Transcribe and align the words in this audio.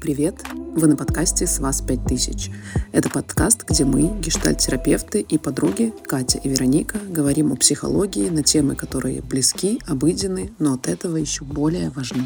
Привет! 0.00 0.34
Вы 0.52 0.88
на 0.88 0.96
подкасте 0.96 1.46
«С 1.46 1.58
вас 1.58 1.80
5000». 1.80 2.50
Это 2.92 3.08
подкаст, 3.08 3.64
где 3.64 3.84
мы, 3.84 4.08
гештальт-терапевты 4.20 5.20
и 5.20 5.38
подруги 5.38 5.94
Катя 6.06 6.38
и 6.38 6.50
Вероника, 6.50 6.98
говорим 6.98 7.52
о 7.52 7.56
психологии 7.56 8.28
на 8.28 8.42
темы, 8.42 8.76
которые 8.76 9.22
близки, 9.22 9.80
обыденны, 9.86 10.52
но 10.58 10.74
от 10.74 10.88
этого 10.88 11.16
еще 11.16 11.44
более 11.44 11.88
важны. 11.90 12.24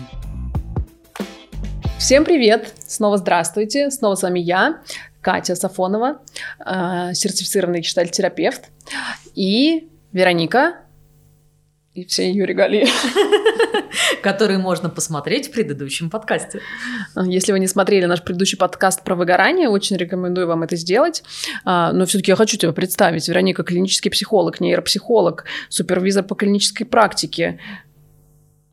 Всем 1.99 2.25
привет! 2.25 2.75
Снова 2.87 3.19
здравствуйте! 3.19 3.91
Снова 3.93 4.17
с 4.17 4.23
вами 4.23 4.41
я, 4.41 4.81
Катя 5.21 5.55
Сафонова, 5.55 6.23
э, 6.67 7.15
сертифицированный 7.15 7.81
гештальт-терапевт, 7.81 8.65
и 9.37 9.89
Вероника, 10.13 10.81
и 11.95 12.05
все 12.05 12.29
ее 12.29 12.47
регалии. 12.47 12.87
Которые 14.23 14.59
можно 14.59 14.89
посмотреть 14.89 15.49
в 15.49 15.51
предыдущем 15.51 16.09
подкасте. 16.09 16.61
Если 17.17 17.53
вы 17.53 17.59
не 17.59 17.67
смотрели 17.67 18.05
наш 18.05 18.23
предыдущий 18.23 18.57
подкаст 18.57 19.03
про 19.03 19.17
выгорание, 19.17 19.69
очень 19.69 19.97
рекомендую 19.97 20.47
вам 20.47 20.63
это 20.63 20.77
сделать. 20.77 21.25
А, 21.65 21.93
но 21.93 22.07
все-таки 22.07 22.31
я 22.31 22.37
хочу 22.37 22.57
тебя 22.57 22.73
представить. 22.73 23.27
Вероника– 23.29 23.63
клинический 23.65 24.11
психолог, 24.11 24.61
нейропсихолог, 24.61 25.45
супервизор 25.69 26.23
по 26.23 26.35
клинической 26.35 26.87
практике. 26.87 27.59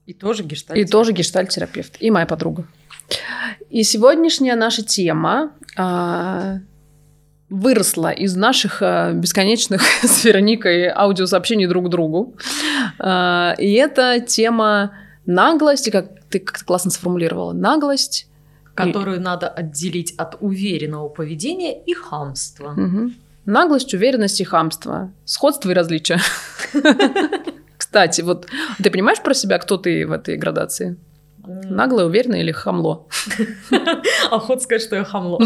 И 0.06 0.14
тоже 0.14 0.44
гештальт. 0.44 0.80
И 0.80 0.86
тоже 0.86 1.12
гештальт-терапевт. 1.12 1.98
И 2.00 2.12
моя 2.12 2.26
подруга. 2.28 2.68
И 3.70 3.84
сегодняшняя 3.84 4.56
наша 4.56 4.84
тема 4.84 5.54
а, 5.76 6.60
выросла 7.50 8.12
из 8.12 8.36
наших 8.36 8.82
э, 8.82 9.14
бесконечных 9.14 9.82
с 10.04 10.24
Вероникой 10.26 10.90
аудиосообщений 10.90 11.68
друг 11.68 11.88
к 11.88 11.90
другу. 11.90 12.36
Э, 13.00 13.54
и 13.58 13.74
это 13.74 14.20
тема 14.20 14.92
наглости, 15.26 15.90
как 15.90 16.08
ты 16.30 16.40
как 16.40 16.64
классно 16.66 16.92
сформулировала, 16.92 17.54
наглость. 17.54 18.28
Которую 18.76 19.18
и... 19.18 19.20
надо 19.20 19.48
отделить 19.48 20.14
от 20.18 20.38
уверенного 20.40 21.10
поведения 21.10 21.82
и 21.82 21.94
хамства. 21.94 22.74
Угу. 22.74 23.12
Наглость, 23.46 23.94
уверенность 23.94 24.42
и 24.42 24.44
хамство. 24.44 25.12
Сходство 25.26 25.72
и 25.72 25.74
различия. 25.74 26.20
Кстати, 27.78 28.22
вот 28.22 28.48
ты 28.84 28.92
понимаешь 28.92 29.22
про 29.24 29.34
себя, 29.34 29.58
кто 29.58 29.78
ты 29.78 30.06
в 30.06 30.12
этой 30.12 30.38
градации? 30.38 30.98
Наглое, 31.44 32.06
уверенное 32.06 32.42
или 32.42 32.52
хамло? 32.52 33.08
Охот 34.32 34.62
сказать, 34.62 34.82
что 34.82 34.98
я 34.98 35.06
хамло. 35.06 35.40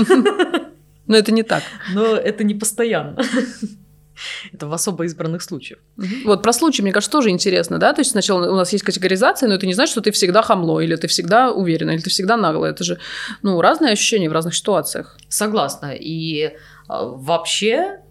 Но 1.07 1.17
это 1.17 1.31
не 1.31 1.43
так. 1.43 1.63
Но 1.93 2.15
это 2.15 2.43
не 2.43 2.53
постоянно. 2.53 3.17
Это 4.53 4.67
в 4.67 4.73
особо 4.73 5.05
избранных 5.05 5.41
случаях. 5.41 5.79
Вот 6.25 6.43
про 6.43 6.53
случаи, 6.53 6.81
мне 6.81 6.91
кажется, 6.91 7.11
тоже 7.11 7.29
интересно, 7.29 7.77
да? 7.79 7.93
То 7.93 8.01
есть 8.01 8.11
сначала 8.11 8.51
у 8.51 8.55
нас 8.55 8.71
есть 8.71 8.83
категоризация, 8.83 9.49
но 9.49 9.55
это 9.55 9.65
не 9.65 9.73
значит, 9.73 9.91
что 9.91 10.01
ты 10.01 10.11
всегда 10.11 10.41
хамло, 10.41 10.79
или 10.79 10.95
ты 10.95 11.07
всегда 11.07 11.51
уверена, 11.51 11.91
или 11.91 12.01
ты 12.01 12.09
всегда 12.09 12.37
нагло. 12.37 12.65
Это 12.65 12.83
же, 12.83 12.99
ну, 13.41 13.59
разные 13.61 13.93
ощущения 13.93 14.29
в 14.29 14.33
разных 14.33 14.55
ситуациях. 14.55 15.17
Согласна. 15.27 15.93
И 15.93 16.53
а, 16.87 17.05
вообще, 17.05 18.01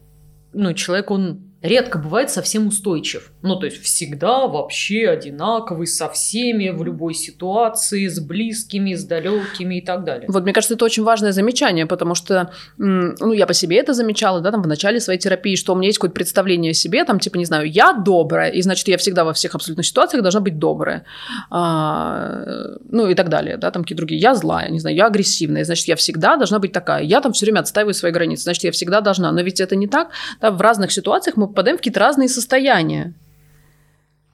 ну, 0.53 0.73
человек, 0.75 1.11
он 1.11 1.43
редко 1.63 1.99
бывает 1.99 2.31
совсем 2.31 2.67
устойчив. 2.67 3.31
Ну, 3.43 3.57
то 3.57 3.67
есть 3.67 3.83
всегда 3.83 4.47
вообще 4.47 5.09
одинаковый 5.09 5.87
со 5.87 6.09
всеми, 6.09 6.69
в 6.69 6.85
любой 6.85 7.15
ситуации, 7.15 8.07
с 8.07 8.21
близкими, 8.21 8.95
с 8.95 9.05
далекими 9.05 9.77
и 9.77 9.81
так 9.81 10.05
далее. 10.05 10.27
Вот, 10.29 10.43
мне 10.43 10.53
кажется, 10.53 10.75
это 10.75 10.85
очень 10.85 11.05
важное 11.05 11.33
замечание, 11.33 11.87
потому 11.87 12.15
что, 12.15 12.53
ну, 12.77 13.33
я 13.33 13.47
по 13.47 13.55
себе 13.55 13.79
это 13.79 13.95
замечала, 13.95 14.41
да, 14.41 14.51
там, 14.51 14.63
в 14.63 14.67
начале 14.67 15.01
своей 15.01 15.19
терапии, 15.19 15.57
что 15.57 15.73
у 15.73 15.77
меня 15.77 15.87
есть 15.87 15.99
какое-то 15.99 16.15
представление 16.15 16.73
о 16.73 16.75
себе, 16.75 17.05
там, 17.05 17.19
типа, 17.19 17.39
не 17.39 17.47
знаю, 17.47 17.71
я 17.71 17.93
добрая, 17.93 18.51
и, 18.51 18.61
значит, 18.63 18.89
я 18.89 18.99
всегда 18.99 19.25
во 19.25 19.33
всех 19.33 19.55
абсолютных 19.55 19.87
ситуациях 19.87 20.23
должна 20.23 20.41
быть 20.41 20.59
добрая. 20.59 21.05
А, 21.51 22.45
ну, 22.91 23.09
и 23.09 23.15
так 23.15 23.31
далее, 23.31 23.57
да, 23.57 23.71
там, 23.71 23.83
какие 23.83 23.97
другие. 23.97 24.21
Я 24.21 24.35
злая, 24.35 24.69
не 24.69 24.81
знаю, 24.81 24.97
я 24.97 25.07
агрессивная, 25.07 25.65
значит, 25.65 25.89
я 25.89 25.97
всегда 25.97 26.37
должна 26.37 26.59
быть 26.59 26.73
такая. 26.73 27.03
Я 27.03 27.21
там 27.21 27.33
все 27.33 27.47
время 27.47 27.61
отстаиваю 27.61 27.95
свои 27.95 28.13
границы, 28.13 28.43
значит, 28.43 28.65
я 28.65 28.73
всегда 28.73 29.01
должна. 29.01 29.33
Но 29.33 29.41
ведь 29.41 29.61
это 29.61 29.77
не 29.77 29.87
так. 29.87 30.11
Да, 30.41 30.51
в 30.51 30.61
разных 30.61 30.93
ситуациях 30.93 31.37
мы 31.37 31.49
попадаем 31.49 31.77
в 31.77 31.81
какие-то 31.81 32.01
разные 32.01 32.29
состояния. 32.29 33.15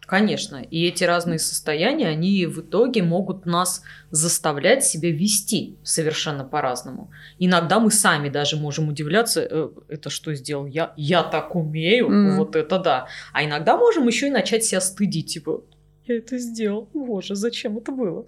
Конечно. 0.07 0.63
И 0.63 0.87
эти 0.87 1.03
разные 1.03 1.41
состояния, 1.41 2.09
они 2.09 2.47
в 2.47 2.61
итоге 2.61 3.03
могут 3.03 3.45
нас 3.45 3.83
заставлять 4.11 4.85
себя 4.85 5.11
вести 5.11 5.79
совершенно 5.83 6.45
по-разному. 6.45 7.11
Иногда 7.41 7.81
мы 7.81 7.91
сами 7.91 8.29
даже 8.29 8.57
можем 8.57 8.89
удивляться, 8.89 9.41
э, 9.41 9.69
это 9.89 10.09
что 10.09 10.33
сделал 10.35 10.67
я? 10.67 10.93
Я 10.97 11.25
так 11.25 11.57
умею? 11.57 12.09
Mm. 12.09 12.37
Вот 12.37 12.55
это 12.55 12.79
да. 12.79 13.09
А 13.33 13.45
иногда 13.45 13.77
можем 13.77 14.07
еще 14.07 14.29
и 14.29 14.31
начать 14.31 14.65
себя 14.65 14.81
стыдить, 14.81 15.33
типа, 15.33 15.63
я 16.07 16.19
это 16.19 16.39
сделал, 16.39 16.89
боже, 16.95 17.35
зачем 17.35 17.79
это 17.79 17.91
было? 17.91 18.25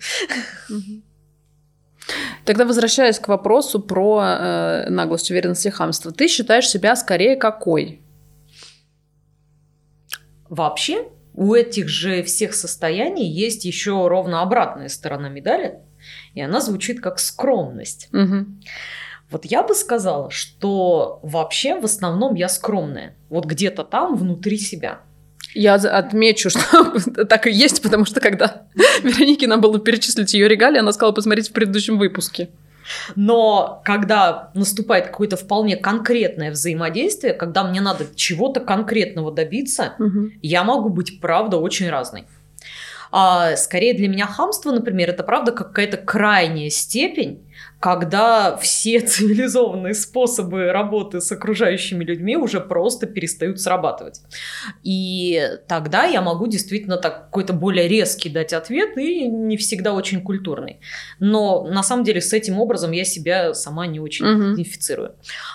Тогда 2.44 2.64
возвращаясь 2.64 3.20
к 3.20 3.28
вопросу 3.28 3.80
про 3.80 4.20
э, 4.20 4.90
наглость, 4.90 5.30
уверенность 5.30 5.66
и 5.66 5.70
хамство, 5.70 6.10
ты 6.10 6.26
считаешь 6.26 6.68
себя 6.68 6.96
скорее 6.96 7.36
какой? 7.36 8.00
Вообще, 10.48 11.08
у 11.38 11.54
этих 11.54 11.88
же 11.88 12.24
всех 12.24 12.52
состояний 12.52 13.30
есть 13.30 13.64
еще 13.64 14.08
ровно 14.08 14.42
обратная 14.42 14.88
сторона 14.88 15.28
медали, 15.28 15.78
и 16.34 16.40
она 16.40 16.60
звучит 16.60 17.00
как 17.00 17.20
скромность. 17.20 18.08
Угу. 18.12 18.46
Вот 19.30 19.44
я 19.44 19.62
бы 19.62 19.76
сказала, 19.76 20.32
что 20.32 21.20
вообще 21.22 21.78
в 21.78 21.84
основном 21.84 22.34
я 22.34 22.48
скромная. 22.48 23.14
Вот 23.28 23.44
где-то 23.44 23.84
там 23.84 24.16
внутри 24.16 24.58
себя. 24.58 25.02
Я 25.54 25.74
отмечу, 25.74 26.50
что 26.50 27.24
так 27.26 27.46
и 27.46 27.52
есть, 27.52 27.82
потому 27.82 28.04
что 28.04 28.20
когда 28.20 28.66
Веронике 29.04 29.46
нам 29.46 29.60
было 29.60 29.78
перечислить 29.78 30.34
ее 30.34 30.48
регалии, 30.48 30.80
она 30.80 30.90
сказала 30.90 31.12
посмотреть 31.12 31.50
в 31.50 31.52
предыдущем 31.52 31.98
выпуске. 31.98 32.48
Но 33.16 33.82
когда 33.84 34.50
наступает 34.54 35.06
какое-то 35.06 35.36
вполне 35.36 35.76
конкретное 35.76 36.50
взаимодействие, 36.50 37.34
когда 37.34 37.64
мне 37.64 37.80
надо 37.80 38.06
чего-то 38.14 38.60
конкретного 38.60 39.32
добиться, 39.32 39.94
угу. 39.98 40.30
я 40.42 40.64
могу 40.64 40.88
быть, 40.88 41.20
правда, 41.20 41.58
очень 41.58 41.88
разной. 41.90 42.26
А, 43.10 43.56
скорее 43.56 43.94
для 43.94 44.08
меня 44.08 44.26
хамство, 44.26 44.70
например, 44.70 45.10
это 45.10 45.22
правда 45.22 45.52
какая-то 45.52 45.96
крайняя 45.96 46.68
степень 46.70 47.47
когда 47.80 48.56
все 48.56 49.00
цивилизованные 49.06 49.94
способы 49.94 50.72
работы 50.72 51.20
с 51.20 51.30
окружающими 51.30 52.04
людьми 52.04 52.36
уже 52.36 52.60
просто 52.60 53.06
перестают 53.06 53.60
срабатывать. 53.60 54.20
И 54.82 55.40
тогда 55.68 56.04
я 56.04 56.20
могу 56.20 56.46
действительно 56.48 56.96
так 56.96 57.26
какой-то 57.26 57.52
более 57.52 57.86
резкий 57.88 58.28
дать 58.28 58.52
ответ 58.52 58.96
и 58.96 59.28
не 59.28 59.56
всегда 59.56 59.92
очень 59.92 60.22
культурный. 60.22 60.80
Но 61.20 61.64
на 61.64 61.82
самом 61.82 62.04
деле 62.04 62.20
с 62.20 62.32
этим 62.32 62.58
образом 62.58 62.90
я 62.92 63.04
себя 63.04 63.54
сама 63.54 63.86
не 63.86 64.00
очень 64.00 64.26
угу. 64.26 64.42
идентифицирую. 64.42 65.14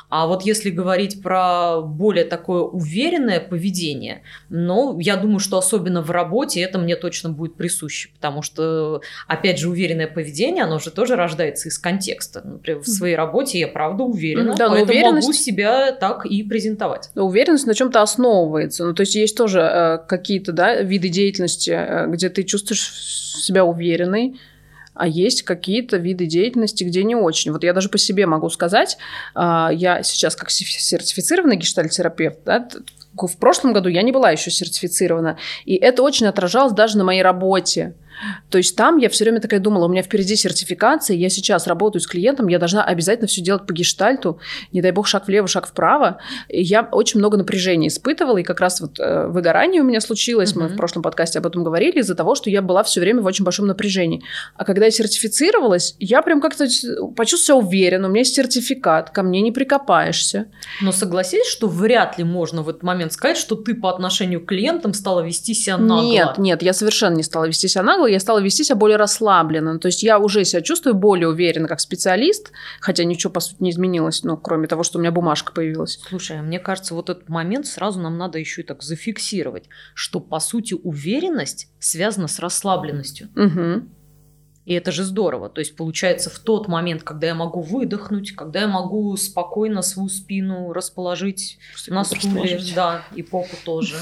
А 0.09 0.27
вот 0.27 0.43
если 0.43 0.69
говорить 0.69 1.21
про 1.21 1.81
более 1.81 2.25
такое 2.25 2.61
уверенное 2.61 3.39
поведение, 3.41 4.23
ну, 4.49 4.97
я 4.99 5.17
думаю, 5.17 5.39
что 5.39 5.57
особенно 5.57 6.01
в 6.01 6.11
работе 6.11 6.61
это 6.61 6.79
мне 6.79 6.95
точно 6.95 7.29
будет 7.29 7.55
присуще, 7.55 8.09
потому 8.13 8.41
что, 8.41 9.01
опять 9.27 9.59
же, 9.59 9.69
уверенное 9.69 10.07
поведение, 10.07 10.63
оно 10.63 10.79
же 10.79 10.91
тоже 10.91 11.15
рождается 11.15 11.67
из 11.69 11.77
контекста 11.77 12.12
контекста. 12.13 12.41
Например, 12.43 12.81
в 12.81 12.87
своей 12.87 13.15
работе 13.15 13.59
я 13.59 13.67
правда 13.67 14.03
уверена, 14.03 14.55
да, 14.55 14.69
поэтому 14.69 14.91
уверенность... 14.91 15.27
могу 15.27 15.33
себя 15.33 15.91
так 15.91 16.25
и 16.25 16.43
презентовать. 16.43 17.09
Уверенность 17.15 17.67
на 17.67 17.73
чем-то 17.73 18.01
основывается. 18.01 18.85
Ну, 18.85 18.93
то 18.93 19.01
есть 19.01 19.15
есть 19.15 19.37
тоже 19.37 19.59
э, 19.59 19.97
какие-то 20.07 20.51
да, 20.51 20.81
виды 20.81 21.09
деятельности, 21.09 21.71
э, 21.71 22.07
где 22.07 22.29
ты 22.29 22.43
чувствуешь 22.43 22.91
себя 23.43 23.65
уверенной, 23.65 24.39
а 24.93 25.07
есть 25.07 25.41
какие-то 25.41 25.97
виды 25.97 26.27
деятельности, 26.27 26.83
где 26.83 27.03
не 27.03 27.15
очень. 27.15 27.51
Вот 27.51 27.63
я 27.63 27.73
даже 27.73 27.89
по 27.89 27.97
себе 27.97 28.25
могу 28.25 28.49
сказать, 28.49 28.97
э, 29.35 29.69
я 29.73 30.03
сейчас 30.03 30.35
как 30.35 30.49
сертифицированный 30.49 31.55
гештальтерапевт, 31.55 32.39
да, 32.45 32.67
в 33.15 33.37
прошлом 33.37 33.73
году 33.73 33.89
я 33.89 34.01
не 34.01 34.11
была 34.11 34.31
еще 34.31 34.49
сертифицирована, 34.49 35.37
и 35.65 35.75
это 35.75 36.01
очень 36.01 36.25
отражалось 36.25 36.73
даже 36.73 36.97
на 36.97 37.03
моей 37.03 37.21
работе. 37.21 37.93
То 38.49 38.57
есть 38.57 38.75
там 38.75 38.97
я 38.97 39.09
все 39.09 39.23
время 39.23 39.39
такая 39.39 39.59
думала, 39.59 39.85
у 39.85 39.89
меня 39.89 40.03
впереди 40.03 40.35
сертификация, 40.35 41.15
я 41.17 41.29
сейчас 41.29 41.67
работаю 41.67 42.01
с 42.01 42.07
клиентом, 42.07 42.47
я 42.47 42.59
должна 42.59 42.83
обязательно 42.83 43.27
все 43.27 43.41
делать 43.41 43.65
по 43.65 43.73
гештальту, 43.73 44.39
не 44.71 44.81
дай 44.81 44.91
бог 44.91 45.07
шаг 45.07 45.27
влево, 45.27 45.47
шаг 45.47 45.67
вправо. 45.67 46.19
И 46.49 46.61
я 46.61 46.87
очень 46.91 47.19
много 47.19 47.37
напряжения 47.37 47.87
испытывала, 47.87 48.37
и 48.37 48.43
как 48.43 48.59
раз 48.59 48.81
вот 48.81 48.99
э, 48.99 49.27
выгорание 49.27 49.81
у 49.81 49.85
меня 49.85 50.01
случилось, 50.01 50.53
mm-hmm. 50.53 50.61
мы 50.61 50.67
в 50.69 50.75
прошлом 50.75 51.03
подкасте 51.03 51.39
об 51.39 51.45
этом 51.45 51.63
говорили, 51.63 51.99
из-за 51.99 52.15
того, 52.15 52.35
что 52.35 52.49
я 52.49 52.61
была 52.61 52.83
все 52.83 52.99
время 52.99 53.21
в 53.21 53.25
очень 53.25 53.45
большом 53.45 53.67
напряжении. 53.67 54.23
А 54.55 54.65
когда 54.65 54.85
я 54.85 54.91
сертифицировалась, 54.91 55.95
я 55.99 56.21
прям 56.21 56.41
как-то 56.41 56.65
почувствовала 57.15 57.43
себя 57.43 57.67
уверенно, 57.67 58.07
у 58.07 58.09
меня 58.09 58.21
есть 58.21 58.35
сертификат, 58.35 59.09
ко 59.09 59.23
мне 59.23 59.41
не 59.41 59.51
прикопаешься. 59.51 60.47
Но 60.81 60.91
согласись, 60.91 61.47
что 61.47 61.67
вряд 61.67 62.17
ли 62.17 62.23
можно 62.23 62.61
в 62.61 62.69
этот 62.69 62.83
момент 62.83 63.13
сказать, 63.13 63.37
что 63.37 63.55
ты 63.55 63.75
по 63.75 63.89
отношению 63.89 64.41
к 64.41 64.47
клиентам 64.47 64.93
стала 64.93 65.21
вести 65.21 65.53
себя 65.53 65.77
нагло. 65.77 66.03
Нет, 66.03 66.37
нет, 66.37 66.63
я 66.63 66.73
совершенно 66.73 67.15
не 67.15 67.23
стала 67.23 67.45
вести 67.45 67.67
себя 67.67 67.83
нагло, 67.83 68.07
я 68.13 68.19
стала 68.19 68.39
вести 68.39 68.63
себя 68.63 68.75
более 68.75 68.97
расслабленно. 68.97 69.79
То 69.79 69.87
есть 69.87 70.03
я 70.03 70.19
уже 70.19 70.45
себя 70.45 70.61
чувствую 70.61 70.95
более 70.95 71.27
уверенно 71.27 71.67
как 71.67 71.79
специалист, 71.79 72.51
хотя 72.79 73.03
ничего, 73.03 73.31
по 73.33 73.39
сути, 73.39 73.61
не 73.61 73.71
изменилось, 73.71 74.23
ну, 74.23 74.37
кроме 74.37 74.67
того, 74.67 74.83
что 74.83 74.97
у 74.97 75.01
меня 75.01 75.11
бумажка 75.11 75.53
появилась. 75.53 75.99
Слушай, 76.07 76.41
мне 76.41 76.59
кажется, 76.59 76.95
вот 76.95 77.09
этот 77.09 77.29
момент 77.29 77.67
сразу 77.67 77.99
нам 77.99 78.17
надо 78.17 78.39
еще 78.39 78.61
и 78.61 78.65
так 78.65 78.81
зафиксировать, 78.81 79.65
что, 79.93 80.19
по 80.19 80.39
сути, 80.39 80.73
уверенность 80.73 81.67
связана 81.79 82.27
с 82.27 82.39
расслабленностью. 82.39 83.29
Угу. 83.35 83.87
И 84.65 84.73
это 84.73 84.93
же 84.93 85.03
здорово. 85.03 85.49
То 85.49 85.59
есть, 85.59 85.75
получается, 85.75 86.29
в 86.29 86.39
тот 86.39 86.69
момент, 86.69 87.03
когда 87.03 87.27
я 87.27 87.35
могу 87.35 87.61
выдохнуть, 87.61 88.31
когда 88.31 88.61
я 88.61 88.67
могу 88.67 89.15
спокойно 89.17 89.81
свою 89.81 90.07
спину 90.07 90.71
расположить 90.71 91.57
Просто 91.71 91.93
на 91.93 92.03
стуле, 92.05 92.61
да, 92.73 93.03
и 93.13 93.23
попу 93.23 93.57
тоже. 93.65 93.95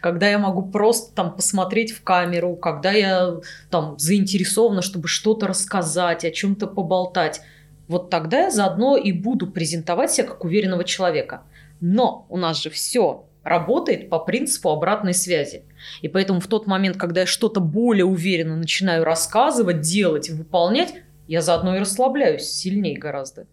Когда 0.00 0.28
я 0.28 0.38
могу 0.38 0.62
просто 0.62 1.14
там 1.14 1.36
посмотреть 1.36 1.92
в 1.92 2.02
камеру, 2.02 2.56
когда 2.56 2.92
я 2.92 3.36
там 3.70 3.98
заинтересована, 3.98 4.80
чтобы 4.80 5.06
что-то 5.06 5.46
рассказать, 5.48 6.24
о 6.24 6.30
чем-то 6.30 6.66
поболтать. 6.66 7.42
Вот 7.86 8.08
тогда 8.08 8.44
я 8.44 8.50
заодно 8.50 8.96
и 8.96 9.12
буду 9.12 9.46
презентовать 9.46 10.12
себя 10.12 10.26
как 10.26 10.44
уверенного 10.44 10.84
человека. 10.84 11.42
Но 11.80 12.26
у 12.30 12.38
нас 12.38 12.60
же 12.60 12.70
все 12.70 13.25
работает 13.46 14.10
по 14.10 14.18
принципу 14.18 14.70
обратной 14.70 15.14
связи. 15.14 15.64
И 16.02 16.08
поэтому 16.08 16.40
в 16.40 16.48
тот 16.48 16.66
момент, 16.66 16.96
когда 16.96 17.20
я 17.20 17.26
что-то 17.26 17.60
более 17.60 18.04
уверенно 18.04 18.56
начинаю 18.56 19.04
рассказывать, 19.04 19.80
делать, 19.80 20.28
выполнять, 20.30 20.94
я 21.28 21.40
заодно 21.40 21.76
и 21.76 21.78
расслабляюсь 21.78 22.44
сильнее 22.44 22.98
гораздо. 22.98 23.46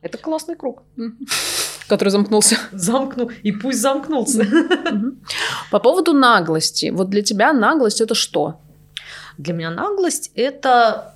Это 0.00 0.18
классный 0.18 0.54
круг. 0.54 0.82
Который 1.88 2.10
замкнулся. 2.10 2.56
Замкнул, 2.72 3.30
и 3.42 3.52
пусть 3.52 3.80
замкнулся. 3.80 4.46
По 5.70 5.80
поводу 5.80 6.12
наглости. 6.12 6.90
Вот 6.90 7.10
для 7.10 7.22
тебя 7.22 7.52
наглость 7.52 8.00
это 8.00 8.14
что? 8.14 8.60
Для 9.38 9.52
меня 9.54 9.70
наглость– 9.70 10.30
это 10.34 11.14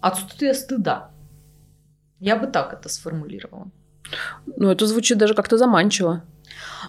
отсутствие 0.00 0.54
стыда. 0.54 1.10
Я 2.20 2.36
бы 2.36 2.46
так 2.46 2.72
это 2.72 2.88
сформулировала. 2.88 3.68
Ну, 4.56 4.70
это 4.70 4.86
звучит 4.86 5.18
даже 5.18 5.34
как-то 5.34 5.58
заманчиво. 5.58 6.22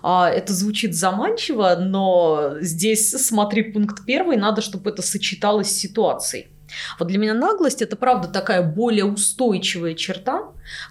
А, 0.01 0.29
это 0.29 0.53
звучит 0.53 0.95
заманчиво, 0.95 1.75
но 1.79 2.55
здесь, 2.61 3.11
смотри, 3.11 3.63
пункт 3.63 4.05
первый, 4.05 4.37
надо, 4.37 4.61
чтобы 4.61 4.89
это 4.89 5.01
сочеталось 5.01 5.69
с 5.69 5.77
ситуацией. 5.77 6.47
Вот 6.97 7.07
для 7.07 7.17
меня 7.17 7.33
наглость 7.33 7.81
это 7.81 7.95
правда 7.95 8.27
такая 8.27 8.61
более 8.61 9.05
устойчивая 9.05 9.93
черта, 9.93 10.43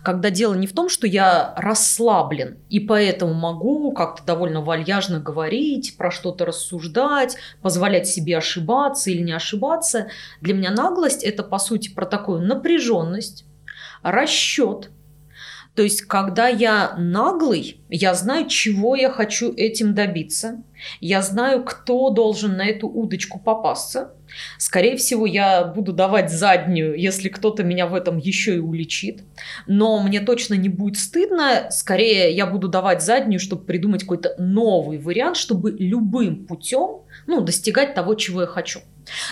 когда 0.02 0.30
дело 0.30 0.54
не 0.54 0.66
в 0.66 0.72
том, 0.72 0.88
что 0.88 1.06
я 1.06 1.54
расслаблен 1.56 2.58
и 2.68 2.80
поэтому 2.80 3.34
могу 3.34 3.92
как-то 3.92 4.24
довольно 4.24 4.60
вальяжно 4.60 5.20
говорить, 5.20 5.96
про 5.96 6.10
что-то 6.10 6.44
рассуждать, 6.46 7.36
позволять 7.62 8.08
себе 8.08 8.36
ошибаться 8.36 9.10
или 9.10 9.22
не 9.22 9.32
ошибаться. 9.32 10.08
Для 10.40 10.54
меня 10.54 10.70
наглость 10.70 11.22
это 11.22 11.42
по 11.42 11.58
сути 11.58 11.90
про 11.90 12.06
такую 12.06 12.42
напряженность, 12.42 13.44
расчет. 14.02 14.90
То 15.78 15.84
есть, 15.84 16.02
когда 16.02 16.48
я 16.48 16.96
наглый, 16.98 17.80
я 17.88 18.12
знаю, 18.14 18.48
чего 18.48 18.96
я 18.96 19.10
хочу 19.10 19.54
этим 19.54 19.94
добиться. 19.94 20.64
Я 21.00 21.22
знаю, 21.22 21.62
кто 21.62 22.10
должен 22.10 22.56
на 22.56 22.66
эту 22.66 22.88
удочку 22.88 23.38
попасться. 23.38 24.12
Скорее 24.58 24.96
всего, 24.96 25.24
я 25.24 25.62
буду 25.64 25.92
давать 25.92 26.32
заднюю, 26.32 26.98
если 26.98 27.28
кто-то 27.28 27.62
меня 27.62 27.86
в 27.86 27.94
этом 27.94 28.18
еще 28.18 28.56
и 28.56 28.58
уличит. 28.58 29.22
Но 29.68 30.02
мне 30.02 30.18
точно 30.18 30.54
не 30.54 30.68
будет 30.68 30.98
стыдно. 30.98 31.68
Скорее, 31.70 32.34
я 32.34 32.46
буду 32.46 32.66
давать 32.66 33.00
заднюю, 33.00 33.38
чтобы 33.38 33.64
придумать 33.64 34.00
какой-то 34.00 34.34
новый 34.36 34.98
вариант, 34.98 35.36
чтобы 35.36 35.70
любым 35.78 36.44
путем 36.44 37.02
ну, 37.28 37.42
достигать 37.42 37.94
того, 37.94 38.14
чего 38.14 38.40
я 38.40 38.46
хочу. 38.46 38.80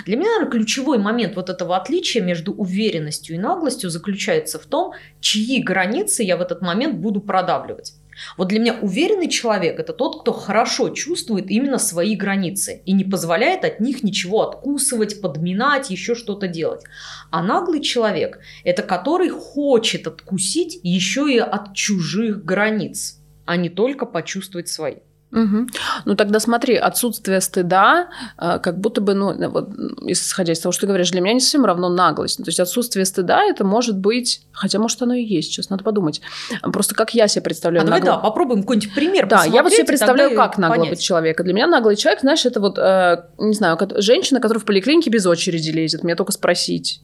Для 0.04 0.16
меня, 0.16 0.28
наверное, 0.28 0.50
ключевой 0.50 0.98
момент 0.98 1.34
вот 1.34 1.48
этого 1.48 1.76
отличия 1.76 2.22
между 2.22 2.52
уверенностью 2.52 3.37
и 3.37 3.38
наглостью 3.38 3.88
заключается 3.88 4.58
в 4.58 4.66
том, 4.66 4.93
чьи 5.20 5.62
границы 5.62 6.22
я 6.22 6.37
в 6.37 6.43
этот 6.43 6.60
момент 6.60 6.96
буду 6.98 7.22
продавливать. 7.22 7.94
Вот 8.37 8.48
для 8.48 8.60
меня 8.60 8.75
уверенный 8.81 9.28
человек– 9.28 9.78
это 9.81 9.94
тот, 9.94 10.20
кто 10.20 10.32
хорошо 10.32 10.90
чувствует 10.90 11.50
именно 11.50 11.78
свои 11.78 12.16
границы 12.16 12.82
и 12.84 12.93
не 12.93 13.04
позволяет 13.04 13.64
от 13.64 13.81
них 13.81 14.02
ничего 14.02 14.42
откусывать, 14.42 15.22
подминать, 15.22 15.90
еще 15.90 16.14
что-то 16.14 16.49
делать. 16.49 16.82
А 17.31 17.42
наглый 17.42 17.81
человек– 17.81 18.40
это 18.64 18.82
который 18.82 19.31
хочет 19.31 20.06
откусить 20.06 20.78
еще 20.82 21.32
и 21.32 21.38
от 21.38 21.75
чужих 21.75 22.44
границ, 22.44 23.20
а 23.46 23.56
не 23.56 23.70
только 23.70 24.04
почувствовать 24.04 24.69
свои. 24.69 24.96
Мгм. 25.31 25.69
Ну 26.05 26.14
тогда 26.14 26.38
смотри, 26.40 26.76
отсутствие 26.76 27.40
стыда, 27.40 28.08
э, 28.38 28.58
как 28.61 28.78
будто 28.78 29.00
бы, 29.00 29.14
ну, 29.14 29.34
вот, 29.50 29.70
исходя 30.02 30.52
из 30.52 30.61
того, 30.61 30.73
что 30.73 30.82
ты 30.82 30.87
говоришь, 30.87 31.11
для 31.11 31.20
меня 31.20 31.34
не 31.34 31.40
совсем 31.40 31.64
равно 31.64 31.88
наглость. 31.88 32.38
То 32.38 32.44
есть 32.46 32.61
отсутствие 32.61 33.05
стыда 33.05 33.43
это 33.43 33.64
может 33.64 33.99
быть, 33.99 34.43
хотя 34.52 34.78
может 34.78 35.02
оно 35.02 35.14
и 35.14 35.23
есть, 35.23 35.50
сейчас 35.52 35.69
надо 35.69 35.84
подумать. 35.84 36.20
Просто 36.62 36.94
как 36.94 37.12
я 37.14 37.28
себе 37.28 37.43
А 37.43 37.44
представляю 37.44 37.84
давай, 37.84 38.00
нагло- 38.00 38.05
да, 38.05 38.17
попробуем 38.19 38.62
какой-нибудь 38.62 38.94
пример 38.94 39.26
Да, 39.26 39.44
я 39.44 39.62
вот 39.62 39.73
себе 39.73 39.84
представляю, 39.84 40.37
как 40.37 40.58
нагло 40.58 40.76
понять. 40.76 40.90
быть 40.90 41.00
человека. 41.02 41.43
Для 41.43 41.52
меня 41.55 41.67
наглый 41.67 41.96
человек, 41.96 42.20
знаешь, 42.20 42.46
это 42.46 42.61
вот, 42.61 42.78
э, 42.78 43.25
не 43.38 43.55
знаю, 43.55 43.76
женщина, 43.96 44.40
которая 44.40 44.61
в 44.62 44.64
поликлинике 44.64 45.11
без 45.11 45.26
очереди 45.26 45.70
лезет, 45.70 46.05
мне 46.05 46.14
только 46.14 46.32
спросить. 46.32 47.00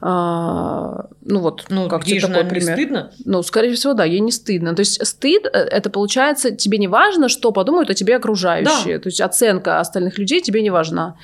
А, 0.00 1.06
ну 1.22 1.40
вот, 1.40 1.64
Ну, 1.68 1.88
как 1.88 2.04
тебе 2.04 2.20
такой 2.20 2.30
наверное, 2.34 2.52
не 2.54 2.60
пример? 2.60 2.76
стыдно. 2.76 3.12
Ну, 3.24 3.42
скорее 3.42 3.74
всего, 3.74 3.94
да, 3.94 4.04
ей 4.04 4.20
не 4.20 4.32
стыдно. 4.32 4.74
То 4.74 4.80
есть 4.80 5.04
стыд, 5.06 5.46
э, 5.46 5.48
это 5.48 5.90
получается, 5.90 6.50
тебе 6.50 6.78
не 6.78 6.88
важно, 6.88 7.28
что 7.28 7.52
подумают 7.52 7.90
о 7.90 7.94
тебе 7.94 8.16
окружающие. 8.16 8.98
То 8.98 9.08
есть 9.08 9.20
оценка 9.20 9.80
остальных 9.80 10.18
людей 10.18 10.40
тебе 10.40 10.62
не 10.62 10.70
важна. 10.70 11.16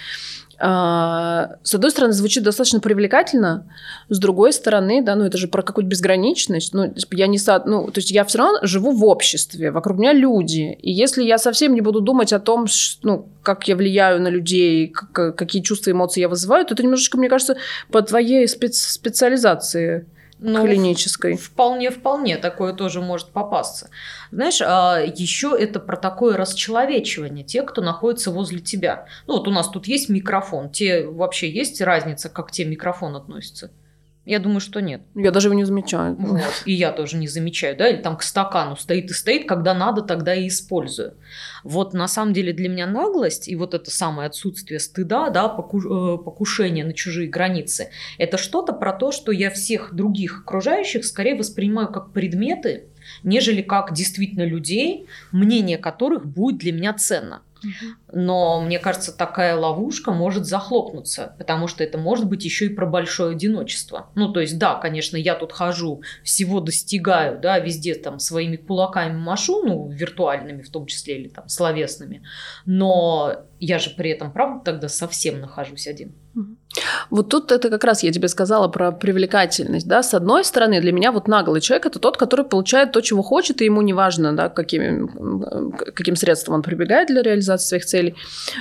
А, 0.64 1.56
С 1.64 1.74
одной 1.74 1.90
стороны, 1.90 2.12
звучит 2.12 2.44
достаточно 2.44 2.78
привлекательно, 2.78 3.66
с 4.08 4.18
другой 4.20 4.52
стороны, 4.52 5.02
да, 5.02 5.16
ну 5.16 5.24
это 5.24 5.36
же 5.36 5.48
про 5.48 5.62
какую-то 5.62 5.88
безграничность. 5.88 6.72
Ну, 6.72 6.86
типа, 6.88 7.16
я 7.16 7.26
не 7.26 7.38
со... 7.38 7.60
ну, 7.66 7.86
то 7.90 7.98
есть 7.98 8.12
я 8.12 8.24
все 8.24 8.38
равно 8.38 8.60
живу 8.62 8.92
в 8.92 9.04
обществе, 9.04 9.72
вокруг 9.72 9.98
меня 9.98 10.12
люди. 10.12 10.78
И 10.80 10.92
если 10.92 11.24
я 11.24 11.38
совсем 11.38 11.74
не 11.74 11.80
буду 11.80 12.00
думать 12.00 12.32
о 12.32 12.38
том, 12.38 12.66
ну, 13.02 13.26
как 13.42 13.66
я 13.66 13.74
влияю 13.74 14.22
на 14.22 14.28
людей, 14.28 14.86
как- 14.86 15.34
какие 15.36 15.62
чувства, 15.62 15.90
эмоции 15.90 16.20
я 16.20 16.28
вызываю, 16.28 16.64
то 16.64 16.74
это 16.74 16.84
немножечко, 16.84 17.18
мне 17.18 17.28
кажется, 17.28 17.56
по 17.90 18.00
твоей 18.00 18.46
спец- 18.46 18.92
специализации 18.92 20.06
Ну, 20.44 20.66
клинической. 20.66 21.36
Вполне, 21.36 21.90
вполне 21.90 22.36
такое 22.36 22.72
тоже 22.72 23.00
может 23.00 23.28
попасться. 23.28 23.90
Знаешь, 24.32 24.60
еще 24.60 25.56
это 25.58 25.78
про 25.78 25.96
такое 25.96 26.36
расчеловечивание 26.36 27.44
тех, 27.44 27.66
кто 27.66 27.80
находится 27.80 28.32
возле 28.32 28.58
тебя. 28.58 29.06
Ну 29.28 29.38
вот 29.38 29.46
у 29.46 29.52
нас 29.52 29.68
тут 29.68 29.86
есть 29.86 30.08
микрофон. 30.08 30.68
Те 30.70 31.06
вообще 31.06 31.48
есть 31.48 31.80
разница, 31.80 32.28
как 32.28 32.48
к 32.48 32.50
тебе 32.50 32.68
микрофон 32.68 33.14
относится? 33.14 33.70
Я 34.24 34.38
думаю, 34.38 34.60
что 34.60 34.80
нет. 34.80 35.02
Я 35.16 35.32
даже 35.32 35.48
его 35.48 35.54
не 35.54 35.64
замечаю. 35.64 36.14
Вот. 36.16 36.62
И 36.64 36.72
я 36.72 36.92
тоже 36.92 37.16
не 37.16 37.26
замечаю, 37.26 37.76
да, 37.76 37.88
или 37.88 38.00
там 38.00 38.16
к 38.16 38.22
стакану 38.22 38.76
стоит 38.76 39.10
и 39.10 39.14
стоит, 39.14 39.48
когда 39.48 39.74
надо, 39.74 40.02
тогда 40.02 40.32
и 40.32 40.46
использую. 40.46 41.14
Вот 41.64 41.92
на 41.92 42.06
самом 42.06 42.32
деле 42.32 42.52
для 42.52 42.68
меня 42.68 42.86
наглость 42.86 43.48
и 43.48 43.56
вот 43.56 43.74
это 43.74 43.90
самое 43.90 44.28
отсутствие 44.28 44.78
стыда, 44.78 45.30
да, 45.30 45.46
э, 45.46 45.48
покушение 45.48 46.84
на 46.84 46.92
чужие 46.92 47.28
границы, 47.28 47.90
это 48.16 48.38
что-то 48.38 48.72
про 48.72 48.92
то, 48.92 49.10
что 49.10 49.32
я 49.32 49.50
всех 49.50 49.92
других 49.92 50.42
окружающих 50.42 51.04
скорее 51.04 51.34
воспринимаю 51.34 51.88
как 51.88 52.12
предметы, 52.12 52.84
нежели 53.24 53.60
как 53.60 53.92
действительно 53.92 54.44
людей, 54.44 55.08
мнение 55.32 55.78
которых 55.78 56.26
будет 56.26 56.58
для 56.58 56.72
меня 56.72 56.94
ценно. 56.94 57.42
Но 58.12 58.60
мне 58.60 58.78
кажется, 58.78 59.16
такая 59.16 59.56
ловушка 59.56 60.12
может 60.12 60.46
захлопнуться, 60.46 61.34
потому 61.38 61.68
что 61.68 61.84
это 61.84 61.98
может 61.98 62.26
быть 62.26 62.44
еще 62.44 62.66
и 62.66 62.74
про 62.74 62.86
большое 62.86 63.32
одиночество. 63.32 64.10
Ну, 64.14 64.32
то 64.32 64.40
есть, 64.40 64.58
да, 64.58 64.74
конечно, 64.74 65.16
я 65.16 65.34
тут 65.34 65.52
хожу, 65.52 66.02
всего 66.22 66.60
достигаю, 66.60 67.40
да, 67.40 67.58
везде 67.58 67.94
там 67.94 68.18
своими 68.18 68.56
кулаками 68.56 69.16
машу, 69.16 69.62
ну, 69.64 69.88
виртуальными 69.88 70.62
в 70.62 70.70
том 70.70 70.86
числе, 70.86 71.18
или 71.18 71.28
там 71.28 71.48
словесными, 71.48 72.22
но 72.66 73.44
я 73.60 73.78
же 73.78 73.90
при 73.90 74.10
этом, 74.10 74.32
правда, 74.32 74.64
тогда 74.64 74.88
совсем 74.88 75.40
нахожусь 75.40 75.86
один. 75.86 76.14
Вот 77.10 77.28
тут 77.28 77.52
это 77.52 77.68
как 77.70 77.84
раз 77.84 78.02
я 78.02 78.12
тебе 78.12 78.28
сказала 78.28 78.68
про 78.68 78.92
привлекательность, 78.92 79.86
да, 79.86 80.02
с 80.02 80.14
одной 80.14 80.44
стороны, 80.44 80.80
для 80.80 80.92
меня 80.92 81.12
вот 81.12 81.28
наглый 81.28 81.60
человек 81.60 81.86
это 81.86 81.98
тот, 81.98 82.16
который 82.16 82.44
получает 82.44 82.92
то, 82.92 83.00
чего 83.00 83.22
хочет, 83.22 83.60
и 83.60 83.64
ему 83.64 83.82
не 83.82 83.92
важно, 83.92 84.34
да, 84.34 84.48
какими, 84.48 85.06
каким 85.92 86.16
средством 86.16 86.54
он 86.56 86.62
прибегает 86.62 87.08
для 87.08 87.22
реализации 87.22 87.68
своих 87.68 87.84
целей. 87.84 88.14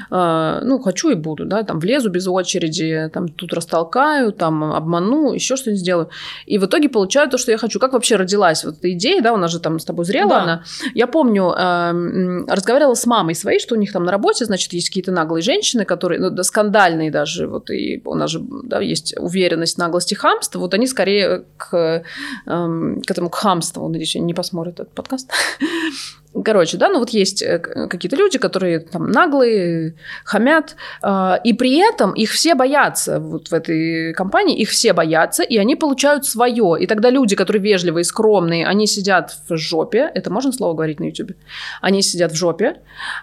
А, 0.09 0.61
Ну, 0.63 0.79
хочу 0.79 1.09
и 1.09 1.15
буду, 1.15 1.45
да, 1.45 1.63
там 1.63 1.79
влезу 1.79 2.09
без 2.09 2.27
очереди, 2.27 3.09
там 3.13 3.27
тут 3.29 3.53
растолкаю, 3.53 4.31
там 4.31 4.63
обману, 4.63 5.33
еще 5.33 5.55
что-нибудь 5.55 5.81
сделаю. 5.81 6.09
И 6.45 6.57
в 6.57 6.65
итоге 6.65 6.89
получаю 6.89 7.29
то, 7.29 7.37
что 7.37 7.51
я 7.51 7.57
хочу. 7.57 7.79
Как 7.79 7.93
вообще 7.93 8.15
родилась 8.15 8.63
вот 8.63 8.77
эта 8.77 8.91
идея, 8.91 9.21
да, 9.21 9.33
у 9.33 9.37
нас 9.37 9.51
же 9.51 9.59
там 9.59 9.79
с 9.79 9.85
тобой 9.85 10.05
зрела 10.05 10.29
Да. 10.29 10.43
она. 10.43 10.63
Я 10.93 11.07
помню, 11.07 11.51
эм, 11.51 12.45
разговаривала 12.47 12.95
с 12.95 13.05
мамой 13.05 13.35
своей, 13.35 13.59
что 13.59 13.75
у 13.75 13.77
них 13.77 13.91
там 13.91 14.03
на 14.03 14.11
работе, 14.11 14.45
значит, 14.45 14.73
есть 14.73 14.89
какие-то 14.89 15.11
наглые 15.11 15.41
женщины, 15.41 15.85
которые, 15.85 16.19
ну, 16.19 16.29
да, 16.29 16.43
скандальные 16.43 17.11
даже, 17.11 17.47
вот 17.47 17.69
и 17.69 18.00
у 18.05 18.15
нас 18.15 18.29
же, 18.31 18.41
да, 18.41 18.79
есть 18.79 19.15
уверенность, 19.17 19.77
наглость 19.77 20.11
и 20.11 20.15
хамство, 20.15 20.59
вот 20.59 20.73
они 20.73 20.87
скорее 20.87 21.45
к, 21.57 22.03
эм, 22.45 23.01
к 23.01 23.11
этому, 23.11 23.29
к 23.29 23.35
хамству, 23.35 23.87
надеюсь, 23.87 24.15
они 24.15 24.25
не 24.25 24.33
посмотрят 24.33 24.79
этот 24.79 24.93
подкаст. 24.93 25.31
Короче, 26.45 26.77
да, 26.77 26.87
ну 26.87 26.99
вот 26.99 27.09
есть 27.09 27.41
э, 27.41 27.59
какие-то 27.59 28.15
люди, 28.15 28.37
которые 28.37 28.79
там 28.79 29.11
наглые, 29.11 29.95
хамят, 30.23 30.77
э, 31.03 31.33
и 31.43 31.51
при 31.51 31.75
этом 31.77 32.13
их 32.13 32.31
все 32.31 32.55
боятся 32.55 33.19
вот 33.19 33.49
в 33.49 33.53
этой 33.53 34.13
компании, 34.13 34.57
их 34.57 34.69
все 34.69 34.93
боятся, 34.93 35.43
и 35.43 35.57
они 35.57 35.75
получают 35.75 36.25
свое. 36.25 36.77
И 36.79 36.87
тогда 36.87 37.09
люди, 37.09 37.35
которые 37.35 37.61
вежливые, 37.61 38.05
скромные, 38.05 38.65
они 38.65 38.87
сидят 38.87 39.35
в 39.49 39.57
жопе, 39.57 40.09
это 40.15 40.31
можно 40.31 40.53
слово 40.53 40.73
говорить 40.73 41.01
на 41.01 41.05
YouTube? 41.05 41.33
Они 41.81 42.01
сидят 42.01 42.31
в 42.31 42.35
жопе, 42.35 42.77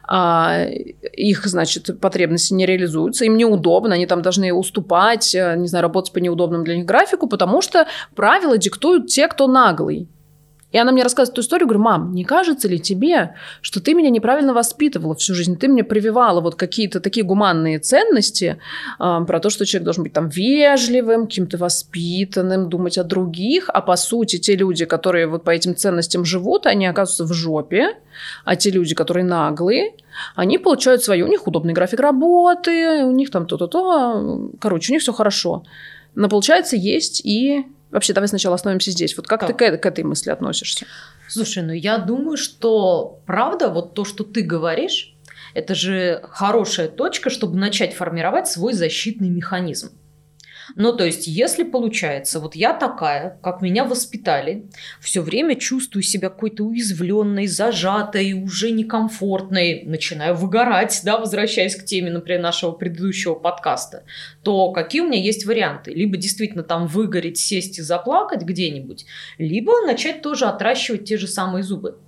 э, 0.07 0.71
их, 1.15 1.47
значит, 1.47 1.99
потребности 2.01 2.53
не 2.53 2.67
реализуются, 2.67 3.25
им 3.25 3.39
неудобно, 3.39 3.95
они 3.95 4.07
там 4.07 4.21
должны 4.21 4.53
уступать, 4.53 5.35
э, 5.35 5.57
не 5.57 5.67
знаю, 5.67 5.83
работать 5.83 6.13
по 6.13 6.19
неудобному 6.19 6.63
для 6.63 6.77
них 6.77 6.85
графику, 6.85 7.27
потому 7.27 7.63
что 7.63 7.87
правила 8.15 8.59
диктуют 8.59 9.07
те, 9.07 9.29
кто 9.29 9.47
наглый. 9.47 10.09
И 10.71 10.77
она 10.77 10.93
мне 10.93 11.03
рассказывает 11.03 11.35
эту 11.35 11.41
историю, 11.41 11.67
говорю, 11.67 11.83
мам, 11.83 12.13
не 12.13 12.25
кажется 12.25 12.69
ли 12.69 12.79
тебе, 12.79 13.35
что 13.63 13.81
ты 13.81 13.95
меня 13.95 14.11
неправильно 14.11 14.53
воспитывала 14.53 15.15
всю 15.15 15.35
жизнь? 15.35 15.57
Ты 15.57 15.67
мне 15.67 15.83
прививала 15.83 16.43
вот 16.43 16.57
какие-то 16.57 17.01
такие 17.01 17.25
гуманные 17.25 17.79
ценности 17.79 18.59
э, 18.99 19.21
про 19.27 19.41
то, 19.41 19.49
что 19.49 19.65
человек 19.65 19.85
должен 19.85 20.03
быть 20.03 20.13
там 20.13 20.29
вежливым, 20.29 21.27
каким-то 21.27 21.57
воспитанным, 21.57 22.69
думать 22.69 22.99
о 22.99 23.05
других, 23.05 23.71
а 23.73 23.81
по 23.81 23.97
сути 23.97 24.39
те 24.39 24.57
люди, 24.57 24.85
которые 24.85 25.27
вот 25.27 25.43
по 25.43 25.51
этим 25.51 25.75
ценностям 25.75 26.27
живут, 26.27 26.67
они 26.67 26.87
оказываются 26.87 27.25
в 27.25 27.33
жопе, 27.33 27.97
а 28.45 28.55
те 28.55 28.71
люди, 28.71 28.95
которые 28.95 29.25
наглые, 29.25 29.95
они 30.35 30.59
получают 30.59 31.03
свое, 31.03 31.25
у 31.25 31.29
них 31.29 31.47
удобный 31.47 31.73
график 31.73 32.01
работы, 32.01 33.05
у 33.05 33.13
них 33.13 33.31
там 33.31 33.47
то-то-то, 33.47 34.51
короче, 34.61 34.93
у 34.93 34.95
них 34.95 35.03
все 35.03 35.15
хорошо. 35.15 35.63
Но 36.15 36.29
получается 36.29 36.77
есть 36.77 37.25
и 37.25 37.65
Вообще, 37.91 38.13
давай 38.13 38.29
сначала 38.29 38.55
остановимся 38.55 38.91
здесь. 38.91 39.17
Вот 39.17 39.27
как 39.27 39.41
да. 39.41 39.47
ты 39.49 39.55
к, 39.55 39.79
к 39.79 39.87
этой 39.87 40.05
мысли 40.05 40.31
относишься? 40.31 40.87
Слушай, 41.29 41.63
ну 41.63 41.73
я 41.73 41.99
думаю, 41.99 42.37
что 42.37 43.21
правда, 43.27 43.69
вот 43.69 43.95
то, 43.95 44.05
что 44.05 44.25
ты 44.25 44.43
говоришь, 44.43 45.15
это 45.55 45.75
же 45.75 46.21
хорошая 46.31 46.89
точка, 46.89 47.31
чтобы 47.31 47.57
начать 47.57 47.95
формировать 47.95 48.49
свой 48.49 48.75
защитный 48.75 49.31
механизм. 49.31 49.93
Ну, 50.77 50.93
то 50.93 51.05
есть, 51.05 51.27
если 51.27 51.65
получается, 51.65 52.41
вот 52.41 52.55
я 52.55 52.73
такая, 52.73 53.39
как 53.43 53.63
меня 53.63 53.85
воспитали, 53.85 54.67
все 55.01 55.23
время 55.23 55.55
чувствую 55.55 56.03
себя 56.03 56.29
какой-то 56.29 56.65
уязвленной, 56.65 57.47
зажатой, 57.47 58.33
уже 58.33 58.71
некомфортной, 58.71 59.83
начинаю 59.85 60.35
выгорать, 60.35 61.01
да, 61.05 61.19
возвращаясь 61.19 61.77
к 61.77 61.85
теме, 61.85 62.11
например, 62.11 62.41
нашего 62.41 62.73
предыдущего 62.73 63.35
подкаста, 63.35 64.05
то 64.43 64.73
какие 64.73 65.03
у 65.03 65.07
меня 65.07 65.21
есть 65.21 65.47
варианты? 65.47 65.93
Либо 65.93 66.17
действительно 66.17 66.63
там 66.63 66.87
выгореть, 66.87 67.39
сесть 67.39 67.79
и 67.79 67.83
заплакать 67.83 68.43
где-нибудь, 68.43 69.07
либо 69.39 69.81
начать 69.87 70.23
тоже 70.23 70.47
отращивать 70.47 71.05
те 71.05 71.17
же 71.17 71.27
самые 71.27 71.63
зубы. 71.63 71.99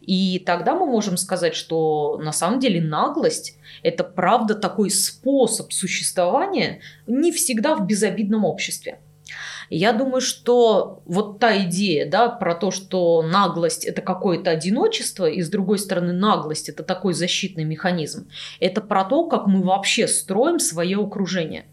И 0.00 0.42
тогда 0.44 0.74
мы 0.74 0.86
можем 0.86 1.16
сказать, 1.16 1.54
что 1.54 2.18
на 2.22 2.32
самом 2.32 2.58
деле 2.58 2.80
наглость– 2.80 3.58
это 3.82 4.02
правда 4.02 4.54
такой 4.54 4.90
способ 4.90 5.72
существования 5.72 6.80
не 7.06 7.32
всегда 7.32 7.76
в 7.76 7.86
безобидном 7.86 8.44
обществе. 8.44 8.98
Я 9.68 9.92
думаю, 9.92 10.20
что 10.20 11.02
вот 11.06 11.38
та 11.38 11.64
идея, 11.64 12.10
да, 12.10 12.28
про 12.28 12.56
то, 12.56 12.72
что 12.72 13.22
наглость 13.22 13.84
это 13.84 14.02
какое-то 14.02 14.50
одиночество, 14.50 15.26
и 15.26 15.42
с 15.42 15.48
другой 15.48 15.78
стороны 15.78 16.12
наглость 16.12 16.68
это 16.68 16.82
такой 16.82 17.14
защитный 17.14 17.62
механизм, 17.62 18.28
это 18.58 18.80
про 18.80 19.04
то, 19.04 19.28
как 19.28 19.46
мы 19.46 19.62
вообще 19.62 20.08
строим 20.08 20.58
свое 20.58 20.98
окружение. 20.98 21.66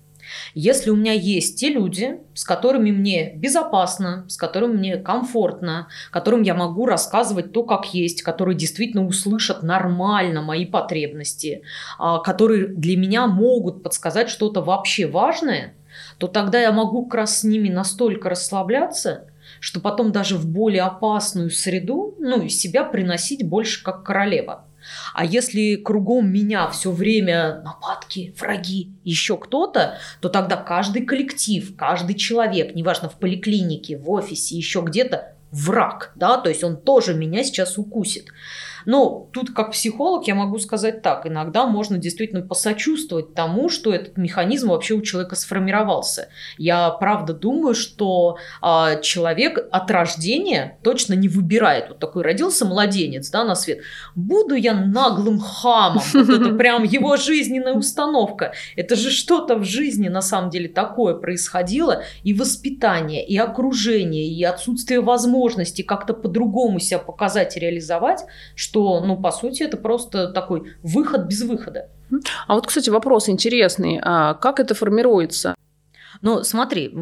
Если 0.59 0.89
у 0.89 0.95
меня 0.95 1.13
есть 1.13 1.59
те 1.59 1.69
люди, 1.69 2.19
с 2.33 2.43
которыми 2.43 2.89
мне 2.89 3.31
безопасно, 3.35 4.25
с 4.27 4.37
которыми 4.37 4.73
мне 4.75 4.97
комфортно, 4.97 5.87
которым 6.09 6.41
я 6.41 6.55
могу 6.55 6.87
рассказывать 6.87 7.53
то, 7.53 7.61
как 7.61 7.93
есть, 7.93 8.23
которые 8.23 8.57
действительно 8.57 9.05
услышат 9.05 9.61
нормально 9.61 10.41
мои 10.41 10.65
потребности, 10.65 11.61
а, 11.99 12.17
которые 12.17 12.69
для 12.69 12.97
меня 12.97 13.27
могут 13.27 13.83
подсказать 13.83 14.29
что-то 14.29 14.61
вообще 14.61 15.05
важное, 15.05 15.75
то 16.17 16.25
тогда 16.27 16.59
я 16.59 16.71
могу 16.71 17.05
как 17.05 17.13
раз 17.13 17.41
с 17.41 17.43
ними 17.43 17.69
настолько 17.69 18.27
расслабляться, 18.27 19.27
что 19.59 19.79
потом 19.79 20.11
даже 20.11 20.37
в 20.37 20.47
более 20.47 20.81
опасную 20.81 21.51
среду, 21.51 22.15
ну, 22.17 22.49
себя 22.49 22.83
приносить 22.83 23.47
больше 23.47 23.83
как 23.83 24.03
королева. 24.03 24.65
А 25.17 25.25
если 25.25 25.77
кругом 25.77 26.31
меня 26.31 26.69
все 26.69 26.91
время 26.91 27.63
нападки, 27.63 28.35
враги, 28.39 28.91
еще 29.03 29.35
кто-то, 29.35 29.97
то 30.21 30.29
тогда 30.29 30.57
каждый 30.57 31.07
коллектив, 31.07 31.75
каждый 31.75 32.13
человек, 32.13 32.75
неважно 32.75 33.09
в 33.09 33.17
поликлинике, 33.17 33.97
в 33.97 34.11
офисе, 34.11 34.55
еще 34.55 34.81
где-то, 34.81 35.33
враг, 35.51 36.11
да, 36.13 36.37
то 36.37 36.49
есть 36.49 36.63
он 36.63 36.77
тоже 36.77 37.15
меня 37.15 37.43
сейчас 37.43 37.79
укусит. 37.79 38.27
Но 38.87 39.29
тут 39.33 39.51
как 39.51 39.73
психолог 39.73 40.29
я 40.29 40.33
могу 40.33 40.59
сказать 40.59 41.01
так, 41.01 41.27
иногда 41.27 41.67
можно 41.67 41.97
действительно 41.97 42.41
посочувствовать 42.41 43.33
тому, 43.33 43.67
что 43.67 43.93
этот 43.93 44.15
механизм 44.15 44.69
вообще 44.69 44.93
у 44.93 45.01
человека 45.01 45.35
сформировался. 45.35 46.29
Я 46.57 46.89
правда 46.91 47.33
думаю, 47.33 47.75
что 47.75 48.37
а, 48.61 48.95
человек 49.01 49.59
от 49.71 49.91
рождения 49.91 50.79
точно 50.83 51.15
не 51.15 51.27
выбирает. 51.27 51.89
Вот 51.89 51.99
такой 51.99 52.23
родился 52.23 52.63
младенец, 52.63 53.29
да, 53.29 53.43
на 53.43 53.55
свет. 53.55 53.79
Буду 54.15 54.55
я 54.55 54.73
наглым 54.73 55.39
хамом. 55.39 56.01
Вот 56.13 56.29
это 56.29 56.53
прям 56.53 56.83
его 56.83 57.17
жизненная 57.17 57.73
установка. 57.73 58.53
Это 58.77 58.95
же 58.95 59.11
что-то 59.11 59.57
в 59.57 59.65
жизни 59.65 60.07
на 60.07 60.21
самом 60.21 60.49
деле 60.49 60.69
такое 60.69 61.13
происходило. 61.13 62.03
И 62.23 62.33
воспитание, 62.33 63.25
и 63.25 63.37
окружение, 63.37 64.27
и 64.27 64.43
отсутствие 64.45 65.01
возможности 65.01 65.81
как-то 65.81 66.13
по-другому 66.13 66.79
себя 66.79 66.99
показать 66.99 67.57
и 67.57 67.59
реализовать, 67.59 68.21
что 68.55 68.76
что, 68.77 69.01
ну, 69.01 69.17
по 69.17 69.31
сути, 69.31 69.63
это 69.63 69.75
просто 69.75 70.27
такой 70.27 70.73
выход 70.83 71.25
без 71.25 71.41
выхода. 71.41 71.89
А 72.47 72.53
вот, 72.53 72.67
кстати, 72.67 72.91
вопрос 72.91 73.27
интересный. 73.27 73.99
А 74.03 74.35
как 74.35 74.59
это 74.59 74.75
формируется? 74.75 75.55
Но 76.21 76.43
смотри, 76.43 76.93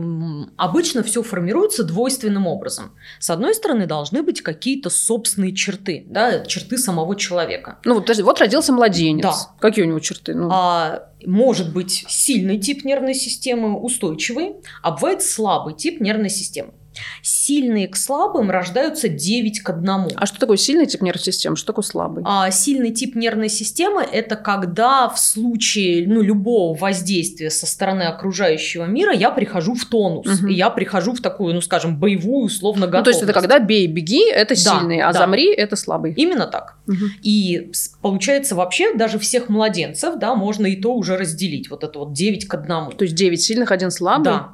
обычно 0.58 1.04
все 1.04 1.22
формируется 1.22 1.84
двойственным 1.84 2.48
образом. 2.48 2.96
С 3.20 3.30
одной 3.30 3.54
стороны, 3.54 3.88
должны 3.88 4.24
быть 4.24 4.42
какие-то 4.42 4.90
собственные 4.90 5.54
черты, 5.54 6.06
да, 6.08 6.46
черты 6.46 6.78
самого 6.78 7.16
человека. 7.16 7.80
Ну, 7.86 8.00
подожди, 8.02 8.24
вот 8.24 8.40
родился 8.40 8.74
младенец. 8.74 9.24
Да. 9.24 9.36
Какие 9.60 9.86
у 9.86 9.88
него 9.88 10.00
черты? 10.00 10.34
Ну. 10.34 10.50
А, 10.52 11.10
может 11.26 11.74
быть 11.74 12.06
сильный 12.08 12.58
тип 12.58 12.86
нервной 12.86 13.14
системы, 13.14 13.80
устойчивый, 13.80 14.56
а 14.82 14.92
бывает 14.92 15.22
слабый 15.22 15.76
тип 15.76 16.02
нервной 16.02 16.30
системы. 16.30 16.74
Сильные 17.22 17.88
к 17.88 17.96
слабым 17.96 18.50
рождаются 18.50 19.10
9 19.10 19.62
к 19.62 19.70
1. 19.70 19.90
А 20.16 20.26
что 20.26 20.40
такое 20.40 20.58
сильный 20.58 20.86
тип 20.86 21.02
нервной 21.02 21.24
системы? 21.24 21.56
Что 21.56 21.68
такое 21.68 21.84
слабый? 21.84 22.24
А, 22.26 22.50
сильный 22.52 22.92
тип 22.92 23.16
нервной 23.16 23.50
системы– 23.50 24.06
это 24.12 24.36
когда 24.36 25.10
в 25.10 25.20
случае 25.20 26.08
ну, 26.08 26.22
любого 26.22 26.78
воздействия 26.78 27.50
со 27.50 27.66
стороны 27.66 28.04
окружающего 28.04 28.86
мира 28.86 29.14
я 29.14 29.32
прихожу 29.32 29.76
в 29.76 29.86
тонус. 29.86 30.42
Угу. 30.42 30.48
И 30.48 30.54
я 30.54 30.70
прихожу 30.70 31.14
в 31.14 31.22
такую, 31.22 31.54
ну 31.54 31.62
скажем, 31.62 31.98
боевую 31.98 32.46
условно 32.46 32.88
готовность. 32.88 33.00
Ну, 33.00 33.04
то 33.04 33.10
есть 33.12 33.24
это 33.24 33.34
когда 33.34 33.60
бей, 33.60 33.88
беги– 33.88 34.30
это 34.32 34.56
да, 34.56 34.80
сильный, 34.80 35.02
а 35.02 35.12
да. 35.12 35.20
замри– 35.20 35.54
это 35.54 35.76
слабый. 35.76 36.14
Именно 36.14 36.48
так. 36.48 36.78
Угу. 36.88 37.06
И 37.24 37.72
получается 38.02 38.56
вообще 38.56 38.94
даже 38.94 39.20
всех 39.20 39.50
младенцев, 39.50 40.18
да, 40.18 40.36
можно 40.36 40.66
и 40.66 40.76
то 40.76 40.94
уже 40.94 41.18
разделить. 41.18 41.70
Вот 41.70 41.84
это 41.84 42.00
вот 42.00 42.14
9 42.14 42.48
к 42.48 42.54
1. 42.54 42.68
То 42.98 43.04
есть 43.04 43.16
9 43.16 43.42
сильных, 43.42 43.72
один 43.72 43.92
слабый? 43.92 44.26
Да. 44.26 44.54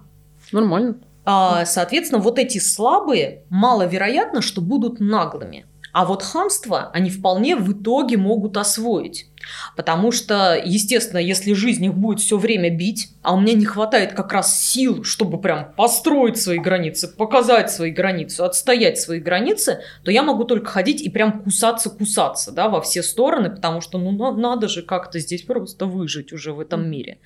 Нормально. 0.51 0.95
А, 1.25 1.66
соответственно, 1.66 2.22
вот 2.22 2.40
эти 2.40 2.58
слабые 2.58 3.44
маловероятно, 3.50 4.42
что 4.42 4.62
будут 4.62 5.00
наглыми. 5.00 5.66
А 5.94 6.06
вот 6.06 6.24
хамство 6.24 6.90
они 6.94 7.10
вполне 7.10 7.56
в 7.56 7.72
итоге 7.72 8.18
могут 8.18 8.58
освоить. 8.58 9.31
Потому 9.75 10.12
что, 10.12 10.62
естественно, 10.63 11.19
если 11.19 11.53
жизнь 11.53 11.86
их 11.86 11.93
будет 11.93 12.19
все 12.19 12.38
время 12.38 12.69
бить, 12.69 13.10
а 13.21 13.33
у 13.33 13.39
меня 13.39 13.53
не 13.53 13.65
хватает 13.65 14.13
как 14.13 14.33
раз 14.33 14.60
сил, 14.60 15.03
чтобы 15.03 15.39
прям 15.39 15.74
построить 15.75 16.41
свои 16.41 16.57
границы, 16.57 17.07
показать 17.07 17.71
свои 17.71 17.91
границы, 17.91 18.41
отстоять 18.41 19.00
свои 19.00 19.19
границы, 19.19 19.81
то 20.03 20.12
я 20.12 20.24
могу 20.24 20.43
только 20.43 20.69
ходить 20.69 21.01
и 21.01 21.10
прям 21.10 21.43
кусаться-кусаться, 21.43 22.51
да, 22.51 22.69
во 22.69 22.81
все 22.81 23.03
стороны, 23.03 23.50
потому 23.50 23.81
что, 23.81 23.98
ну, 23.98 24.12
надо 24.36 24.67
же 24.67 24.81
как-то 24.81 25.19
здесь 25.19 25.43
просто 25.43 25.86
выжить 25.86 26.33
уже 26.33 26.53
в 26.53 26.60
этом 26.60 26.89
мире. 26.89 27.19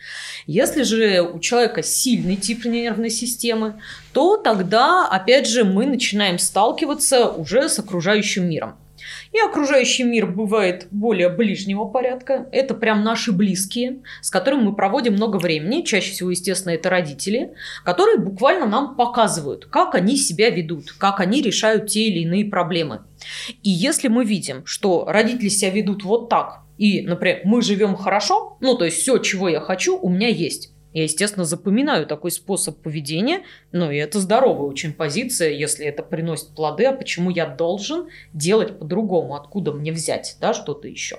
Если 0.48 0.84
же 0.84 1.22
у 1.22 1.40
человека 1.40 1.84
сильный 1.84 2.36
тип 2.36 2.66
нервной 2.66 3.10
системы, 3.10 3.82
то 4.14 4.38
тогда, 4.38 5.08
опять 5.08 5.48
же, 5.48 5.64
мы 5.64 5.86
начинаем 5.86 6.40
сталкиваться 6.40 7.30
уже 7.30 7.70
с 7.70 7.80
окружающим 7.80 8.50
миром. 8.50 8.76
И 9.32 9.40
окружающий 9.40 10.04
мир 10.04 10.28
бывает 10.28 10.88
более 10.92 11.30
ближнего 11.30 11.86
порядка. 11.86 12.48
Это 12.52 12.74
прям 12.74 13.04
наши 13.04 13.32
близкие, 13.32 14.02
с 14.22 14.30
которыми 14.30 14.64
мы 14.64 14.76
проводим 14.76 15.14
много 15.14 15.38
времени. 15.38 15.82
Чаще 15.82 16.12
всего, 16.12 16.32
естественно, 16.32 16.74
это 16.74 16.90
родители, 16.90 17.54
которые 17.84 18.18
буквально 18.18 18.66
нам 18.66 18.96
показывают, 18.96 19.66
как 19.66 19.96
они 19.96 20.18
себя 20.18 20.50
ведут, 20.50 20.92
как 20.94 21.20
они 21.20 21.42
решают 21.42 21.88
те 21.88 22.08
или 22.08 22.20
иные 22.20 22.46
проблемы. 22.46 23.02
И 23.64 23.70
если 23.70 24.08
мы 24.08 24.26
видим, 24.26 24.66
что 24.66 25.06
родители 25.06 25.50
себя 25.50 25.72
ведут 25.72 26.04
вот 26.04 26.30
так, 26.30 26.62
и, 26.78 27.02
например, 27.02 27.42
мы 27.46 27.62
живем 27.62 27.96
хорошо, 27.96 28.58
ну, 28.60 28.76
то 28.76 28.86
есть 28.86 28.98
все, 28.98 29.18
чего 29.20 29.48
я 29.48 29.62
хочу, 29.62 29.98
у 29.98 30.10
меня 30.10 30.28
есть, 30.28 30.75
Я, 30.96 31.04
естественно, 31.04 31.44
запоминаю 31.44 32.08
такой 32.08 32.32
способ 32.32 32.82
поведения, 32.82 33.44
ну 33.74 33.92
и 33.92 33.98
это 33.98 34.22
здоровая 34.22 34.66
очень 34.66 34.94
позиция, 34.94 35.50
если 35.52 35.86
это 35.86 36.04
приносит 36.04 36.56
плоды, 36.56 36.86
а 36.86 36.94
почему 36.94 37.30
я 37.30 37.48
должен 37.48 38.08
делать 38.32 38.80
по-другому, 38.80 39.36
откуда 39.36 39.74
мне 39.74 39.92
взять, 39.92 40.38
да, 40.40 40.54
что-то 40.54 40.88
еще. 40.88 41.18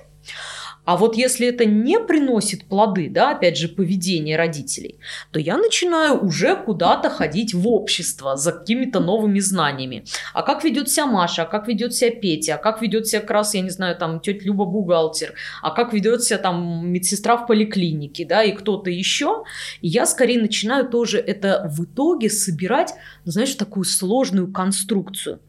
А 0.87 0.95
вот 0.95 1.17
если 1.17 1.47
это 1.47 1.65
не 1.65 1.99
приносит 1.99 2.63
плоды, 2.63 3.09
да, 3.09 3.31
опять 3.31 3.57
же, 3.57 3.67
поведение 3.67 4.37
родителей, 4.37 4.99
то 5.31 5.39
я 5.39 5.57
начинаю 5.57 6.23
уже 6.23 6.55
куда-то 6.55 7.09
ходить 7.09 7.53
в 7.53 7.67
общество 7.67 8.37
за 8.37 8.53
какими-то 8.53 9.01
новыми 9.01 9.39
знаниями. 9.39 10.05
А 10.33 10.43
как 10.43 10.63
ведет 10.63 10.89
себя 10.89 11.05
Маша, 11.05 11.41
а 11.41 11.45
как 11.45 11.67
ведет 11.67 11.93
себя 11.93 12.11
Петя, 12.11 12.55
а 12.55 12.57
как 12.57 12.81
ведет 12.81 13.05
себя 13.05 13.19
как 13.19 13.31
раз, 13.31 13.53
я 13.53 13.59
не 13.59 13.69
знаю, 13.69 13.97
там, 13.97 14.21
тетя 14.21 14.45
Люба 14.45 14.63
бухгалтер, 14.63 15.33
а 15.61 15.71
как 15.71 15.91
ведет 15.91 16.23
себя 16.23 16.37
там 16.37 16.87
медсестра 16.87 17.35
в 17.35 17.47
поликлинике, 17.47 18.23
да, 18.23 18.41
и 18.43 18.53
кто-то 18.53 18.89
еще. 18.89 19.43
И 19.81 19.89
я 19.89 20.05
скорее 20.05 20.39
начинаю 20.39 20.87
тоже 20.87 21.19
это 21.19 21.69
в 21.69 21.83
итоге 21.83 22.29
собирать, 22.29 22.93
ну, 23.25 23.33
знаешь, 23.33 23.53
такую 23.55 23.83
сложную 23.83 24.53
конструкцию. 24.53 25.41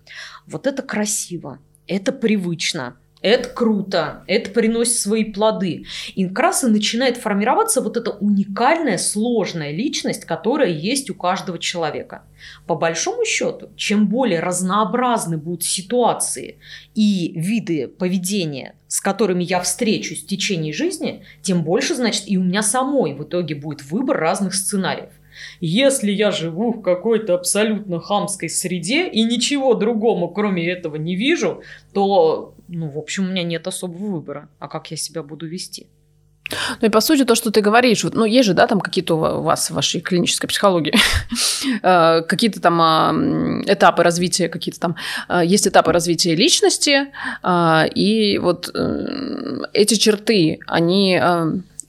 Вот 0.49 0.67
это 0.67 0.83
красиво, 0.83 1.61
это 1.87 2.11
привычно, 2.11 2.97
это 3.21 3.49
круто, 3.49 4.23
это 4.27 4.51
приносит 4.51 4.99
свои 4.99 5.25
плоды. 5.25 5.85
И 6.15 6.27
как 6.27 6.39
раз 6.39 6.65
и 6.65 6.69
начинает 6.69 7.17
формироваться 7.17 7.81
вот 7.81 7.97
эта 7.97 8.13
уникальная, 8.13 8.99
сложная 8.99 9.73
личность, 9.73 10.25
которая 10.25 10.71
есть 10.71 11.11
у 11.11 11.15
каждого 11.15 11.59
человека. 11.59 12.23
По 12.67 12.77
большому 12.77 13.25
счету, 13.25 13.71
чем 13.77 14.07
более 14.07 14.41
разнообразны 14.41 15.37
будут 15.37 15.65
ситуации 15.65 16.59
и 16.95 17.33
виды 17.35 17.89
поведения, 17.89 18.77
с 18.87 19.01
которыми 19.01 19.43
я 19.43 19.61
встречусь 19.61 20.23
в 20.23 20.27
течение 20.27 20.73
жизни, 20.73 21.25
тем 21.43 21.65
больше, 21.65 21.95
значит, 21.95 22.25
и 22.27 22.39
у 22.39 22.45
меня 22.45 22.63
самой 22.63 23.15
в 23.15 23.25
итоге 23.25 23.55
будет 23.55 23.83
выбор 23.85 24.19
разных 24.19 24.55
сценариев. 24.55 25.11
Если 25.61 26.11
я 26.11 26.31
живу 26.31 26.73
в 26.73 26.83
какой-то 26.83 27.35
абсолютно 27.35 28.01
хамской 28.01 28.49
среде 28.49 29.09
и 29.09 29.23
ничего 29.25 29.75
другому, 29.75 30.29
кроме 30.29 30.69
этого, 30.69 30.97
не 30.97 31.17
вижу, 31.17 31.63
то, 31.93 32.55
ну, 32.69 32.89
в 32.89 32.99
общем, 32.99 33.25
у 33.25 33.29
меня 33.29 33.43
нет 33.43 33.67
особого 33.67 34.07
выбора. 34.07 34.49
А 34.59 34.69
как 34.69 34.91
я 34.91 34.97
себя 34.97 35.23
буду 35.23 35.47
вести? 35.47 35.87
Ну 36.81 36.89
и 36.89 36.91
по 36.91 37.01
сути 37.01 37.25
то, 37.25 37.35
что 37.35 37.51
ты 37.51 37.61
говоришь, 37.61 38.05
вот, 38.05 38.15
ну 38.15 38.25
есть 38.25 38.47
же, 38.47 38.55
да, 38.55 38.67
там 38.67 38.81
какие-то 38.81 39.17
у 39.17 39.43
вас 39.43 39.71
в 39.71 39.75
вашей 39.75 40.01
клинической 40.01 40.49
психологии 40.49 40.95
э, 41.83 42.23
какие-то 42.23 42.61
там 42.61 42.81
а, 42.81 43.13
этапы 43.67 44.03
развития, 44.03 44.49
какие-то 44.49 44.81
там 44.81 44.97
э, 45.29 45.43
есть 45.45 45.69
этапы 45.69 45.93
развития 45.93 46.35
личности, 46.35 47.09
а, 47.43 47.87
и 47.95 48.39
вот 48.39 48.71
э, 48.75 49.63
эти 49.75 49.95
черты, 49.95 50.61
они 50.67 51.21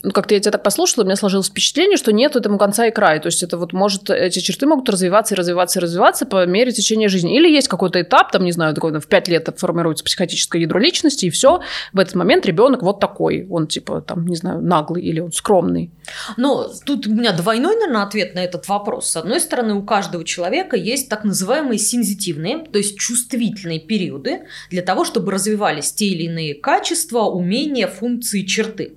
ну, 0.01 0.11
как-то 0.11 0.33
я 0.33 0.39
тебя 0.39 0.51
так 0.51 0.63
послушала, 0.63 1.03
у 1.03 1.05
меня 1.05 1.17
сложилось 1.17 1.47
впечатление, 1.47 1.97
что 1.97 2.13
нет 2.13 2.35
этому 2.35 2.57
конца 2.57 2.85
и 2.87 2.91
края. 2.91 3.19
То 3.19 3.27
есть 3.27 3.43
это 3.43 3.57
вот 3.57 3.73
может, 3.73 4.09
эти 4.09 4.39
черты 4.39 4.65
могут 4.65 4.87
развиваться 4.89 5.33
и 5.33 5.37
развиваться 5.37 5.79
и 5.79 5.81
развиваться 5.81 6.25
по 6.25 6.45
мере 6.45 6.71
течения 6.71 7.09
жизни. 7.09 7.35
Или 7.35 7.49
есть 7.49 7.67
какой-то 7.67 8.01
этап, 8.01 8.31
там, 8.31 8.45
не 8.45 8.53
знаю, 8.53 8.73
такой, 8.73 8.97
в 8.97 9.07
пять 9.07 9.27
лет 9.27 9.49
формируется 9.57 10.05
психотическое 10.05 10.61
ядро 10.61 10.79
личности, 10.79 11.25
и 11.25 11.29
все, 11.29 11.61
в 11.91 11.99
этот 11.99 12.15
момент 12.15 12.45
ребенок 12.45 12.81
вот 12.81 12.99
такой. 12.99 13.45
Он 13.49 13.67
типа, 13.67 14.01
там, 14.01 14.25
не 14.25 14.37
знаю, 14.37 14.61
наглый 14.61 15.03
или 15.03 15.19
он 15.19 15.33
скромный. 15.33 15.91
Но 16.37 16.69
тут 16.85 17.07
у 17.07 17.11
меня 17.11 17.33
двойной, 17.33 17.75
наверное, 17.75 18.03
ответ 18.03 18.35
на 18.35 18.39
этот 18.39 18.67
вопрос. 18.69 19.09
С 19.09 19.17
одной 19.17 19.41
стороны, 19.41 19.73
у 19.73 19.83
каждого 19.83 20.23
человека 20.23 20.77
есть 20.77 21.09
так 21.09 21.25
называемые 21.25 21.77
сензитивные, 21.77 22.59
то 22.59 22.77
есть 22.77 22.97
чувствительные 22.97 23.79
периоды 23.79 24.43
для 24.69 24.81
того, 24.81 25.03
чтобы 25.03 25.31
развивались 25.31 25.91
те 25.91 26.05
или 26.05 26.23
иные 26.23 26.55
качества, 26.55 27.23
умения, 27.23 27.87
функции, 27.87 28.43
черты. 28.43 28.93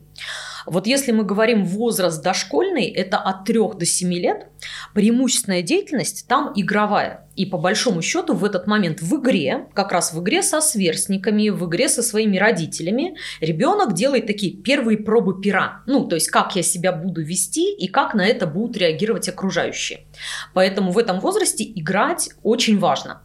Вот 0.67 0.87
если 0.87 1.13
мы 1.13 1.25
говорим 1.25 1.65
возраст 1.65 2.23
дошкольный, 2.23 2.87
это 2.87 3.19
от 3.19 3.45
3 3.45 3.59
до 3.79 3.85
7 3.85 4.13
лет, 4.15 4.47
преимущественная 4.95 5.63
деятельность 5.63 6.27
там 6.29 6.53
игровая. 6.55 7.29
И 7.35 7.47
по 7.47 7.57
большому 7.57 8.03
счету 8.03 8.35
в 8.35 8.45
этот 8.45 8.67
момент 8.67 9.01
в 9.01 9.21
игре, 9.21 9.67
как 9.75 9.91
раз 9.93 10.13
в 10.13 10.21
игре 10.21 10.43
со 10.43 10.61
сверстниками, 10.61 11.49
в 11.49 11.67
игре 11.67 11.89
со 11.89 12.03
своими 12.03 12.37
родителями, 12.37 13.17
ребенок 13.41 13.95
делает 13.95 14.27
такие 14.27 14.55
первые 14.55 14.99
пробы 14.99 15.41
пера. 15.41 15.83
Ну, 15.87 16.07
то 16.07 16.15
есть 16.15 16.29
как 16.29 16.55
я 16.57 16.63
себя 16.63 16.93
буду 16.93 17.23
вести 17.23 17.73
и 17.73 17.89
как 17.89 18.15
на 18.15 18.27
это 18.27 18.47
будут 18.47 18.77
реагировать 18.77 19.29
окружающие. 19.29 20.01
Поэтому 20.53 20.93
в 20.93 20.99
этом 20.99 21.21
возрасте 21.21 21.65
играть 21.65 22.29
очень 22.43 22.79
важно 22.79 23.23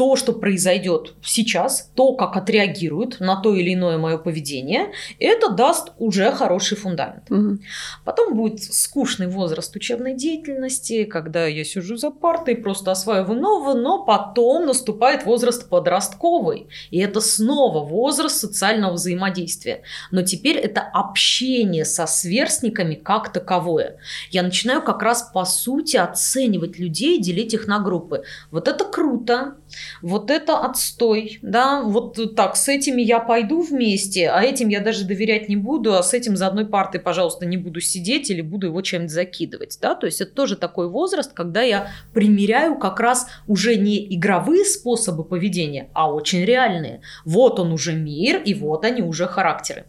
то, 0.00 0.16
что 0.16 0.32
произойдет 0.32 1.12
сейчас, 1.22 1.90
то, 1.94 2.14
как 2.14 2.34
отреагируют 2.34 3.20
на 3.20 3.36
то 3.36 3.54
или 3.54 3.74
иное 3.74 3.98
мое 3.98 4.16
поведение, 4.16 4.92
это 5.18 5.50
даст 5.50 5.92
уже 5.98 6.32
хороший 6.32 6.78
фундамент. 6.78 7.30
Угу. 7.30 7.58
Потом 8.06 8.34
будет 8.34 8.62
скучный 8.62 9.26
возраст 9.26 9.76
учебной 9.76 10.14
деятельности, 10.14 11.04
когда 11.04 11.44
я 11.44 11.64
сижу 11.64 11.98
за 11.98 12.10
партой, 12.10 12.56
просто 12.56 12.92
осваиваю 12.92 13.38
новое, 13.38 13.74
но 13.74 14.02
потом 14.02 14.64
наступает 14.64 15.26
возраст 15.26 15.68
подростковый. 15.68 16.68
И 16.90 16.98
это 16.98 17.20
снова 17.20 17.84
возраст 17.84 18.36
социального 18.38 18.94
взаимодействия. 18.94 19.82
Но 20.10 20.22
теперь 20.22 20.56
это 20.56 20.80
общение 20.80 21.84
со 21.84 22.06
сверстниками 22.06 22.94
как 22.94 23.34
таковое. 23.34 23.98
Я 24.30 24.44
начинаю 24.44 24.80
как 24.80 25.02
раз 25.02 25.30
по 25.34 25.44
сути 25.44 25.98
оценивать 25.98 26.78
людей, 26.78 27.20
делить 27.20 27.52
их 27.52 27.66
на 27.66 27.80
группы. 27.80 28.22
Вот 28.50 28.66
это 28.66 28.86
круто, 28.86 29.56
вот 30.02 30.30
это 30.30 30.58
отстой, 30.58 31.38
да, 31.42 31.82
вот 31.82 32.18
так, 32.36 32.56
с 32.56 32.68
этими 32.68 33.02
я 33.02 33.20
пойду 33.20 33.62
вместе, 33.62 34.28
а 34.30 34.42
этим 34.42 34.68
я 34.68 34.80
даже 34.80 35.04
доверять 35.04 35.48
не 35.48 35.56
буду, 35.56 35.94
а 35.94 36.02
с 36.02 36.14
этим 36.14 36.36
за 36.36 36.46
одной 36.46 36.66
партой, 36.66 37.00
пожалуйста, 37.00 37.46
не 37.46 37.56
буду 37.56 37.80
сидеть 37.80 38.30
или 38.30 38.40
буду 38.40 38.66
его 38.66 38.80
чем-нибудь 38.82 39.12
закидывать, 39.12 39.78
да, 39.80 39.94
то 39.94 40.06
есть 40.06 40.20
это 40.20 40.32
тоже 40.32 40.56
такой 40.56 40.88
возраст, 40.88 41.32
когда 41.32 41.62
я 41.62 41.88
примеряю 42.12 42.78
как 42.78 43.00
раз 43.00 43.28
уже 43.46 43.76
не 43.76 44.14
игровые 44.14 44.64
способы 44.64 45.24
поведения, 45.24 45.88
а 45.92 46.12
очень 46.12 46.44
реальные. 46.44 47.00
Вот 47.24 47.58
он 47.58 47.72
уже 47.72 47.92
мир, 47.94 48.40
и 48.42 48.54
вот 48.54 48.84
они 48.84 49.02
уже 49.02 49.26
характеры. 49.26 49.86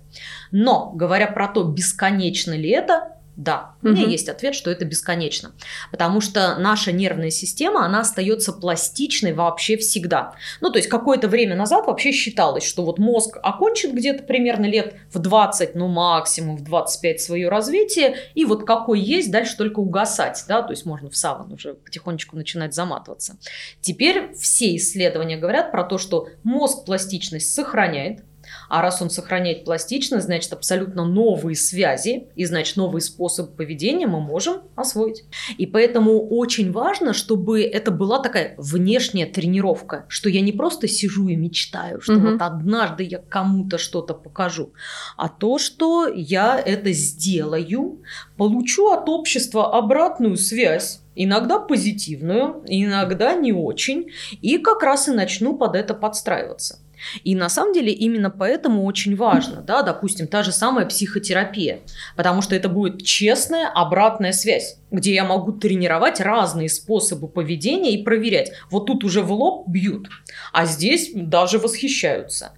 Но, 0.51 0.91
говоря 0.93 1.27
про 1.27 1.47
то, 1.47 1.63
бесконечно 1.63 2.53
ли 2.53 2.69
это, 2.69 3.17
да, 3.35 3.75
у 3.81 3.87
меня 3.87 4.05
есть 4.05 4.29
ответ, 4.29 4.53
что 4.53 4.69
это 4.69 4.85
бесконечно. 4.85 5.53
Потому 5.91 6.21
что 6.21 6.57
наша 6.57 6.91
нервная 6.91 7.29
система, 7.29 7.85
она 7.85 8.01
остается 8.01 8.53
пластичной 8.53 9.33
вообще 9.33 9.77
всегда. 9.77 10.35
Ну, 10.59 10.69
то 10.69 10.77
есть 10.77 10.89
какое-то 10.89 11.27
время 11.27 11.55
назад 11.55 11.87
вообще 11.87 12.11
считалось, 12.11 12.63
что 12.63 12.83
вот 12.83 12.99
мозг 12.99 13.37
окончит 13.41 13.93
где-то 13.93 14.23
примерно 14.23 14.65
лет 14.65 14.95
в 15.11 15.19
20, 15.19 15.75
ну 15.75 15.87
максимум 15.87 16.57
в 16.57 16.63
25 16.63 17.21
свое 17.21 17.49
развитие, 17.49 18.17
и 18.35 18.45
вот 18.45 18.65
какой 18.65 18.99
есть, 18.99 19.31
дальше 19.31 19.57
только 19.57 19.79
угасать, 19.79 20.43
да, 20.47 20.61
то 20.61 20.71
есть 20.71 20.85
можно 20.85 21.09
в 21.09 21.15
саван 21.15 21.51
уже 21.53 21.73
потихонечку 21.73 22.35
начинать 22.35 22.73
заматываться. 22.73 23.37
Теперь 23.79 24.33
все 24.33 24.75
исследования 24.75 25.37
говорят 25.37 25.71
про 25.71 25.83
то, 25.83 25.97
что 25.97 26.27
мозг 26.43 26.85
пластичность 26.85 27.53
сохраняет, 27.53 28.23
а 28.71 28.81
раз 28.81 29.01
он 29.01 29.09
сохраняет 29.09 29.65
пластичность, 29.65 30.27
значит, 30.27 30.53
абсолютно 30.53 31.03
новые 31.03 31.57
связи 31.57 32.29
и, 32.35 32.45
значит, 32.45 32.77
новый 32.77 33.01
способ 33.01 33.57
поведения 33.57 34.07
мы 34.07 34.21
можем 34.21 34.61
освоить. 34.77 35.25
И 35.57 35.65
поэтому 35.65 36.25
очень 36.29 36.71
важно, 36.71 37.11
чтобы 37.11 37.63
это 37.63 37.91
была 37.91 38.19
такая 38.19 38.55
внешняя 38.57 39.25
тренировка, 39.25 40.05
что 40.07 40.29
я 40.29 40.39
не 40.39 40.53
просто 40.53 40.87
сижу 40.87 41.27
и 41.27 41.35
мечтаю, 41.35 41.99
что 41.99 42.13
угу. 42.13 42.29
вот 42.29 42.41
однажды 42.41 43.03
я 43.03 43.17
кому-то 43.17 43.77
что-то 43.77 44.13
покажу, 44.13 44.71
а 45.17 45.27
то, 45.27 45.57
что 45.57 46.07
я 46.07 46.57
это 46.57 46.93
сделаю, 46.93 48.01
получу 48.37 48.91
от 48.91 49.09
общества 49.09 49.77
обратную 49.77 50.37
связь, 50.37 51.01
Иногда 51.13 51.59
позитивную, 51.59 52.63
иногда 52.67 53.33
не 53.33 53.51
очень. 53.51 54.11
И 54.41 54.57
как 54.57 54.81
раз 54.81 55.09
и 55.09 55.11
начну 55.11 55.57
под 55.57 55.75
это 55.75 55.93
подстраиваться. 55.93 56.79
И 57.23 57.35
на 57.35 57.49
самом 57.49 57.73
деле 57.73 57.91
именно 57.91 58.29
поэтому 58.29 58.85
очень 58.85 59.15
важно, 59.15 59.61
да, 59.61 59.81
допустим, 59.81 60.27
та 60.27 60.43
же 60.43 60.51
самая 60.51 60.85
психотерапия, 60.85 61.79
потому 62.15 62.41
что 62.41 62.55
это 62.55 62.69
будет 62.69 63.03
честная 63.03 63.67
обратная 63.67 64.31
связь 64.31 64.77
где 64.91 65.13
я 65.13 65.23
могу 65.23 65.53
тренировать 65.53 66.19
разные 66.19 66.69
способы 66.69 67.27
поведения 67.27 67.93
и 67.93 68.03
проверять. 68.03 68.51
Вот 68.69 68.85
тут 68.85 69.03
уже 69.03 69.21
в 69.21 69.31
лоб 69.31 69.67
бьют, 69.67 70.09
а 70.51 70.65
здесь 70.65 71.11
даже 71.15 71.57
восхищаются. 71.57 72.51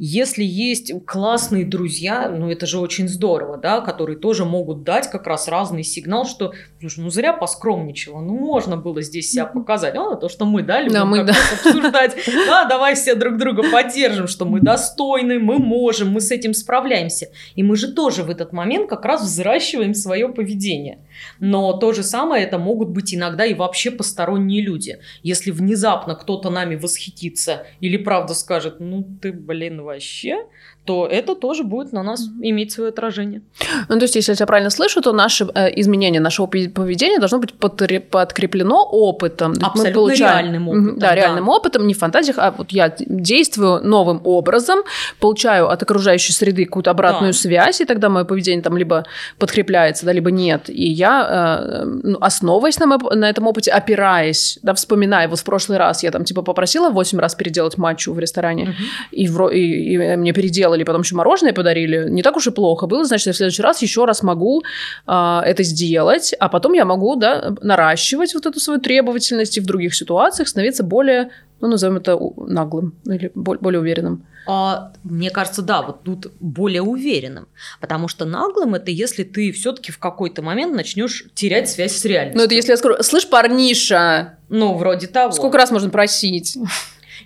Если 0.00 0.44
есть 0.44 0.92
классные 1.06 1.64
друзья, 1.64 2.28
ну 2.28 2.48
это 2.48 2.66
же 2.66 2.78
очень 2.78 3.08
здорово, 3.08 3.56
да, 3.56 3.80
которые 3.80 4.16
тоже 4.16 4.44
могут 4.44 4.84
дать 4.84 5.10
как 5.10 5.26
раз 5.26 5.48
разный 5.48 5.82
сигнал, 5.82 6.24
что, 6.24 6.52
слушай, 6.78 7.00
ну 7.00 7.10
зря 7.10 7.32
поскромничала, 7.32 8.20
ну 8.20 8.38
можно 8.38 8.76
было 8.76 9.02
здесь 9.02 9.32
себя 9.32 9.46
показать. 9.46 9.94
Ну, 9.94 10.14
то, 10.14 10.28
что 10.28 10.44
мы, 10.44 10.62
да, 10.62 10.80
любим 10.80 10.94
да, 10.94 11.04
мы, 11.04 11.24
да. 11.24 11.32
обсуждать. 11.52 12.16
Да, 12.46 12.66
давай 12.66 12.94
все 12.94 13.16
друг 13.16 13.38
друга 13.38 13.64
поддержим, 13.72 14.28
что 14.28 14.44
мы 14.44 14.60
достойны, 14.60 15.40
мы 15.40 15.58
можем, 15.58 16.10
мы 16.10 16.20
с 16.20 16.30
этим 16.30 16.54
справляемся. 16.54 17.30
И 17.56 17.64
мы 17.64 17.74
же 17.74 17.92
тоже 17.92 18.22
в 18.22 18.30
этот 18.30 18.52
момент 18.52 18.88
как 18.88 19.04
раз 19.04 19.22
взращиваем 19.22 19.94
свое 19.94 20.28
поведение. 20.28 21.00
Но 21.40 21.72
то 21.72 21.92
же 21.92 22.04
самое 22.04 22.44
это 22.44 22.58
могут 22.58 22.90
быть 22.90 23.12
иногда 23.12 23.44
и 23.44 23.54
вообще 23.54 23.90
посторонние 23.90 24.62
люди. 24.62 24.98
Если 25.24 25.50
внезапно 25.50 26.14
кто-то 26.14 26.50
нами 26.50 26.76
восхитится 26.76 27.66
или 27.80 27.96
правда 27.96 28.34
скажет, 28.34 28.78
ну 28.78 29.02
ты, 29.20 29.32
блин, 29.32 29.87
вообще, 29.88 30.46
то 30.88 31.06
это 31.06 31.34
тоже 31.34 31.64
будет 31.64 31.92
на 31.92 32.02
нас 32.02 32.26
иметь 32.40 32.72
свое 32.72 32.88
отражение. 32.88 33.42
Ну, 33.90 33.98
то 33.98 34.04
есть, 34.04 34.16
если 34.16 34.32
я 34.32 34.36
тебя 34.36 34.46
правильно 34.46 34.70
слышу, 34.70 35.02
то 35.02 35.12
наше 35.12 35.46
э, 35.54 35.68
изменение 35.78 36.18
нашего 36.18 36.46
поведения 36.46 37.18
должно 37.18 37.38
быть 37.38 37.52
подкреплено 37.52 38.88
опытом. 38.90 39.50
Абсолютно 39.50 39.82
мы 39.84 39.92
получаем, 39.92 40.38
реальным 40.38 40.68
опытом. 40.68 40.98
Да, 40.98 41.14
реальным 41.14 41.44
да. 41.44 41.50
опытом, 41.50 41.86
не 41.86 41.92
в 41.92 41.98
фантазиях, 41.98 42.38
а 42.38 42.52
вот 42.52 42.72
я 42.72 42.94
действую 42.98 43.86
новым 43.86 44.22
образом, 44.24 44.78
получаю 45.20 45.68
от 45.68 45.82
окружающей 45.82 46.32
среды 46.32 46.64
какую-то 46.64 46.90
обратную 46.90 47.34
да. 47.34 47.38
связь, 47.38 47.82
и 47.82 47.84
тогда 47.84 48.08
мое 48.08 48.24
поведение 48.24 48.62
там 48.62 48.78
либо 48.78 49.04
подкрепляется, 49.38 50.06
да, 50.06 50.12
либо 50.12 50.30
нет. 50.30 50.70
И 50.70 50.88
я, 50.88 51.28
э, 51.30 51.84
ну, 51.84 52.16
основываясь 52.22 52.78
на, 52.78 52.86
на 52.86 53.28
этом 53.28 53.46
опыте, 53.46 53.72
опираясь, 53.72 54.58
да, 54.62 54.72
вспоминая, 54.72 55.28
вот 55.28 55.38
в 55.38 55.44
прошлый 55.44 55.76
раз 55.76 56.02
я 56.02 56.10
там 56.10 56.24
типа 56.24 56.40
попросила 56.40 56.88
8 56.88 57.18
раз 57.18 57.34
переделать 57.34 57.76
матчу 57.76 58.14
в 58.14 58.18
ресторане, 58.18 58.62
угу. 58.62 58.72
и, 59.10 59.28
в, 59.28 59.48
и, 59.48 59.92
и 59.92 60.16
мне 60.16 60.32
переделали 60.32 60.77
сделали, 60.78 60.84
потом 60.84 61.02
еще 61.02 61.14
мороженое 61.14 61.52
подарили, 61.52 62.08
не 62.08 62.22
так 62.22 62.36
уж 62.36 62.46
и 62.46 62.50
плохо 62.50 62.86
было, 62.86 63.04
значит, 63.04 63.26
я 63.26 63.32
в 63.32 63.36
следующий 63.36 63.62
раз 63.62 63.82
еще 63.82 64.04
раз 64.04 64.22
могу 64.22 64.62
э, 65.06 65.40
это 65.44 65.62
сделать, 65.62 66.34
а 66.38 66.48
потом 66.48 66.74
я 66.74 66.84
могу, 66.84 67.16
да, 67.16 67.54
наращивать 67.62 68.34
вот 68.34 68.46
эту 68.46 68.60
свою 68.60 68.80
требовательность 68.80 69.56
и 69.56 69.60
в 69.60 69.66
других 69.66 69.94
ситуациях 69.94 70.48
становиться 70.48 70.82
более, 70.82 71.30
ну, 71.60 71.68
назовем 71.68 71.96
это 71.96 72.18
наглым 72.36 72.94
или 73.06 73.30
более 73.34 73.80
уверенным. 73.80 74.26
А, 74.50 74.92
мне 75.04 75.30
кажется, 75.30 75.60
да, 75.60 75.82
вот 75.82 76.04
тут 76.04 76.32
более 76.40 76.80
уверенным. 76.80 77.48
Потому 77.80 78.08
что 78.08 78.24
наглым 78.24 78.74
это 78.74 78.90
если 78.90 79.22
ты 79.22 79.52
все-таки 79.52 79.92
в 79.92 79.98
какой-то 79.98 80.40
момент 80.40 80.74
начнешь 80.74 81.24
терять 81.34 81.68
связь 81.68 81.92
с 81.92 82.04
реальностью. 82.06 82.38
Ну, 82.38 82.44
это 82.44 82.54
если 82.54 82.70
я 82.70 82.78
скажу, 82.78 83.02
слышь, 83.02 83.28
парниша. 83.28 84.38
Ну, 84.48 84.74
вроде 84.78 85.06
того. 85.06 85.32
Сколько 85.32 85.58
раз 85.58 85.70
можно 85.70 85.90
просить? 85.90 86.56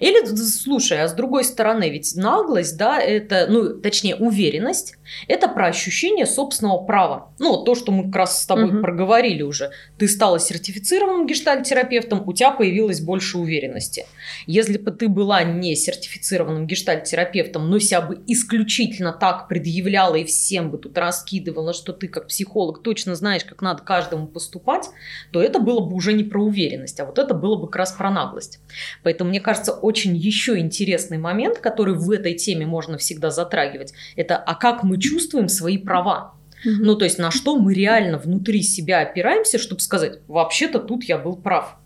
Или, 0.00 0.24
слушай, 0.24 1.00
а 1.00 1.08
с 1.08 1.14
другой 1.14 1.44
стороны, 1.44 1.90
ведь 1.90 2.14
наглость, 2.16 2.76
да, 2.76 3.00
это, 3.00 3.46
ну, 3.48 3.80
точнее, 3.80 4.16
уверенность, 4.16 4.94
это 5.28 5.48
про 5.48 5.66
ощущение 5.66 6.26
собственного 6.26 6.84
права. 6.84 7.32
Ну, 7.38 7.64
то, 7.64 7.74
что 7.74 7.92
мы 7.92 8.04
как 8.04 8.16
раз 8.16 8.42
с 8.42 8.46
тобой 8.46 8.66
угу. 8.66 8.80
проговорили 8.80 9.42
уже. 9.42 9.70
Ты 9.98 10.08
стала 10.08 10.38
сертифицированным 10.38 11.26
гештальтерапевтом, 11.26 12.22
у 12.26 12.32
тебя 12.32 12.50
появилось 12.50 13.00
больше 13.00 13.38
уверенности. 13.38 14.06
Если 14.46 14.78
бы 14.78 14.90
ты 14.90 15.08
была 15.08 15.42
не 15.42 15.74
сертифицированным 15.76 16.66
гештальтерапевтом, 16.66 17.68
но 17.70 17.78
себя 17.78 18.00
бы 18.00 18.22
исключительно 18.26 19.12
так 19.12 19.48
предъявляла 19.48 20.16
и 20.16 20.24
всем 20.24 20.70
бы 20.70 20.78
тут 20.78 20.96
раскидывала, 20.96 21.72
что 21.72 21.92
ты 21.92 22.08
как 22.08 22.28
психолог 22.28 22.82
точно 22.82 23.14
знаешь, 23.14 23.44
как 23.44 23.62
надо 23.62 23.82
каждому 23.82 24.26
поступать, 24.26 24.88
то 25.32 25.42
это 25.42 25.58
было 25.58 25.80
бы 25.80 25.94
уже 25.94 26.12
не 26.12 26.24
про 26.24 26.42
уверенность, 26.42 27.00
а 27.00 27.04
вот 27.04 27.18
это 27.18 27.34
было 27.34 27.56
бы 27.56 27.66
как 27.66 27.76
раз 27.76 27.92
про 27.92 28.10
наглость. 28.10 28.60
Поэтому, 29.02 29.30
мне 29.30 29.40
кажется, 29.40 29.72
очень 29.82 30.16
еще 30.16 30.58
интересный 30.58 31.18
момент, 31.18 31.58
который 31.58 31.94
в 31.94 32.10
этой 32.10 32.34
теме 32.34 32.66
можно 32.66 32.98
всегда 32.98 33.30
затрагивать, 33.30 33.92
это 34.16 34.36
а 34.36 34.54
как 34.54 34.82
мы 34.82 34.98
чувствуем 34.98 35.48
свои 35.48 35.78
права. 35.78 36.34
Угу. 36.64 36.84
Ну, 36.84 36.96
то 36.96 37.04
есть 37.04 37.18
на 37.18 37.30
что 37.30 37.56
мы 37.56 37.74
реально 37.74 38.18
внутри 38.18 38.62
себя 38.62 39.00
опираемся, 39.00 39.58
чтобы 39.58 39.80
сказать, 39.80 40.20
вообще-то 40.28 40.78
тут 40.78 41.04
я 41.04 41.18
был 41.18 41.36
прав. 41.36 41.76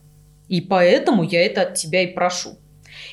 И 0.49 0.61
поэтому 0.61 1.23
я 1.25 1.45
это 1.45 1.63
от 1.63 1.75
тебя 1.75 2.03
и 2.03 2.15
прошу. 2.15 2.59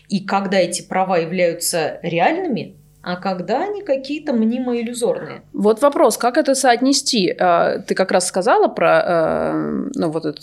И 0.10 0.20
когда 0.20 0.60
эти 0.60 0.82
права 0.82 1.18
являются 1.18 2.00
реальными, 2.04 2.76
а 3.04 3.18
когда 3.18 3.64
они 3.64 3.82
какие-то 3.82 4.32
мнимо-иллюзорные. 4.32 5.42
Вот 5.52 5.82
вопрос, 5.82 6.18
как 6.18 6.38
это 6.38 6.56
соотнести? 6.56 7.36
А, 7.38 7.80
ты 7.80 7.96
как 7.96 8.12
раз 8.12 8.26
сказала 8.26 8.70
про 8.70 9.02
э, 9.06 9.90
ну, 9.94 10.10
вот 10.10 10.26
эту 10.26 10.40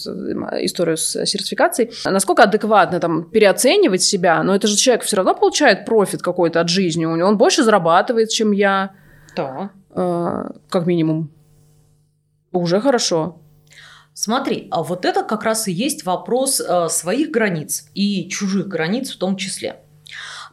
историю 0.62 0.98
с 0.98 1.24
сертификацией. 1.24 1.90
Насколько 2.04 2.42
адекватно 2.42 3.00
там 3.00 3.24
переоценивать 3.30 4.02
себя? 4.02 4.42
Но 4.42 4.54
это 4.54 4.66
же 4.66 4.76
человек 4.76 5.04
все 5.04 5.16
равно 5.16 5.34
получает 5.34 5.86
профит 5.86 6.20
какой-то 6.20 6.60
от 6.60 6.68
жизни. 6.68 7.06
У 7.06 7.16
него 7.16 7.28
он 7.28 7.38
больше 7.38 7.62
зарабатывает, 7.62 8.28
чем 8.28 8.52
я. 8.52 8.90
Да. 9.34 9.70
Э, 9.94 10.50
как 10.68 10.84
минимум. 10.84 11.30
Уже 12.52 12.78
хорошо. 12.80 13.40
Смотри, 14.12 14.68
а 14.70 14.82
вот 14.82 15.06
это 15.06 15.22
как 15.22 15.44
раз 15.44 15.66
и 15.66 15.72
есть 15.72 16.04
вопрос 16.04 16.60
э, 16.60 16.88
своих 16.90 17.30
границ 17.30 17.86
и 17.94 18.28
чужих 18.28 18.68
границ 18.68 19.10
в 19.10 19.18
том 19.18 19.36
числе. 19.36 19.80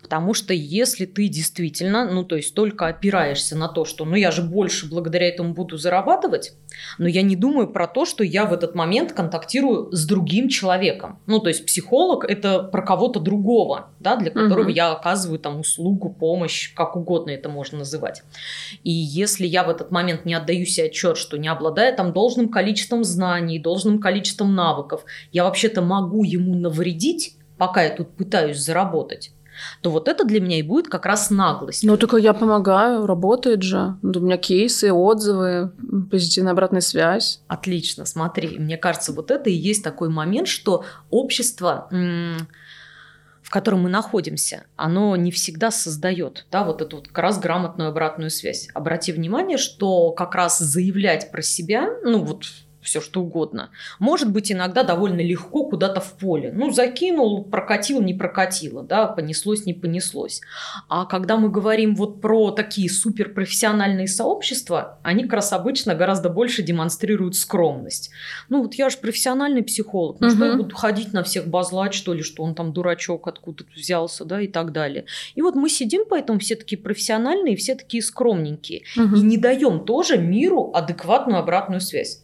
Потому 0.01 0.33
что 0.33 0.53
если 0.53 1.05
ты 1.05 1.27
действительно, 1.27 2.10
ну 2.10 2.23
то 2.23 2.36
есть 2.36 2.53
только 2.53 2.88
опираешься 2.88 3.55
на 3.57 3.67
то, 3.67 3.83
что 3.83 4.05
ну 4.05 4.15
я 4.15 4.31
же 4.31 4.41
больше 4.41 4.89
благодаря 4.89 5.27
этому 5.27 5.53
буду 5.53 5.77
зарабатывать, 5.77 6.53
но 6.97 7.07
я 7.07 7.21
не 7.21 7.36
думаю 7.36 7.67
про 7.67 7.88
то, 7.88 8.05
что 8.05 8.23
я 8.23 8.45
в 8.45 8.53
этот 8.53 8.75
момент 8.75 9.13
контактирую 9.13 9.91
с 9.91 10.05
другим 10.05 10.49
человеком. 10.49 11.19
Ну 11.25 11.39
то 11.39 11.49
есть 11.49 11.65
психолог 11.65 12.23
это 12.23 12.60
про 12.63 12.81
кого-то 12.81 13.19
другого, 13.19 13.89
да, 13.99 14.15
для 14.15 14.31
которого 14.31 14.67
угу. 14.67 14.69
я 14.69 14.91
оказываю 14.91 15.39
там 15.39 15.60
услугу, 15.60 16.10
помощь, 16.10 16.73
как 16.73 16.95
угодно 16.95 17.31
это 17.31 17.49
можно 17.49 17.79
называть. 17.79 18.23
И 18.83 18.91
если 18.91 19.45
я 19.45 19.63
в 19.63 19.69
этот 19.69 19.91
момент 19.91 20.25
не 20.25 20.33
отдаю 20.33 20.65
себе 20.65 20.88
отчет, 20.88 21.17
что 21.17 21.38
не 21.38 21.47
обладая 21.47 21.95
там 21.95 22.13
должным 22.13 22.49
количеством 22.49 23.03
знаний, 23.03 23.60
должным 23.60 23.99
количеством 23.99 24.55
навыков, 24.55 25.03
я 25.31 25.43
вообще-то 25.43 25.81
могу 25.81 26.23
ему 26.23 26.55
навредить, 26.55 27.36
пока 27.57 27.83
я 27.83 27.89
тут 27.89 28.15
пытаюсь 28.15 28.57
заработать, 28.57 29.31
то 29.82 29.91
вот 29.91 30.08
это 30.08 30.26
для 30.26 30.39
меня 30.39 30.60
и 30.60 30.62
будет 30.62 30.88
как 30.88 31.06
раз 31.06 31.30
наглость. 31.30 31.84
Ну, 31.84 31.98
только 31.98 32.17
я 32.17 32.34
помогаю, 32.34 33.06
работает 33.06 33.63
же. 33.63 33.96
У 34.02 34.20
меня 34.20 34.38
кейсы, 34.38 34.91
отзывы, 34.91 35.72
позитивная 36.10 36.54
обратная 36.54 36.82
связь. 36.82 37.41
Отлично, 37.48 38.06
смотри. 38.06 38.58
Мне 38.60 38.78
кажется, 38.78 39.13
вот 39.13 39.32
это 39.32 39.50
и 39.50 39.54
есть 39.54 39.84
такой 39.84 40.10
момент, 40.10 40.48
что 40.48 40.84
общество 41.10 41.88
в 43.48 43.50
котором 43.50 43.84
мы 43.84 43.89
находимся, 43.89 44.65
оно 44.76 45.15
не 45.15 45.32
всегда 45.32 45.72
создает, 45.72 46.46
да, 46.52 46.65
вот 46.65 46.82
эту 46.82 46.98
вот 46.98 47.08
как 47.08 47.20
раз 47.20 47.39
грамотную 47.39 47.89
обратную 47.89 48.30
связь. 48.30 48.67
Обрати 48.74 49.13
внимание, 49.13 49.58
что 49.58 50.12
как 50.12 50.36
раз 50.36 50.60
заявлять 50.60 51.32
про 51.32 51.41
себя, 51.41 51.88
ну 52.04 52.26
вот 52.26 52.43
все 52.88 53.02
что 53.02 53.21
угодно. 53.21 53.69
Может 54.00 54.32
быть, 54.32 54.50
иногда 54.50 54.84
довольно 54.84 55.19
легко 55.19 55.65
куда-то 55.65 56.00
в 56.00 56.13
поле. 56.13 56.54
Ну, 56.56 56.71
закинул, 56.71 57.43
прокатил, 57.43 58.02
не 58.02 58.13
прокатило, 58.13 58.82
да, 58.82 59.08
понеслось, 59.08 59.65
не 59.65 59.73
понеслось. 59.73 60.41
А 60.88 61.06
когда 61.06 61.36
мы 61.36 61.50
говорим 61.50 61.95
вот 61.95 62.21
про 62.21 62.52
такие 62.52 62.89
суперпрофессиональные 62.89 64.08
сообщества, 64.08 65.00
они 65.04 65.23
как 65.23 65.34
раз 65.34 65.52
обычно 65.52 65.95
гораздо 65.95 66.30
больше 66.30 66.63
демонстрируют 66.63 67.36
скромность. 67.36 68.10
Ну, 68.47 68.63
вот 68.63 68.73
я 68.76 68.89
же 68.89 68.97
профессиональный 68.97 69.63
психолог, 69.63 70.21
ну, 70.21 70.28
угу. 70.28 70.36
что 70.36 70.45
я 70.45 70.56
буду 70.56 70.73
ходить 70.73 71.12
на 71.12 71.23
всех 71.23 71.47
базлать, 71.47 71.93
что 71.93 72.13
ли, 72.13 72.23
что 72.23 72.41
он 72.41 72.56
там 72.56 72.71
дурачок 72.71 73.28
откуда-то 73.28 73.69
взялся, 73.76 74.23
да, 74.23 74.39
и 74.39 74.47
так 74.47 74.71
далее. 74.71 75.06
И 75.36 75.41
вот 75.41 75.56
мы 75.56 75.69
сидим, 75.69 76.06
поэтому 76.10 76.39
все 76.39 76.56
такие 76.56 76.82
профессиональные, 76.82 77.58
все 77.58 77.76
такие 77.76 78.02
скромненькие. 78.02 78.84
Угу. 78.95 79.15
И 79.17 79.19
не 79.19 79.38
даем 79.38 79.84
тоже 79.84 80.17
миру 80.17 80.71
адекватную 80.73 81.38
обратную 81.38 81.82
связь. 81.82 82.23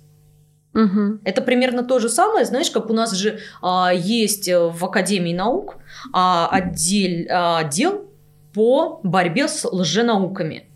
Угу. 0.74 1.20
Это 1.24 1.42
примерно 1.42 1.84
то 1.84 2.00
же 2.00 2.10
самое, 2.10 2.46
знаешь, 2.46 2.72
как 2.72 2.90
у 2.90 2.94
нас 2.94 3.12
же 3.14 3.40
а, 3.62 3.92
есть 3.94 4.48
э, 4.48 4.58
в 4.60 4.84
Академии 4.84 5.34
наук 5.34 5.76
а, 6.12 6.48
отдель, 6.52 7.28
а, 7.30 7.60
отдел 7.60 8.06
по 8.54 9.00
борьбе 9.04 9.48
с 9.48 9.66
лженауками. 9.66 10.68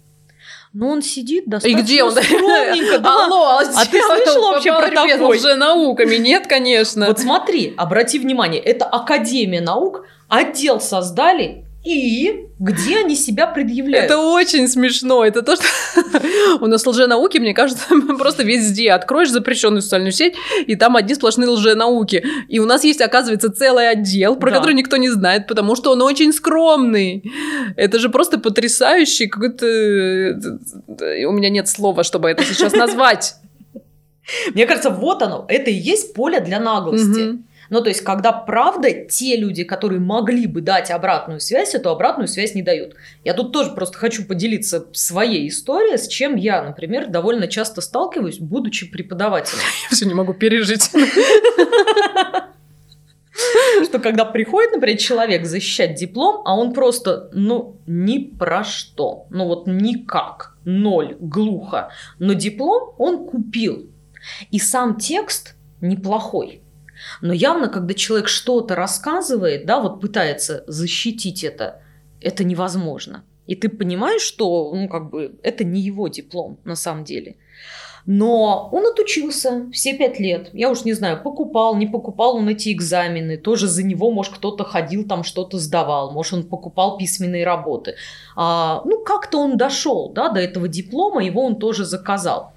Но 0.74 0.90
он 0.90 1.02
сидит 1.02 1.48
достаточно 1.48 1.80
И 1.80 1.82
где 1.82 2.04
он? 2.04 2.12
скромненько. 2.12 3.00
Да. 3.02 3.26
Алло, 3.26 3.44
а, 3.46 3.62
а 3.62 3.86
ты 3.86 4.00
слышал 4.00 4.42
вообще 4.52 4.72
про 4.72 4.90
такой? 4.90 5.40
с 5.40 5.44
лженауками? 5.44 6.18
Нет, 6.18 6.46
конечно. 6.46 7.08
Вот 7.08 7.20
смотри, 7.20 7.74
обрати 7.78 8.20
внимание, 8.20 8.62
это 8.62 8.86
Академия 8.86 9.62
наук, 9.62 10.06
отдел 10.28 10.80
создали 10.80 11.67
и 11.88 12.50
где 12.60 12.98
они 12.98 13.16
себя 13.16 13.48
предъявляют. 13.48 14.12
Это 14.12 14.20
очень 14.20 14.68
смешно. 14.68 15.24
Это 15.24 15.42
то, 15.42 15.56
что 15.56 15.66
у 16.60 16.68
нас 16.68 16.86
лженауки, 16.86 17.38
мне 17.38 17.54
кажется, 17.54 17.86
просто 18.20 18.44
везде. 18.44 18.92
Откроешь 18.92 19.32
запрещенную 19.32 19.82
социальную 19.82 20.12
сеть, 20.12 20.34
и 20.66 20.76
там 20.76 20.98
одни 20.98 21.16
сплошные 21.16 21.48
лженауки. 21.48 22.26
И 22.50 22.60
у 22.60 22.66
нас 22.66 22.84
есть, 22.84 23.00
оказывается, 23.00 23.50
целый 23.50 23.90
отдел, 23.90 24.36
про 24.36 24.52
да. 24.52 24.58
который 24.58 24.74
никто 24.74 24.98
не 24.98 25.10
знает, 25.10 25.48
потому 25.48 25.78
что 25.78 25.92
он 25.92 26.02
очень 26.02 26.34
скромный. 26.34 27.24
Это 27.78 28.00
же 28.00 28.10
просто 28.10 28.38
потрясающий 28.38 29.28
какой-то... 29.28 29.66
У 31.26 31.32
меня 31.32 31.50
нет 31.50 31.70
слова, 31.70 32.04
чтобы 32.04 32.30
это 32.30 32.44
сейчас 32.44 32.74
назвать. 32.74 33.36
Мне 34.54 34.66
кажется, 34.66 34.90
вот 34.90 35.22
оно. 35.22 35.46
Это 35.48 35.72
и 35.72 35.76
есть 35.76 36.14
поле 36.14 36.42
для 36.42 36.60
наглости. 36.60 37.40
Ну, 37.70 37.82
то 37.82 37.90
есть, 37.90 38.02
когда 38.02 38.32
правда 38.32 38.92
те 38.92 39.36
люди, 39.36 39.64
которые 39.64 40.00
могли 40.00 40.48
бы 40.48 40.62
дать 40.62 40.92
обратную 40.92 41.40
связь, 41.40 41.76
эту 41.76 41.90
обратную 41.90 42.28
связь 42.28 42.56
не 42.56 42.62
дают. 42.62 42.96
Я 43.24 43.34
тут 43.34 43.52
тоже 43.52 43.72
просто 43.72 43.98
хочу 43.98 44.26
поделиться 44.26 44.88
своей 44.94 45.48
историей, 45.48 45.98
с 45.98 46.08
чем 46.08 46.36
я, 46.36 46.62
например, 46.62 47.08
довольно 47.08 47.48
часто 47.48 47.82
сталкиваюсь, 47.82 48.40
будучи 48.40 48.90
преподавателем. 48.90 49.62
Я 49.90 49.96
все 49.96 50.06
не 50.06 50.14
могу 50.14 50.34
пережить. 50.34 50.90
Что 53.84 54.00
когда 54.00 54.26
приходит, 54.26 54.72
например, 54.74 54.98
человек 54.98 55.46
защищать 55.46 55.96
диплом, 55.96 56.42
а 56.46 56.56
он 56.56 56.74
просто, 56.74 57.30
ну, 57.34 57.78
ни 57.86 58.18
про 58.18 58.64
что. 58.64 59.28
Ну 59.30 59.46
вот 59.46 59.68
никак. 59.68 60.58
Ноль. 60.66 61.16
Глухо. 61.20 61.92
Но 62.20 62.34
диплом 62.34 62.96
он 62.98 63.28
купил. 63.28 63.90
И 64.52 64.60
сам 64.60 64.98
текст 64.98 65.56
неплохой. 65.82 66.62
Но 67.22 67.34
явно, 67.34 67.70
когда 67.70 67.94
человек 67.94 68.28
что-то 68.28 68.76
рассказывает, 68.76 69.66
да, 69.66 69.80
вот 69.80 70.02
пытается 70.02 70.64
защитить 70.68 71.44
это, 71.44 71.82
это 72.22 72.44
невозможно. 72.44 73.24
И 73.46 73.56
ты 73.56 73.70
понимаешь, 73.70 74.22
что, 74.22 74.74
ну, 74.74 74.90
как 74.90 75.10
бы, 75.10 75.40
это 75.42 75.64
не 75.64 75.82
его 75.82 76.08
диплом 76.10 76.60
на 76.66 76.76
самом 76.76 77.04
деле. 77.06 77.38
Но 78.08 78.70
он 78.72 78.86
отучился 78.86 79.70
все 79.74 79.94
пять 79.94 80.18
лет. 80.18 80.50
Я 80.54 80.70
уж 80.70 80.86
не 80.86 80.94
знаю, 80.94 81.22
покупал, 81.22 81.76
не 81.76 81.88
покупал 81.88 82.38
он 82.38 82.48
эти 82.48 82.72
экзамены. 82.72 83.38
Тоже 83.38 83.68
за 83.68 83.84
него, 83.84 84.12
может, 84.12 84.36
кто-то 84.36 84.64
ходил 84.64 85.06
там 85.06 85.26
что-то 85.26 85.60
сдавал. 85.60 86.12
Может, 86.12 86.34
он 86.34 86.44
покупал 86.44 86.98
письменные 86.98 87.46
работы. 87.46 87.96
А, 88.38 88.82
ну, 88.86 89.04
как-то 89.04 89.40
он 89.40 89.58
дошел 89.58 90.10
да, 90.14 90.30
до 90.30 90.40
этого 90.40 90.70
диплома, 90.70 91.22
его 91.22 91.44
он 91.44 91.58
тоже 91.58 91.84
заказал. 91.84 92.54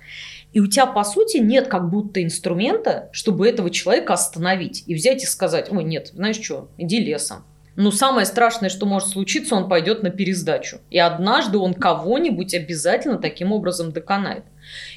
И 0.53 0.61
у 0.61 0.67
тебя, 0.67 0.87
по 0.87 1.05
сути, 1.05 1.39
нет 1.39 1.69
как 1.69 1.91
будто 1.91 2.23
инструмента, 2.23 3.09
чтобы 3.13 3.49
этого 3.49 3.71
человека 3.71 4.15
остановить 4.15 4.85
и 4.87 4.95
взять 4.95 5.23
и 5.23 5.27
сказать, 5.27 5.71
ой, 5.71 5.85
нет, 5.85 6.09
знаешь 6.13 6.41
что, 6.41 6.71
иди 6.77 6.99
лесом. 6.99 7.45
Но 7.77 7.91
самое 7.93 8.27
страшное, 8.27 8.69
что 8.69 8.85
может 8.85 9.09
случиться, 9.09 9.55
он 9.55 9.69
пойдет 9.69 10.03
на 10.03 10.11
пересдачу. 10.11 10.81
И 10.91 10.99
однажды 10.99 11.57
он 11.57 11.73
кого-нибудь 11.73 12.53
обязательно 12.53 13.17
таким 13.17 13.53
образом 13.53 13.93
доконает. 13.93 14.45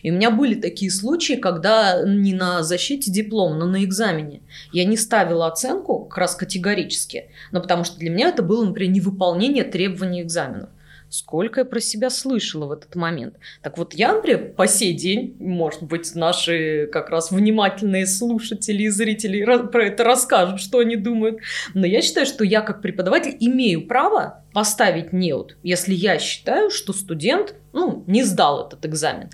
И 0.01 0.11
у 0.11 0.15
меня 0.15 0.31
были 0.31 0.55
такие 0.55 0.91
случаи, 0.91 1.35
когда 1.35 2.03
не 2.03 2.33
на 2.33 2.63
защите 2.63 3.11
диплома, 3.11 3.55
но 3.55 3.67
на 3.67 3.83
экзамене 3.83 4.41
я 4.71 4.85
не 4.85 4.97
ставила 4.97 5.47
оценку 5.47 6.05
как 6.05 6.17
раз 6.17 6.35
категорически, 6.35 7.29
но 7.51 7.61
потому 7.61 7.83
что 7.83 7.97
для 7.99 8.09
меня 8.09 8.29
это 8.29 8.43
было, 8.43 8.65
например, 8.65 8.91
невыполнение 8.91 9.63
требований 9.63 10.21
экзаменов 10.21 10.69
сколько 11.13 11.61
я 11.61 11.65
про 11.65 11.79
себя 11.79 12.09
слышала 12.09 12.65
в 12.65 12.71
этот 12.71 12.95
момент. 12.95 13.35
Так 13.61 13.77
вот, 13.77 13.93
я, 13.93 14.13
например, 14.13 14.53
по 14.53 14.65
сей 14.67 14.93
день, 14.93 15.35
может 15.39 15.83
быть, 15.83 16.15
наши 16.15 16.89
как 16.91 17.09
раз 17.09 17.31
внимательные 17.31 18.07
слушатели 18.07 18.83
и 18.83 18.89
зрители 18.89 19.45
про 19.67 19.85
это 19.85 20.03
расскажут, 20.03 20.59
что 20.59 20.79
они 20.79 20.95
думают, 20.95 21.37
но 21.75 21.85
я 21.85 22.01
считаю, 22.01 22.25
что 22.25 22.43
я 22.43 22.61
как 22.61 22.81
преподаватель 22.81 23.37
имею 23.39 23.85
право 23.85 24.43
поставить 24.53 25.13
неуд, 25.13 25.55
если 25.61 25.93
я 25.93 26.17
считаю, 26.17 26.71
что 26.71 26.93
студент 26.93 27.53
ну, 27.73 28.03
не 28.07 28.23
сдал 28.23 28.67
этот 28.67 28.85
экзамен. 28.85 29.29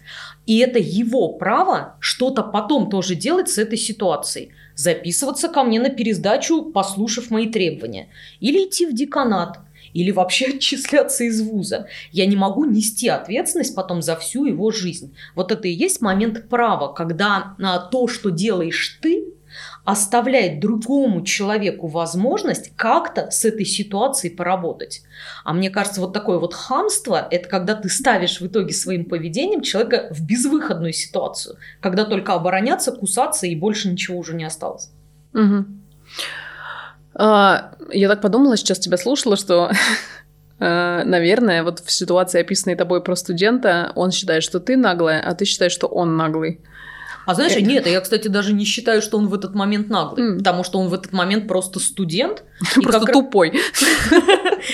И 0.46 0.58
это 0.60 0.80
его 0.80 1.34
право 1.34 1.96
что-то 2.00 2.44
потом 2.44 2.90
тоже 2.90 3.16
делать 3.16 3.50
с 3.50 3.58
этой 3.58 3.78
ситуацией. 3.78 4.52
Записываться 4.76 5.50
ко 5.50 5.64
мне 5.64 5.80
на 5.80 5.90
пересдачу, 5.90 6.72
послушав 6.72 7.30
мои 7.32 7.48
требования. 7.48 8.08
Или 8.40 8.66
идти 8.66 8.86
в 8.86 8.94
деканат, 8.94 9.60
или 9.94 10.12
вообще 10.12 10.46
отчисляться 10.56 11.24
из 11.24 11.42
вуза. 11.42 11.88
Я 12.12 12.26
не 12.26 12.36
могу 12.36 12.66
нести 12.66 13.08
ответственность 13.08 13.76
потом 13.76 14.02
за 14.02 14.16
всю 14.16 14.46
его 14.46 14.72
жизнь. 14.72 15.16
Вот 15.36 15.52
это 15.52 15.68
и 15.68 15.72
есть 15.72 16.02
момент 16.02 16.50
права, 16.50 16.94
когда 16.94 17.56
а, 17.62 17.80
то, 17.80 18.08
что 18.08 18.30
делаешь 18.30 19.00
ты, 19.02 19.26
оставляет 19.86 20.60
другому 20.60 21.24
человеку 21.24 21.88
возможность 21.88 22.72
как-то 22.76 23.32
с 23.32 23.46
этой 23.46 23.66
ситуацией 23.66 24.36
поработать. 24.36 25.02
А 25.44 25.54
мне 25.54 25.70
кажется, 25.70 26.02
вот 26.02 26.14
такое 26.14 26.38
вот 26.38 26.54
хамство– 26.54 27.28
это 27.32 27.50
когда 27.50 27.76
ты 27.76 27.90
ставишь 27.90 28.40
в 28.40 28.48
итоге 28.48 28.74
своим 28.74 29.06
поведением 29.06 29.62
человека 29.62 30.08
в 30.12 30.26
безвыходную 30.26 30.94
ситуацию, 30.94 31.58
когда 31.82 32.06
только 32.06 32.34
обороняться, 32.34 32.92
кусаться 32.92 33.48
и 33.48 33.56
больше 33.56 33.90
ничего 33.90 34.20
уже 34.20 34.36
не 34.36 34.44
осталось. 34.44 34.92
Угу. 35.34 35.66
А, 37.20 37.72
я 37.92 38.08
так 38.08 38.22
подумала, 38.22 38.56
сейчас 38.56 38.80
тебя 38.80 38.98
слушала, 38.98 39.36
что, 39.36 39.72
а, 40.60 41.04
наверное, 41.06 41.64
вот 41.64 41.82
в 41.82 41.92
ситуации, 41.92 42.40
описанной 42.40 42.78
тобой 42.78 43.04
про 43.04 43.16
студента, 43.16 43.92
он 43.96 44.12
считает, 44.12 44.42
что 44.42 44.62
ты 44.62 44.78
наглая, 44.78 45.22
а 45.22 45.36
ты 45.36 45.44
считаешь, 45.44 45.74
что 45.74 45.88
он 45.88 46.16
наглый. 46.16 46.62
А 47.26 47.36
знаешь, 47.36 47.56
э, 47.58 47.62
нет, 47.62 47.86
я, 47.86 48.00
кстати, 48.00 48.30
даже 48.30 48.54
не 48.54 48.64
считаю, 48.64 49.02
что 49.02 49.18
он 49.18 49.28
в 49.28 49.34
этот 49.34 49.54
момент 49.54 49.90
наглый, 49.90 50.32
mm. 50.32 50.38
потому 50.38 50.64
что 50.64 50.80
он 50.80 50.88
в 50.88 50.94
этот 50.94 51.12
момент 51.12 51.48
просто 51.48 51.80
студент. 51.80 52.44
Просто 52.82 53.12
тупой. 53.12 53.52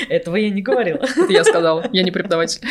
Этого 0.10 0.36
я 0.36 0.50
не 0.50 0.62
говорила. 0.62 0.98
Это 1.16 1.32
я 1.32 1.44
сказала, 1.44 1.88
я 1.92 2.04
не 2.04 2.12
преподаватель. 2.12 2.62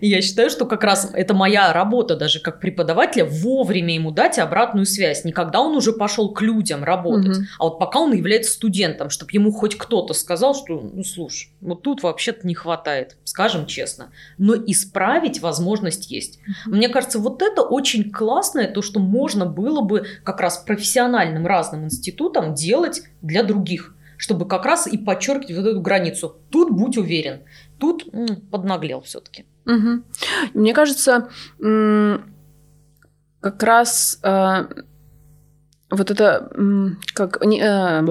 И 0.00 0.08
я 0.08 0.22
считаю, 0.22 0.50
что 0.50 0.64
как 0.66 0.82
раз 0.82 1.10
это 1.12 1.34
моя 1.34 1.72
работа 1.72 2.16
даже 2.16 2.40
как 2.40 2.60
преподавателя 2.60 3.24
вовремя 3.24 3.94
ему 3.94 4.10
дать 4.10 4.38
обратную 4.38 4.86
связь. 4.86 5.24
Не 5.24 5.32
когда 5.32 5.60
он 5.60 5.76
уже 5.76 5.92
пошел 5.92 6.32
к 6.32 6.40
людям 6.40 6.84
работать, 6.84 7.36
угу. 7.36 7.46
а 7.58 7.64
вот 7.64 7.78
пока 7.78 8.00
он 8.00 8.12
является 8.12 8.52
студентом, 8.52 9.10
чтобы 9.10 9.30
ему 9.32 9.52
хоть 9.52 9.76
кто-то 9.76 10.14
сказал, 10.14 10.54
что, 10.54 10.80
ну, 10.80 11.04
слушай, 11.04 11.50
вот 11.60 11.82
тут 11.82 12.02
вообще-то 12.02 12.46
не 12.46 12.54
хватает, 12.54 13.16
скажем 13.24 13.66
честно. 13.66 14.10
Но 14.38 14.54
исправить 14.54 15.40
возможность 15.40 16.10
есть. 16.10 16.38
Угу. 16.66 16.76
Мне 16.76 16.88
кажется, 16.88 17.18
вот 17.18 17.42
это 17.42 17.62
очень 17.62 18.10
классное, 18.10 18.68
то, 18.68 18.82
что 18.82 19.00
можно 19.00 19.44
было 19.44 19.80
бы 19.82 20.06
как 20.24 20.40
раз 20.40 20.58
профессиональным 20.58 21.46
разным 21.46 21.84
институтам 21.84 22.54
делать 22.54 23.02
для 23.20 23.42
других 23.42 23.94
чтобы 24.20 24.46
как 24.46 24.66
раз 24.66 24.86
и 24.86 24.98
подчеркивать 24.98 25.56
вот 25.56 25.66
эту 25.66 25.80
границу. 25.80 26.36
Тут 26.50 26.70
будь 26.70 26.98
уверен, 26.98 27.40
тут 27.78 28.04
поднаглел 28.50 29.00
все-таки. 29.00 29.46
Угу. 29.64 30.02
Мне 30.52 30.74
кажется, 30.74 31.30
как 33.40 33.62
раз 33.62 34.20
э, 34.22 34.66
вот 35.88 36.10
это 36.10 36.50
как 37.14 37.42
не, 37.46 37.62
э, 37.62 38.02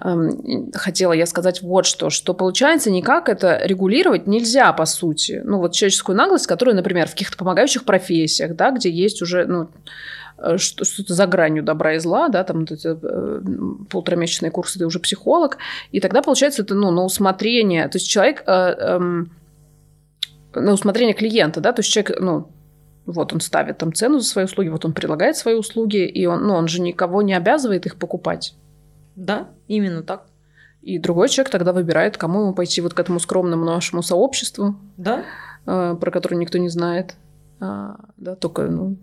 э, 0.00 0.68
хотела 0.74 1.12
я 1.12 1.26
сказать 1.26 1.62
вот 1.62 1.84
что, 1.84 2.08
что 2.10 2.32
получается 2.32 2.92
никак 2.92 3.28
это 3.28 3.60
регулировать 3.64 4.28
нельзя 4.28 4.72
по 4.72 4.84
сути. 4.84 5.42
Ну 5.44 5.58
вот 5.58 5.72
человеческую 5.72 6.16
наглость, 6.16 6.46
которая, 6.46 6.76
например, 6.76 7.08
в 7.08 7.12
каких-то 7.12 7.36
помогающих 7.36 7.84
профессиях, 7.84 8.54
да, 8.54 8.70
где 8.70 8.92
есть 8.92 9.22
уже 9.22 9.44
ну 9.46 9.70
что-то 10.56 11.14
за 11.14 11.26
гранью 11.26 11.62
добра 11.62 11.94
и 11.94 11.98
зла, 11.98 12.28
да, 12.28 12.44
там 12.44 12.60
вот 12.60 12.70
эти 12.70 12.88
э, 12.88 13.40
полуторамесячные 13.88 14.50
курсы, 14.50 14.78
ты 14.78 14.86
уже 14.86 14.98
психолог, 14.98 15.58
и 15.90 16.00
тогда 16.00 16.22
получается 16.22 16.62
это, 16.62 16.74
ну, 16.74 16.90
на 16.90 17.04
усмотрение, 17.04 17.88
то 17.88 17.96
есть 17.96 18.08
человек 18.08 18.42
э, 18.46 18.52
э, 18.52 19.24
на 20.54 20.72
усмотрение 20.72 21.14
клиента, 21.14 21.60
да, 21.60 21.72
то 21.72 21.80
есть 21.80 21.90
человек, 21.90 22.18
ну, 22.20 22.48
вот 23.06 23.32
он 23.32 23.40
ставит 23.40 23.78
там 23.78 23.92
цену 23.92 24.18
за 24.18 24.26
свои 24.26 24.44
услуги, 24.44 24.68
вот 24.68 24.84
он 24.84 24.92
предлагает 24.92 25.36
свои 25.36 25.54
услуги, 25.54 26.06
и 26.06 26.26
он, 26.26 26.46
ну, 26.46 26.54
он 26.54 26.68
же 26.68 26.80
никого 26.80 27.22
не 27.22 27.34
обязывает 27.34 27.86
их 27.86 27.96
покупать. 27.96 28.54
Да, 29.16 29.48
именно 29.68 30.02
так. 30.02 30.26
И 30.82 30.98
другой 30.98 31.28
человек 31.28 31.50
тогда 31.50 31.72
выбирает, 31.72 32.16
кому 32.16 32.42
ему 32.42 32.54
пойти 32.54 32.80
вот 32.80 32.94
к 32.94 33.00
этому 33.00 33.20
скромному 33.20 33.64
нашему 33.64 34.02
сообществу, 34.02 34.76
да? 34.96 35.24
э, 35.66 35.96
про 36.00 36.10
которое 36.10 36.36
никто 36.36 36.58
не 36.58 36.68
знает. 36.68 37.14
А, 37.60 37.96
да, 38.16 38.34
только, 38.34 38.62
ну, 38.62 38.96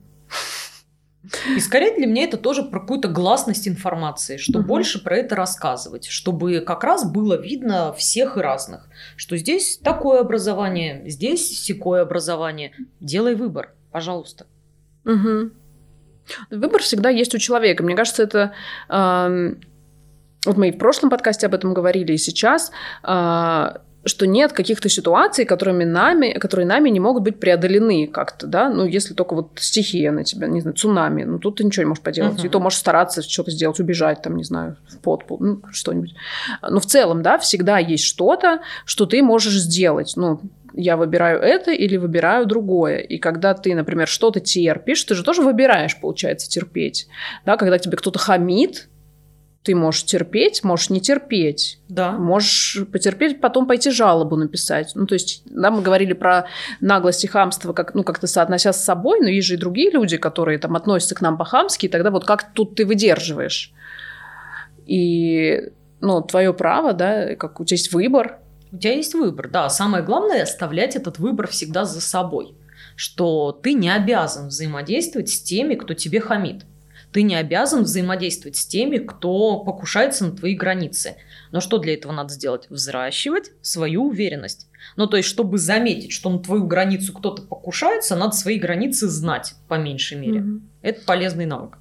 и 1.55 1.59
скорее 1.59 1.95
для 1.95 2.07
меня 2.07 2.23
это 2.23 2.37
тоже 2.37 2.63
про 2.63 2.79
какую-то 2.79 3.09
гласность 3.09 3.67
информации, 3.67 4.37
что 4.37 4.59
угу. 4.59 4.67
больше 4.67 5.03
про 5.03 5.17
это 5.17 5.35
рассказывать, 5.35 6.07
чтобы 6.07 6.61
как 6.61 6.83
раз 6.83 7.09
было 7.09 7.39
видно 7.39 7.91
всех 7.93 8.37
и 8.37 8.39
разных, 8.39 8.87
что 9.17 9.35
здесь 9.35 9.77
такое 9.83 10.21
образование, 10.21 11.03
здесь 11.07 11.61
секое 11.61 12.03
образование. 12.03 12.71
Делай 13.01 13.35
выбор, 13.35 13.73
пожалуйста. 13.91 14.47
Угу. 15.05 15.51
Выбор 16.51 16.81
всегда 16.81 17.09
есть 17.09 17.35
у 17.35 17.37
человека. 17.37 17.83
Мне 17.83 17.95
кажется, 17.95 18.23
это... 18.23 18.53
Э, 18.87 19.55
вот 20.45 20.55
мы 20.57 20.69
и 20.69 20.71
в 20.71 20.77
прошлом 20.77 21.09
подкасте 21.09 21.47
об 21.47 21.53
этом 21.53 21.73
говорили, 21.73 22.13
и 22.13 22.17
сейчас... 22.17 22.71
Э, 23.03 23.79
что 24.05 24.25
нет 24.27 24.53
каких-то 24.53 24.89
ситуаций, 24.89 25.45
которыми 25.45 25.83
нами, 25.83 26.31
которые 26.33 26.65
нами 26.65 26.89
не 26.89 26.99
могут 26.99 27.23
быть 27.23 27.39
преодолены 27.39 28.07
как-то, 28.07 28.47
да, 28.47 28.69
ну, 28.69 28.85
если 28.85 29.13
только 29.13 29.35
вот 29.35 29.51
стихия 29.57 30.11
на 30.11 30.23
тебя, 30.23 30.47
не 30.47 30.61
знаю, 30.61 30.75
цунами, 30.75 31.23
ну, 31.23 31.39
тут 31.39 31.57
ты 31.57 31.63
ничего 31.63 31.83
не 31.83 31.89
можешь 31.89 32.03
поделать, 32.03 32.39
uh-huh. 32.39 32.45
и 32.45 32.49
то 32.49 32.59
можешь 32.59 32.79
стараться 32.79 33.21
что-то 33.21 33.51
сделать, 33.51 33.79
убежать, 33.79 34.21
там, 34.21 34.37
не 34.37 34.43
знаю, 34.43 34.77
в 34.87 34.99
подпол, 34.99 35.37
ну, 35.39 35.61
что-нибудь. 35.71 36.15
Но 36.67 36.79
в 36.79 36.85
целом, 36.85 37.21
да, 37.21 37.37
всегда 37.37 37.77
есть 37.77 38.05
что-то, 38.05 38.61
что 38.85 39.05
ты 39.05 39.21
можешь 39.21 39.57
сделать, 39.59 40.13
ну, 40.15 40.39
я 40.73 40.97
выбираю 40.97 41.39
это 41.41 41.71
или 41.71 41.97
выбираю 41.97 42.45
другое. 42.45 42.99
И 42.99 43.17
когда 43.17 43.53
ты, 43.53 43.75
например, 43.75 44.07
что-то 44.07 44.39
терпишь, 44.39 45.03
ты 45.03 45.15
же 45.15 45.23
тоже 45.23 45.41
выбираешь, 45.41 45.99
получается, 45.99 46.49
терпеть. 46.49 47.07
Да, 47.45 47.57
когда 47.57 47.77
тебе 47.79 47.97
кто-то 47.97 48.19
хамит, 48.19 48.87
ты 49.63 49.75
можешь 49.75 50.05
терпеть, 50.05 50.63
можешь 50.63 50.89
не 50.89 51.01
терпеть. 51.01 51.79
Да. 51.89 52.13
Можешь 52.13 52.85
потерпеть, 52.91 53.41
потом 53.41 53.67
пойти 53.67 53.91
жалобу 53.91 54.37
написать. 54.37 54.93
Ну, 54.95 55.05
то 55.05 55.13
есть, 55.13 55.43
да, 55.45 55.69
мы 55.69 55.81
говорили 55.81 56.13
про 56.13 56.47
наглость 56.79 57.25
и 57.25 57.27
хамство, 57.27 57.73
как, 57.73 57.93
ну, 57.93 58.03
как-то 58.03 58.25
соотнося 58.27 58.71
с 58.71 58.83
собой, 58.83 59.19
но 59.19 59.27
есть 59.27 59.47
же 59.47 59.55
и 59.55 59.57
другие 59.57 59.91
люди, 59.91 60.17
которые 60.17 60.59
там 60.59 60.75
относятся 60.75 61.15
к 61.15 61.21
нам 61.21 61.37
по-хамски, 61.37 61.87
и 61.87 61.89
тогда 61.89 62.09
вот 62.09 62.25
как 62.25 62.53
тут 62.53 62.75
ты 62.75 62.85
выдерживаешь. 62.85 63.73
И, 64.85 65.71
ну, 65.99 66.21
твое 66.21 66.53
право, 66.53 66.93
да, 66.93 67.35
как 67.35 67.59
у 67.59 67.65
тебя 67.65 67.75
есть 67.75 67.91
выбор. 67.91 68.39
У 68.71 68.77
тебя 68.77 68.93
есть 68.93 69.13
выбор, 69.13 69.49
да. 69.49 69.69
Самое 69.69 70.03
главное 70.03 70.43
оставлять 70.43 70.95
этот 70.95 71.19
выбор 71.19 71.47
всегда 71.47 71.83
за 71.83 72.01
собой. 72.01 72.55
Что 72.95 73.51
ты 73.51 73.73
не 73.73 73.89
обязан 73.89 74.47
взаимодействовать 74.47 75.29
с 75.29 75.41
теми, 75.41 75.75
кто 75.75 75.93
тебе 75.93 76.21
хамит. 76.21 76.65
Ты 77.11 77.23
не 77.23 77.35
обязан 77.35 77.83
взаимодействовать 77.83 78.55
с 78.55 78.65
теми, 78.65 78.97
кто 78.97 79.59
покушается 79.63 80.25
на 80.25 80.35
твои 80.35 80.55
границы. 80.55 81.15
Но 81.51 81.59
что 81.59 81.79
для 81.79 81.95
этого 81.95 82.11
надо 82.11 82.33
сделать? 82.33 82.69
Взращивать 82.69 83.51
свою 83.61 84.07
уверенность. 84.07 84.67
Ну, 84.95 85.07
то 85.07 85.17
есть, 85.17 85.27
чтобы 85.27 85.57
заметить, 85.57 86.11
что 86.11 86.29
на 86.29 86.39
твою 86.39 86.65
границу 86.67 87.13
кто-то 87.13 87.41
покушается, 87.41 88.15
надо 88.15 88.35
свои 88.35 88.59
границы 88.59 89.07
знать, 89.07 89.55
по 89.67 89.75
меньшей 89.75 90.17
мере. 90.17 90.41
Угу. 90.41 90.61
Это 90.83 91.01
полезный 91.05 91.45
навык. 91.45 91.79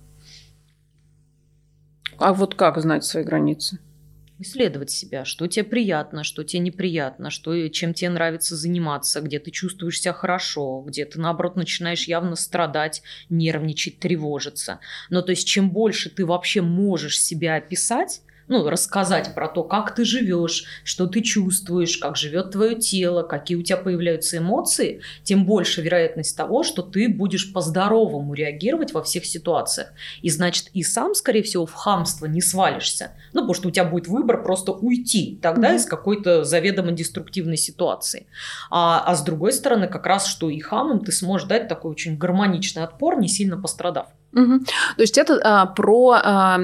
А 2.19 2.33
вот 2.33 2.55
как 2.55 2.81
знать 2.81 3.05
свои 3.05 3.23
границы? 3.23 3.79
Исследовать 4.39 4.91
себя, 4.91 5.25
что 5.25 5.47
тебе 5.47 5.65
приятно, 5.65 6.25
что 6.25 6.45
тебе 6.45 6.61
неприятно, 6.61 7.31
что, 7.31 7.69
чем 7.69 7.95
тебе 7.95 8.11
нравится 8.11 8.57
заниматься, 8.57 9.21
где 9.21 9.39
ты 9.39 9.51
чувствуешь 9.51 10.01
себя 10.01 10.13
хорошо, 10.13 10.83
где 10.87 11.05
ты, 11.05 11.21
наоборот, 11.21 11.57
начинаешь 11.57 12.07
явно 12.07 12.37
страдать, 12.37 13.03
нервничать, 13.29 13.99
тревожиться. 13.99 14.81
Но 15.11 15.23
то 15.23 15.31
есть 15.31 15.47
чем 15.47 15.71
больше 15.71 16.11
ты 16.11 16.25
вообще 16.25 16.63
можешь 16.63 17.21
себя 17.21 17.57
описать, 17.57 18.23
ну, 18.49 18.69
рассказать 18.69 19.35
про 19.35 19.49
то, 19.49 19.63
как 19.63 19.95
ты 19.95 20.05
живешь, 20.05 20.65
что 20.85 21.07
ты 21.07 21.21
чувствуешь, 21.21 21.99
как 21.99 22.17
живет 22.17 22.51
твое 22.51 22.75
тело, 22.75 23.23
какие 23.23 23.57
у 23.57 23.63
тебя 23.63 23.77
появляются 23.77 24.39
эмоции, 24.39 25.03
тем 25.23 25.45
больше 25.45 25.83
вероятность 25.83 26.37
того, 26.37 26.63
что 26.63 26.83
ты 26.83 27.09
будешь 27.09 27.53
по-здоровому 27.53 28.35
реагировать 28.35 28.93
во 28.93 29.03
всех 29.03 29.27
ситуациях. 29.27 29.89
И 30.23 30.31
значит, 30.31 30.69
и 30.73 30.83
сам, 30.83 31.15
скорее 31.15 31.43
всего, 31.43 31.67
в 31.67 31.75
хамство 31.75 32.27
не 32.27 32.41
свалишься. 32.41 33.13
Ну, 33.33 33.41
потому 33.41 33.55
что 33.55 33.69
у 33.69 33.71
тебя 33.71 33.85
будет 33.85 34.09
выбор 34.09 34.43
просто 34.43 34.73
уйти 34.73 35.39
тогда 35.43 35.73
mm-hmm. 35.73 35.77
из 35.77 35.87
какой-то 35.87 36.45
заведомо 36.45 36.93
деструктивной 36.93 37.57
ситуации. 37.57 38.27
А, 38.71 39.05
а 39.05 39.15
с 39.15 39.23
другой 39.23 39.53
стороны, 39.53 39.89
как 39.89 40.07
раз, 40.07 40.27
что 40.27 40.51
и 40.51 40.59
хамом 40.61 41.05
ты 41.05 41.13
сможешь 41.13 41.47
дать 41.47 41.69
такой 41.69 41.91
очень 41.91 42.17
гармоничный 42.17 42.85
отпор, 42.85 43.21
не 43.21 43.29
сильно 43.29 43.61
пострадав. 43.61 44.09
Угу. 44.35 44.59
То 44.97 45.03
есть 45.03 45.17
это 45.17 45.41
а, 45.43 45.67
про 45.67 46.21
а, 46.23 46.61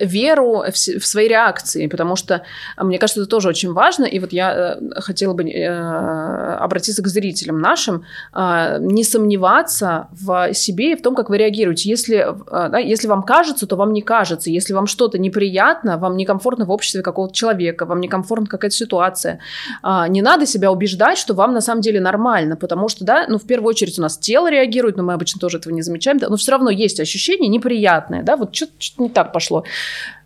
веру 0.00 0.64
в, 0.66 0.72
в 0.72 1.06
свои 1.06 1.28
реакции, 1.28 1.86
потому 1.86 2.16
что 2.16 2.44
мне 2.80 2.98
кажется, 2.98 3.20
это 3.20 3.28
тоже 3.28 3.48
очень 3.48 3.72
важно. 3.72 4.04
И 4.04 4.18
вот 4.18 4.32
я 4.32 4.50
а, 4.50 5.00
хотела 5.00 5.34
бы 5.34 5.44
а, 5.44 6.56
обратиться 6.58 7.02
к 7.02 7.08
зрителям 7.08 7.60
нашим, 7.60 8.04
а, 8.32 8.78
не 8.78 9.04
сомневаться 9.04 10.08
в 10.12 10.54
себе 10.54 10.92
и 10.92 10.96
в 10.96 11.02
том, 11.02 11.14
как 11.14 11.28
вы 11.28 11.36
реагируете. 11.36 11.90
Если, 11.90 12.16
а, 12.16 12.68
да, 12.70 12.78
если 12.78 13.06
вам 13.06 13.22
кажется, 13.22 13.66
то 13.66 13.76
вам 13.76 13.92
не 13.92 14.00
кажется. 14.00 14.50
Если 14.50 14.72
вам 14.72 14.86
что-то 14.86 15.18
неприятно, 15.18 15.98
вам 15.98 16.16
некомфортно 16.16 16.64
в 16.64 16.70
обществе 16.70 17.02
какого-то 17.02 17.34
человека, 17.34 17.84
вам 17.84 18.00
некомфортна 18.00 18.46
какая-то 18.46 18.74
ситуация, 18.74 19.40
а, 19.82 20.08
не 20.08 20.22
надо 20.22 20.46
себя 20.46 20.72
убеждать, 20.72 21.18
что 21.18 21.34
вам 21.34 21.52
на 21.52 21.60
самом 21.60 21.82
деле 21.82 22.00
нормально, 22.00 22.56
потому 22.56 22.88
что, 22.88 23.04
да, 23.04 23.26
ну 23.28 23.38
в 23.38 23.46
первую 23.46 23.68
очередь 23.68 23.98
у 23.98 24.02
нас 24.02 24.16
тело 24.16 24.50
реагирует, 24.50 24.96
но 24.96 25.02
мы 25.02 25.12
обычно 25.12 25.38
тоже 25.38 25.58
этого 25.58 25.72
не 25.74 25.82
замечаем, 25.82 26.18
да, 26.18 26.28
но 26.28 26.36
все 26.36 26.52
равно 26.52 26.61
равно 26.62 26.70
есть 26.70 27.00
ощущение 27.00 27.48
неприятное, 27.48 28.22
да, 28.22 28.36
вот 28.36 28.54
что-то 28.54 28.72
не 28.98 29.08
так 29.08 29.32
пошло. 29.32 29.64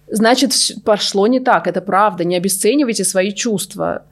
Значит, 0.08 0.52
пошло 0.84 1.26
не 1.26 1.40
так, 1.40 1.66
это 1.66 1.80
правда, 1.80 2.24
не 2.24 2.36
обесценивайте 2.36 3.04
свои 3.04 3.32
чувства. 3.32 4.04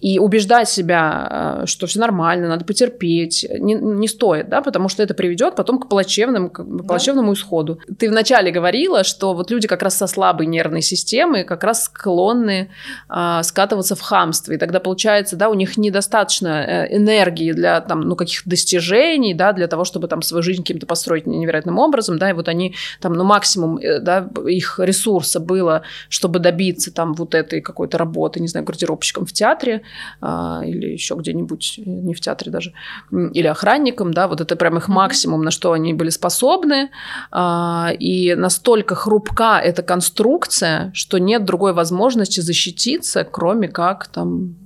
И 0.00 0.18
убеждать 0.18 0.68
себя, 0.68 1.62
э, 1.62 1.66
что 1.66 1.86
все 1.86 2.00
нормально, 2.00 2.48
надо 2.48 2.64
потерпеть, 2.64 3.46
не, 3.58 3.74
не 3.74 4.08
стоит, 4.08 4.48
да, 4.48 4.60
потому 4.60 4.88
что 4.88 5.02
это 5.02 5.14
приведет 5.14 5.56
потом 5.56 5.78
к 5.78 5.88
плачевным, 5.88 6.50
к 6.50 6.62
плачевному 6.86 7.28
да. 7.28 7.38
исходу. 7.38 7.80
Ты 7.98 8.10
вначале 8.10 8.50
говорила, 8.50 9.04
что 9.04 9.32
вот 9.34 9.50
люди 9.50 9.66
как 9.66 9.82
раз 9.82 9.96
со 9.96 10.06
слабой 10.06 10.46
нервной 10.46 10.82
системой 10.82 11.44
как 11.44 11.64
раз 11.64 11.84
склонны 11.84 12.70
а, 13.08 13.42
скатываться 13.42 13.96
в 13.96 14.00
хамство, 14.00 14.52
и 14.52 14.58
тогда 14.58 14.80
получается, 14.80 15.36
да, 15.36 15.48
у 15.48 15.54
них 15.54 15.78
недостаточно 15.78 16.48
э, 16.48 16.96
энергии 16.96 17.52
для 17.52 17.80
там, 17.80 18.02
ну, 18.02 18.16
каких-то 18.16 18.50
достижений, 18.50 19.32
да, 19.32 19.52
для 19.52 19.66
того, 19.66 19.84
чтобы 19.84 20.08
там 20.08 20.20
свою 20.20 20.42
жизнь 20.42 20.62
каким-то 20.62 20.86
построить 20.86 21.26
невероятным 21.26 21.78
образом, 21.78 22.18
да, 22.18 22.30
и 22.30 22.32
вот 22.34 22.48
они 22.48 22.74
там, 23.00 23.14
ну, 23.14 23.24
максимум, 23.24 23.78
э, 23.78 24.00
да, 24.00 24.28
их 24.46 24.78
ресурса 24.78 25.40
было, 25.40 25.82
чтобы 26.08 26.38
добиться 26.38 26.92
там 26.92 27.14
вот 27.14 27.34
этой 27.34 27.60
какой-то 27.60 27.96
работы, 27.96 28.40
не 28.40 28.48
знаю, 28.48 28.66
гардеробщиком 28.66 29.24
в 29.24 29.32
театре, 29.32 29.82
а, 30.20 30.62
или 30.64 30.86
еще 30.92 31.14
где-нибудь, 31.14 31.74
не 31.84 32.14
в 32.14 32.20
театре 32.20 32.50
даже, 32.50 32.72
или 33.10 33.46
охранником, 33.46 34.12
да, 34.12 34.28
вот 34.28 34.40
это 34.40 34.56
прям 34.56 34.76
их 34.76 34.88
максимум, 34.88 35.42
на 35.42 35.50
что 35.50 35.72
они 35.72 35.94
были 35.94 36.10
способны, 36.10 36.90
а, 37.30 37.92
и 37.98 38.34
настолько 38.34 38.94
хрупка 38.94 39.60
эта 39.62 39.82
конструкция, 39.82 40.90
что 40.94 41.18
нет 41.18 41.44
другой 41.44 41.72
возможности 41.72 42.40
защититься, 42.40 43.24
кроме 43.24 43.68
как 43.68 44.08
там 44.08 44.56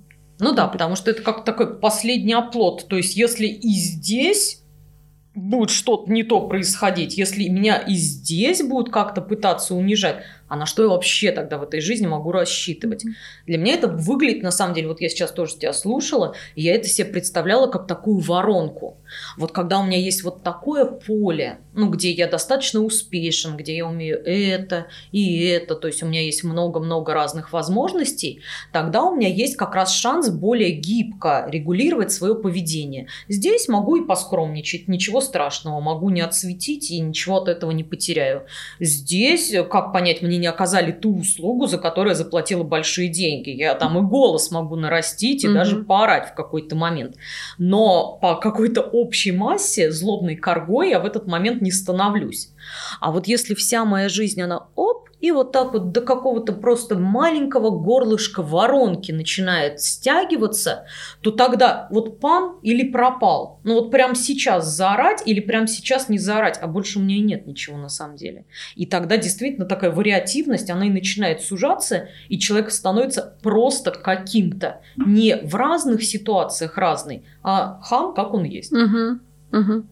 ну 0.40 0.54
да, 0.54 0.68
потому 0.68 0.96
что 0.96 1.10
это 1.10 1.20
как 1.20 1.44
такой 1.44 1.78
последний 1.78 2.32
оплот. 2.32 2.88
То 2.88 2.96
есть, 2.96 3.14
если 3.14 3.46
и 3.46 3.68
здесь 3.72 4.62
будет 5.34 5.70
что-то 5.70 6.10
не 6.10 6.22
то 6.22 6.40
происходить, 6.48 7.16
если 7.16 7.48
меня 7.48 7.76
и 7.76 7.94
здесь 7.94 8.62
будут 8.62 8.92
как-то 8.92 9.20
пытаться 9.20 9.74
унижать, 9.74 10.24
а 10.50 10.56
на 10.56 10.66
что 10.66 10.82
я 10.82 10.88
вообще 10.88 11.30
тогда 11.30 11.58
в 11.58 11.62
этой 11.62 11.80
жизни 11.80 12.08
могу 12.08 12.32
рассчитывать? 12.32 13.04
Для 13.46 13.56
меня 13.56 13.74
это 13.74 13.86
выглядит, 13.86 14.42
на 14.42 14.50
самом 14.50 14.74
деле, 14.74 14.88
вот 14.88 15.00
я 15.00 15.08
сейчас 15.08 15.30
тоже 15.30 15.56
тебя 15.56 15.72
слушала, 15.72 16.34
и 16.56 16.62
я 16.62 16.74
это 16.74 16.88
себе 16.88 17.06
представляла 17.06 17.68
как 17.68 17.86
такую 17.86 18.18
воронку. 18.18 18.98
Вот 19.36 19.52
когда 19.52 19.78
у 19.78 19.86
меня 19.86 19.96
есть 19.96 20.24
вот 20.24 20.42
такое 20.42 20.84
поле, 20.84 21.58
ну, 21.72 21.88
где 21.88 22.10
я 22.10 22.26
достаточно 22.26 22.80
успешен, 22.80 23.56
где 23.56 23.76
я 23.76 23.86
умею 23.86 24.20
это 24.24 24.88
и 25.12 25.44
это, 25.44 25.76
то 25.76 25.86
есть 25.86 26.02
у 26.02 26.06
меня 26.06 26.20
есть 26.20 26.42
много-много 26.42 27.14
разных 27.14 27.52
возможностей, 27.52 28.40
тогда 28.72 29.04
у 29.04 29.14
меня 29.14 29.28
есть 29.28 29.56
как 29.56 29.76
раз 29.76 29.92
шанс 29.92 30.30
более 30.30 30.72
гибко 30.72 31.46
регулировать 31.48 32.10
свое 32.10 32.34
поведение. 32.34 33.06
Здесь 33.28 33.68
могу 33.68 33.96
и 33.96 34.04
поскромничать, 34.04 34.88
ничего 34.88 35.20
страшного, 35.20 35.80
могу 35.80 36.10
не 36.10 36.22
отсветить 36.22 36.90
и 36.90 36.98
ничего 36.98 37.36
от 37.36 37.46
этого 37.46 37.70
не 37.70 37.84
потеряю. 37.84 38.46
Здесь, 38.80 39.54
как 39.70 39.92
понять, 39.92 40.22
мне 40.22 40.39
не 40.40 40.46
оказали 40.46 40.92
ту 40.92 41.18
услугу, 41.18 41.66
за 41.66 41.78
которую 41.78 42.12
я 42.12 42.16
заплатила 42.16 42.64
большие 42.64 43.08
деньги. 43.08 43.50
Я 43.50 43.74
там 43.74 43.98
и 43.98 44.02
голос 44.02 44.50
могу 44.50 44.76
нарастить, 44.76 45.44
и 45.44 45.46
mm-hmm. 45.46 45.52
даже 45.52 45.76
поорать 45.84 46.30
в 46.30 46.34
какой-то 46.34 46.74
момент. 46.74 47.16
Но 47.58 48.18
по 48.20 48.36
какой-то 48.36 48.80
общей 48.80 49.32
массе 49.32 49.90
злобной 49.92 50.36
коргой 50.36 50.90
я 50.90 51.00
в 51.00 51.06
этот 51.06 51.26
момент 51.26 51.62
не 51.62 51.70
становлюсь. 51.70 52.50
А 53.00 53.12
вот 53.12 53.26
если 53.28 53.54
вся 53.54 53.84
моя 53.84 54.08
жизнь, 54.08 54.40
она 54.40 54.66
оп, 54.74 55.09
и 55.20 55.30
вот 55.30 55.52
так 55.52 55.72
вот 55.72 55.92
до 55.92 56.00
какого-то 56.00 56.52
просто 56.52 56.98
маленького 56.98 57.70
горлышка 57.70 58.42
воронки 58.42 59.12
начинает 59.12 59.80
стягиваться, 59.80 60.86
то 61.20 61.30
тогда 61.30 61.88
вот 61.90 62.20
пан 62.20 62.56
или 62.62 62.90
пропал. 62.90 63.60
Ну 63.64 63.74
вот 63.74 63.90
прямо 63.90 64.14
сейчас 64.14 64.66
заорать 64.66 65.22
или 65.26 65.40
прямо 65.40 65.66
сейчас 65.66 66.08
не 66.08 66.18
заорать, 66.18 66.58
а 66.60 66.66
больше 66.66 66.98
у 66.98 67.02
меня 67.02 67.16
и 67.16 67.20
нет 67.20 67.46
ничего 67.46 67.76
на 67.76 67.88
самом 67.88 68.16
деле. 68.16 68.44
И 68.74 68.86
тогда 68.86 69.16
действительно 69.16 69.66
такая 69.66 69.90
вариативность, 69.90 70.70
она 70.70 70.86
и 70.86 70.90
начинает 70.90 71.42
сужаться, 71.42 72.08
и 72.28 72.38
человек 72.38 72.70
становится 72.70 73.36
просто 73.42 73.90
каким-то. 73.90 74.80
Не 74.96 75.36
в 75.36 75.54
разных 75.54 76.02
ситуациях 76.02 76.76
разный, 76.76 77.24
а 77.42 77.80
хам, 77.82 78.14
как 78.14 78.34
он 78.34 78.44
есть. 78.44 78.72
Угу. 78.72 79.20
Угу. 79.52 79.84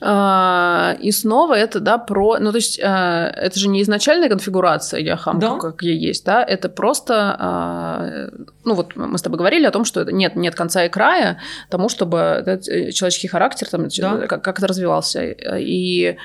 А, 0.00 0.96
и 1.00 1.10
снова 1.10 1.54
это, 1.54 1.80
да, 1.80 1.98
про... 1.98 2.38
Ну, 2.38 2.52
то 2.52 2.56
есть, 2.56 2.80
а, 2.82 3.28
это 3.28 3.58
же 3.58 3.68
не 3.68 3.82
изначальная 3.82 4.28
конфигурация 4.28 5.00
Яхам, 5.00 5.38
да? 5.38 5.58
как 5.58 5.82
я 5.82 5.92
есть, 5.92 6.24
да, 6.24 6.42
это 6.42 6.68
просто... 6.68 7.36
А, 7.38 8.28
ну, 8.64 8.74
вот 8.74 8.94
мы 8.96 9.18
с 9.18 9.22
тобой 9.22 9.38
говорили 9.38 9.66
о 9.66 9.70
том, 9.70 9.84
что 9.84 10.04
нет, 10.04 10.36
нет 10.36 10.54
конца 10.54 10.84
и 10.84 10.88
края 10.88 11.40
тому, 11.68 11.88
чтобы 11.88 12.42
да, 12.46 12.58
человеческий 12.58 13.28
характер 13.28 13.68
там, 13.68 13.88
да. 13.88 14.26
как, 14.26 14.42
как 14.42 14.58
это 14.58 14.68
развивался. 14.68 15.22
И 15.24 16.16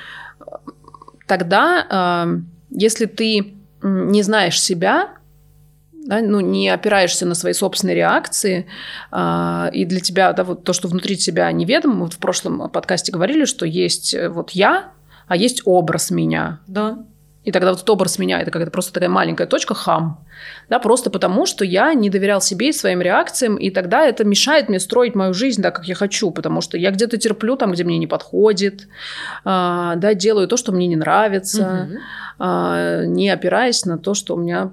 тогда, 1.26 1.86
а, 1.90 2.28
если 2.70 3.06
ты 3.06 3.54
не 3.82 4.22
знаешь 4.22 4.60
себя, 4.60 5.17
да, 6.08 6.22
ну, 6.22 6.40
не 6.40 6.70
опираешься 6.70 7.26
на 7.26 7.34
свои 7.34 7.52
собственные 7.52 7.94
реакции, 7.94 8.66
а, 9.10 9.68
и 9.74 9.84
для 9.84 10.00
тебя, 10.00 10.32
да, 10.32 10.42
вот 10.42 10.64
то, 10.64 10.72
что 10.72 10.88
внутри 10.88 11.18
тебя 11.18 11.52
неведомо, 11.52 11.94
мы 11.94 12.00
вот 12.04 12.14
в 12.14 12.18
прошлом 12.18 12.70
подкасте 12.70 13.12
говорили, 13.12 13.44
что 13.44 13.66
есть 13.66 14.14
э, 14.14 14.30
вот 14.30 14.52
я, 14.52 14.92
а 15.26 15.36
есть 15.36 15.60
образ 15.66 16.10
меня. 16.10 16.60
Да. 16.66 17.04
И 17.44 17.52
тогда 17.52 17.70
вот 17.70 17.78
этот 17.78 17.90
образ 17.90 18.18
меня, 18.18 18.40
это 18.40 18.50
какая-то 18.50 18.70
просто 18.70 18.92
такая 18.92 19.08
маленькая 19.08 19.46
точка, 19.46 19.74
хам. 19.74 20.24
Да, 20.68 20.78
просто 20.78 21.08
потому, 21.08 21.46
что 21.46 21.64
я 21.64 21.94
не 21.94 22.10
доверял 22.10 22.40
себе 22.40 22.68
и 22.68 22.72
своим 22.72 23.00
реакциям, 23.00 23.56
и 23.56 23.70
тогда 23.70 24.06
это 24.06 24.24
мешает 24.24 24.68
мне 24.68 24.80
строить 24.80 25.14
мою 25.14 25.32
жизнь 25.32 25.62
так, 25.62 25.76
как 25.76 25.86
я 25.86 25.94
хочу, 25.94 26.30
потому 26.30 26.60
что 26.60 26.76
я 26.76 26.90
где-то 26.90 27.16
терплю 27.16 27.56
там, 27.56 27.72
где 27.72 27.84
мне 27.84 27.98
не 27.98 28.06
подходит, 28.06 28.88
а, 29.44 29.96
да, 29.96 30.14
делаю 30.14 30.48
то, 30.48 30.56
что 30.56 30.72
мне 30.72 30.86
не 30.86 30.96
нравится. 30.96 31.88
Угу 31.88 31.98
а, 32.40 33.04
не 33.04 33.30
опираясь 33.30 33.84
на 33.84 33.98
то, 33.98 34.14
что 34.14 34.36
у 34.36 34.38
меня, 34.38 34.70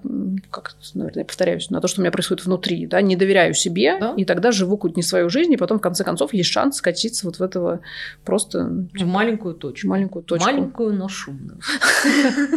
как, 0.51 0.75
наверное, 0.93 1.25
повторяюсь, 1.25 1.71
на 1.71 1.82
то, 1.82 1.88
что 1.88 1.99
у 1.99 2.04
меня 2.04 2.12
происходит 2.12 2.45
внутри, 2.45 2.86
да, 2.86 3.01
не 3.01 3.15
доверяю 3.15 3.56
себе, 3.56 3.97
да? 3.99 4.13
и 4.15 4.23
тогда 4.23 4.51
живу 4.51 4.78
какую-то 4.78 4.99
не 4.99 5.04
свою 5.04 5.30
жизнь, 5.30 5.51
и 5.54 5.58
потом, 5.58 5.80
в 5.80 5.82
конце 5.82 6.04
концов, 6.04 6.34
есть 6.34 6.51
шанс 6.51 6.78
скатиться 6.78 7.25
вот 7.25 7.39
в 7.39 7.41
этого 7.41 7.80
просто... 8.23 8.65
В 8.93 9.06
маленькую 9.06 9.56
точку. 9.56 9.88
Маленькую 9.88 10.23
точку. 10.23 10.45
Маленькую, 10.45 10.93
но 10.93 11.08
шумную. 11.08 11.60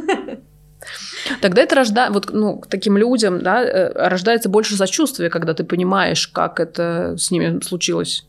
Тогда 1.40 1.62
это 1.62 1.74
рождает, 1.76 2.12
вот, 2.12 2.30
ну, 2.32 2.62
таким 2.68 2.96
людям, 2.96 3.42
да, 3.42 3.62
э, 3.62 3.92
рождается 4.08 4.48
больше 4.48 4.76
сочувствия, 4.76 5.30
когда 5.30 5.54
ты 5.54 5.64
понимаешь, 5.64 6.26
как 6.28 6.61
это 6.61 7.16
с 7.18 7.30
ними 7.30 7.61
случилось. 7.62 8.26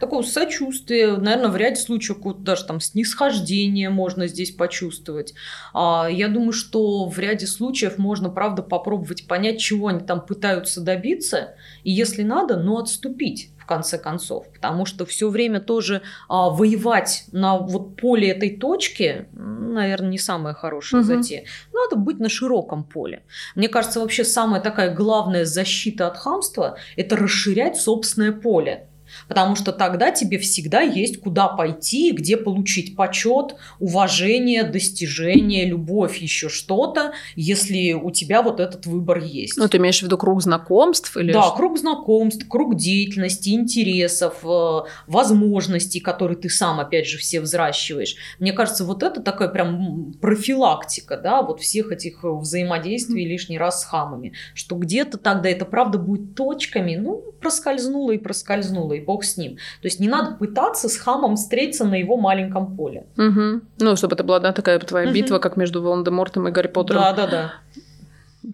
такого 0.00 0.22
сочувствия, 0.22 1.16
наверное, 1.16 1.48
в 1.48 1.56
ряде 1.56 1.80
случаев 1.80 2.18
даже 2.44 2.64
там 2.64 2.80
снисхождение 2.80 3.90
можно 3.90 4.28
здесь 4.28 4.52
почувствовать. 4.52 5.34
А, 5.74 6.06
я 6.08 6.28
думаю, 6.28 6.52
что 6.52 7.08
в 7.08 7.18
ряде 7.18 7.46
случаев 7.46 7.98
можно, 7.98 8.28
правда, 8.28 8.62
попробовать 8.62 9.26
понять, 9.26 9.58
чего 9.58 9.88
они 9.88 10.00
там 10.00 10.24
пытаются 10.24 10.80
добиться, 10.80 11.56
и 11.82 11.90
если 11.90 12.22
надо, 12.22 12.56
ну, 12.56 12.78
отступить 12.78 13.50
конце 13.68 13.98
концов. 13.98 14.46
Потому 14.52 14.86
что 14.86 15.06
все 15.06 15.28
время 15.28 15.60
тоже 15.60 16.02
а, 16.28 16.50
воевать 16.50 17.24
на 17.32 17.58
вот 17.58 17.96
поле 17.96 18.30
этой 18.30 18.56
точки, 18.56 19.28
наверное, 19.32 20.10
не 20.10 20.18
самая 20.18 20.54
хорошая 20.54 21.02
угу. 21.02 21.06
затея. 21.06 21.44
Надо 21.72 21.96
быть 21.96 22.18
на 22.18 22.28
широком 22.28 22.82
поле. 22.82 23.22
Мне 23.54 23.68
кажется, 23.68 24.00
вообще 24.00 24.24
самая 24.24 24.60
такая 24.60 24.94
главная 24.94 25.44
защита 25.44 26.08
от 26.08 26.16
хамства– 26.16 26.76
это 26.96 27.16
расширять 27.16 27.76
собственное 27.76 28.32
поле. 28.32 28.88
Потому 29.28 29.56
что 29.56 29.72
тогда 29.72 30.10
тебе 30.10 30.38
всегда 30.38 30.80
есть 30.80 31.20
куда 31.20 31.48
пойти, 31.48 32.12
где 32.12 32.36
получить 32.36 32.96
почет, 32.96 33.56
уважение, 33.78 34.64
достижение, 34.64 35.66
любовь, 35.66 36.18
еще 36.18 36.48
что-то, 36.48 37.12
если 37.36 37.92
у 37.92 38.10
тебя 38.10 38.42
вот 38.42 38.60
этот 38.60 38.86
выбор 38.86 39.18
есть. 39.18 39.56
Ну, 39.56 39.68
ты 39.68 39.76
имеешь 39.76 40.00
в 40.00 40.02
виду 40.02 40.16
круг 40.16 40.42
знакомств? 40.42 41.16
Или 41.16 41.32
да, 41.32 41.42
что? 41.42 41.56
круг 41.56 41.78
знакомств, 41.78 42.46
круг 42.48 42.76
деятельности, 42.76 43.50
интересов, 43.50 44.38
э, 44.44 44.80
возможностей, 45.06 46.00
которые 46.00 46.38
ты 46.38 46.48
сам, 46.48 46.80
опять 46.80 47.06
же, 47.06 47.18
все 47.18 47.40
взращиваешь. 47.40 48.16
Мне 48.38 48.52
кажется, 48.52 48.84
вот 48.84 49.02
это 49.02 49.20
такая 49.20 49.48
прям 49.48 50.14
профилактика, 50.20 51.16
да, 51.16 51.42
вот 51.42 51.60
всех 51.60 51.92
этих 51.92 52.20
взаимодействий 52.22 53.26
лишний 53.26 53.58
раз 53.58 53.82
с 53.82 53.84
хамами, 53.84 54.32
что 54.54 54.76
где-то 54.76 55.18
тогда 55.18 55.48
это 55.48 55.64
правда 55.64 55.98
будет 55.98 56.34
точками, 56.34 56.96
ну, 56.96 57.22
проскользнуло 57.40 58.12
и 58.12 58.18
проскользнуло, 58.18 58.94
и 58.94 59.00
бог 59.00 59.17
с 59.24 59.36
ним. 59.36 59.56
То 59.56 59.86
есть 59.86 60.00
не 60.00 60.08
надо 60.08 60.36
пытаться 60.36 60.88
с 60.88 60.96
хамом 60.96 61.36
встретиться 61.36 61.84
на 61.84 61.94
его 61.94 62.16
маленьком 62.16 62.76
поле. 62.76 63.06
Угу. 63.16 63.60
Ну, 63.78 63.96
чтобы 63.96 64.14
это 64.14 64.24
была 64.24 64.40
да, 64.40 64.52
такая 64.52 64.78
твоя 64.78 65.06
угу. 65.06 65.14
битва, 65.14 65.38
как 65.38 65.56
между 65.56 65.82
Волан-де-Мортом 65.82 66.48
и 66.48 66.50
Гарри 66.50 66.68
Поттером. 66.68 67.02
Да, 67.02 67.12
да, 67.12 67.26
да. 67.26 67.54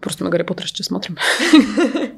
Просто 0.00 0.24
мы 0.24 0.30
Гарри 0.30 0.42
Поттера 0.42 0.66
сейчас 0.66 0.86
смотрим. 0.86 1.16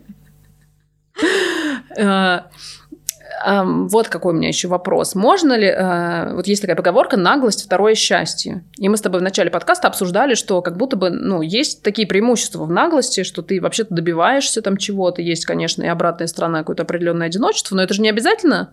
Вот 3.45 4.09
какой 4.09 4.32
у 4.32 4.37
меня 4.37 4.49
еще 4.49 4.68
вопрос. 4.68 5.14
Можно 5.14 5.57
ли, 5.57 5.66
э, 5.66 6.34
вот 6.34 6.47
есть 6.47 6.62
такая 6.62 6.76
поговорка 6.76 7.16
«наглость– 7.16 7.64
второе 7.66 7.95
счастье». 7.95 8.64
И 8.78 8.89
мы 8.89 8.97
с 8.97 9.01
тобой 9.01 9.20
в 9.20 9.22
начале 9.22 9.51
подкаста 9.51 9.89
обсуждали, 9.89 10.34
что 10.34 10.62
как 10.62 10.76
будто 10.76 10.97
бы, 10.97 11.11
ну, 11.11 11.43
есть 11.43 11.82
такие 11.82 12.09
преимущества 12.09 12.64
в 12.64 12.70
наглости, 12.70 13.24
что 13.24 13.43
ты 13.43 13.61
вообще-то 13.61 13.95
добиваешься 13.95 14.62
там 14.62 14.76
чего-то. 14.76 15.22
Есть, 15.22 15.45
конечно, 15.45 15.82
и 15.82 15.87
обратная 15.87 16.26
сторона, 16.26 16.61
какое-то 16.61 16.84
определенное 16.84 17.26
одиночество, 17.26 17.76
но 17.76 17.82
это 17.82 17.95
же 17.95 18.03
не 18.03 18.09
обязательно 18.09 18.72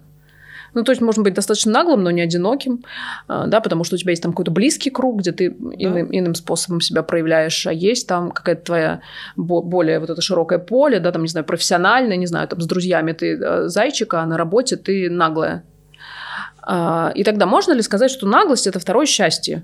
ну, 0.73 0.83
то 0.83 0.91
есть 0.91 1.01
можно 1.01 1.23
быть 1.23 1.33
достаточно 1.33 1.71
наглым, 1.71 2.03
но 2.03 2.11
не 2.11 2.21
одиноким, 2.21 2.83
а, 3.27 3.47
да, 3.47 3.61
потому 3.61 3.83
что 3.83 3.95
у 3.95 3.97
тебя 3.97 4.11
есть 4.11 4.23
там 4.23 4.31
какой-то 4.31 4.51
близкий 4.51 4.89
круг, 4.89 5.19
где 5.19 5.31
ты 5.31 5.49
да. 5.49 5.75
иным, 5.77 6.07
иным 6.11 6.35
способом 6.35 6.81
себя 6.81 7.03
проявляешь, 7.03 7.67
а 7.67 7.73
есть 7.73 8.07
там 8.07 8.31
какая-то 8.31 8.63
твоя 8.63 9.01
более 9.35 9.99
вот 9.99 10.09
это 10.09 10.21
широкое 10.21 10.59
поле, 10.59 10.99
да, 10.99 11.11
там, 11.11 11.21
не 11.23 11.27
знаю, 11.27 11.45
профессиональное, 11.45 12.17
не 12.17 12.27
знаю, 12.27 12.47
там 12.47 12.61
с 12.61 12.65
друзьями 12.65 13.11
ты 13.13 13.37
э, 13.37 13.67
зайчика, 13.67 14.21
а 14.21 14.25
на 14.25 14.37
работе 14.37 14.75
ты 14.75 15.09
наглая. 15.09 15.63
А, 16.61 17.11
и 17.15 17.23
тогда 17.23 17.45
можно 17.45 17.73
ли 17.73 17.81
сказать, 17.81 18.11
что 18.11 18.27
наглость– 18.27 18.67
это 18.67 18.79
второе 18.79 19.05
счастье? 19.05 19.63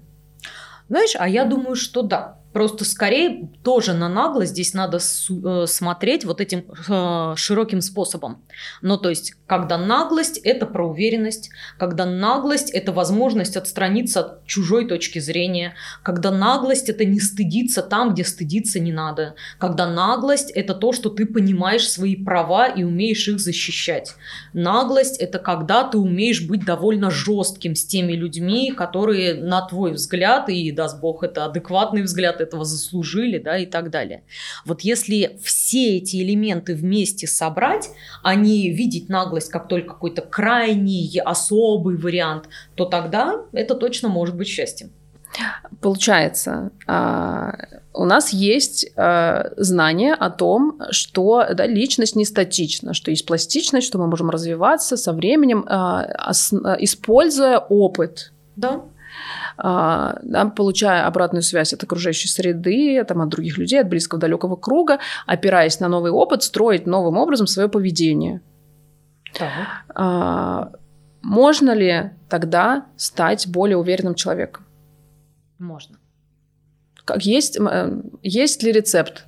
Знаешь, 0.90 1.16
а 1.18 1.30
я 1.30 1.46
думаю, 1.46 1.76
что 1.76 2.02
да. 2.02 2.39
Просто 2.54 2.84
скорее 2.84 3.48
тоже 3.64 3.94
на 3.94 4.10
наглость 4.10 4.54
здесь 4.54 4.74
надо 4.74 4.98
э, 4.98 5.66
смотреть 5.68 6.26
вот 6.26 6.42
этим 6.42 6.66
э, 6.88 7.36
широким 7.36 7.80
способом. 7.82 8.44
Ну, 8.82 8.98
то 8.98 9.10
есть, 9.10 9.34
когда 9.46 9.78
наглость– 9.78 10.38
это 10.44 10.66
про 10.66 10.88
уверенность, 10.88 11.52
когда 11.78 12.08
наглость– 12.08 12.72
это 12.74 12.92
возможность 12.92 13.56
отстраниться 13.56 14.22
от 14.22 14.46
чужой 14.48 14.88
точки 14.88 15.20
зрения, 15.20 15.76
когда 16.02 16.32
наглость– 16.32 16.90
это 16.90 17.06
не 17.06 17.20
стыдиться 17.20 17.84
там, 17.84 18.14
где 18.14 18.24
стыдиться 18.24 18.80
не 18.80 18.92
надо, 18.92 19.36
когда 19.60 19.88
наглость– 19.88 20.50
это 20.56 20.74
то, 20.74 20.92
что 20.92 21.12
ты 21.12 21.28
понимаешь 21.28 21.88
свои 21.88 22.16
права 22.16 22.66
и 22.68 22.84
умеешь 22.84 23.28
их 23.28 23.40
защищать. 23.40 24.16
Наглость– 24.54 25.18
это 25.20 25.38
когда 25.38 25.84
ты 25.84 26.00
умеешь 26.00 26.48
быть 26.48 26.66
довольно 26.66 27.12
жестким 27.12 27.76
с 27.76 27.86
теми 27.86 28.14
людьми, 28.14 28.72
которые, 28.72 29.36
на 29.36 29.68
твой 29.68 29.92
взгляд, 29.92 30.50
и 30.50 30.72
даст 30.72 31.00
Бог, 31.00 31.24
это 31.24 31.46
адекватный 31.46 32.02
взгляд, 32.02 32.39
этого 32.40 32.66
заслужили, 32.66 33.38
да, 33.38 33.58
и 33.58 33.66
так 33.66 33.90
далее. 33.90 34.24
Вот 34.66 34.82
если 34.82 35.38
все 35.44 35.98
эти 35.98 36.22
элементы 36.22 36.76
вместе 36.76 37.28
собрать, 37.28 37.90
а 38.24 38.36
не 38.36 38.70
видеть 38.70 39.10
наглость 39.10 39.50
как 39.50 39.68
только 39.68 39.90
какой-то 39.90 40.22
крайний, 40.22 41.20
особый 41.20 41.98
вариант, 41.98 42.50
то 42.76 42.86
тогда 42.86 43.42
это 43.52 43.76
точно 43.76 44.10
может 44.10 44.36
быть 44.36 44.48
счастьем. 44.48 44.92
Получается, 45.82 46.72
а, 46.88 47.54
у 47.94 48.06
нас 48.06 48.34
есть 48.34 48.92
а, 48.96 49.52
знание 49.58 50.14
о 50.14 50.30
том, 50.30 50.82
что 50.90 51.46
да, 51.54 51.68
личность 51.68 52.16
не 52.16 52.26
статична, 52.26 52.94
что 52.94 53.12
есть 53.12 53.26
пластичность, 53.26 53.88
что 53.88 54.00
мы 54.00 54.08
можем 54.08 54.30
развиваться 54.30 54.98
со 54.98 55.14
временем, 55.14 55.66
а, 55.68 56.34
используя 56.80 57.60
опыт. 57.60 58.34
Да. 58.56 58.82
А, 59.62 60.18
да, 60.24 60.46
получая 60.46 61.06
обратную 61.06 61.44
связь 61.44 61.74
от 61.74 61.84
окружающей 61.84 62.30
среды, 62.30 63.04
там, 63.04 63.22
от 63.22 63.30
других 63.30 63.58
людей, 63.58 63.82
от 63.82 63.90
близкого 63.90 64.20
далекого 64.22 64.56
круга, 64.56 65.00
опираясь 65.26 65.82
на 65.82 65.90
новый 65.90 66.12
опыт, 66.12 66.44
строить 66.44 66.88
новым 66.88 67.18
образом 67.18 67.46
свое 67.46 67.68
поведение. 67.68 68.42
Так. 69.38 69.50
А, 69.94 70.72
можно 71.22 71.74
ли 71.74 72.12
тогда 72.30 72.86
стать 72.96 73.48
более 73.48 73.76
уверенным 73.76 74.16
человеком? 74.16 74.66
Можно. 75.58 75.98
Как 77.04 77.26
есть, 77.26 77.60
э, 77.60 78.02
есть 78.24 78.64
ли 78.64 78.72
рецепт? 78.72 79.26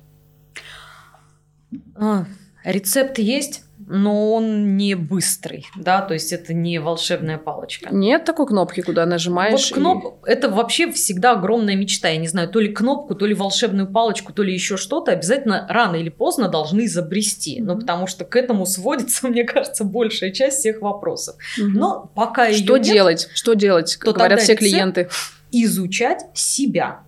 А, 1.94 2.24
рецепт 2.64 3.18
есть 3.18 3.64
но 3.94 4.32
он 4.32 4.76
не 4.76 4.94
быстрый, 4.94 5.66
да, 5.76 6.00
то 6.00 6.14
есть 6.14 6.32
это 6.32 6.54
не 6.54 6.78
волшебная 6.78 7.36
палочка. 7.36 7.94
Нет 7.94 8.24
такой 8.24 8.46
кнопки, 8.46 8.80
куда 8.80 9.04
нажимаешь. 9.04 9.70
Вот 9.70 9.78
кноп... 9.78 10.26
и... 10.26 10.30
это 10.30 10.48
вообще 10.48 10.90
всегда 10.90 11.32
огромная 11.32 11.76
мечта. 11.76 12.08
Я 12.08 12.16
не 12.16 12.26
знаю, 12.26 12.48
то 12.48 12.58
ли 12.58 12.72
кнопку, 12.72 13.14
то 13.14 13.26
ли 13.26 13.34
волшебную 13.34 13.86
палочку, 13.86 14.32
то 14.32 14.42
ли 14.42 14.52
еще 14.54 14.78
что-то 14.78 15.12
обязательно 15.12 15.66
рано 15.68 15.96
или 15.96 16.08
поздно 16.08 16.48
должны 16.48 16.86
изобрести. 16.86 17.60
Mm-hmm. 17.60 17.64
Ну, 17.64 17.78
потому 17.80 18.06
что 18.06 18.24
к 18.24 18.34
этому 18.34 18.64
сводится, 18.64 19.28
мне 19.28 19.44
кажется, 19.44 19.84
большая 19.84 20.30
часть 20.30 20.60
всех 20.60 20.80
вопросов. 20.80 21.36
Mm-hmm. 21.58 21.68
Но 21.74 22.10
пока 22.14 22.46
ее 22.46 22.64
Что 22.64 22.78
нет, 22.78 22.86
делать? 22.86 23.28
Что 23.34 23.52
делать? 23.52 23.96
Как 23.96 24.14
говорят 24.14 24.40
все 24.40 24.56
клиенты. 24.56 25.10
Изучать 25.50 26.24
себя. 26.32 27.00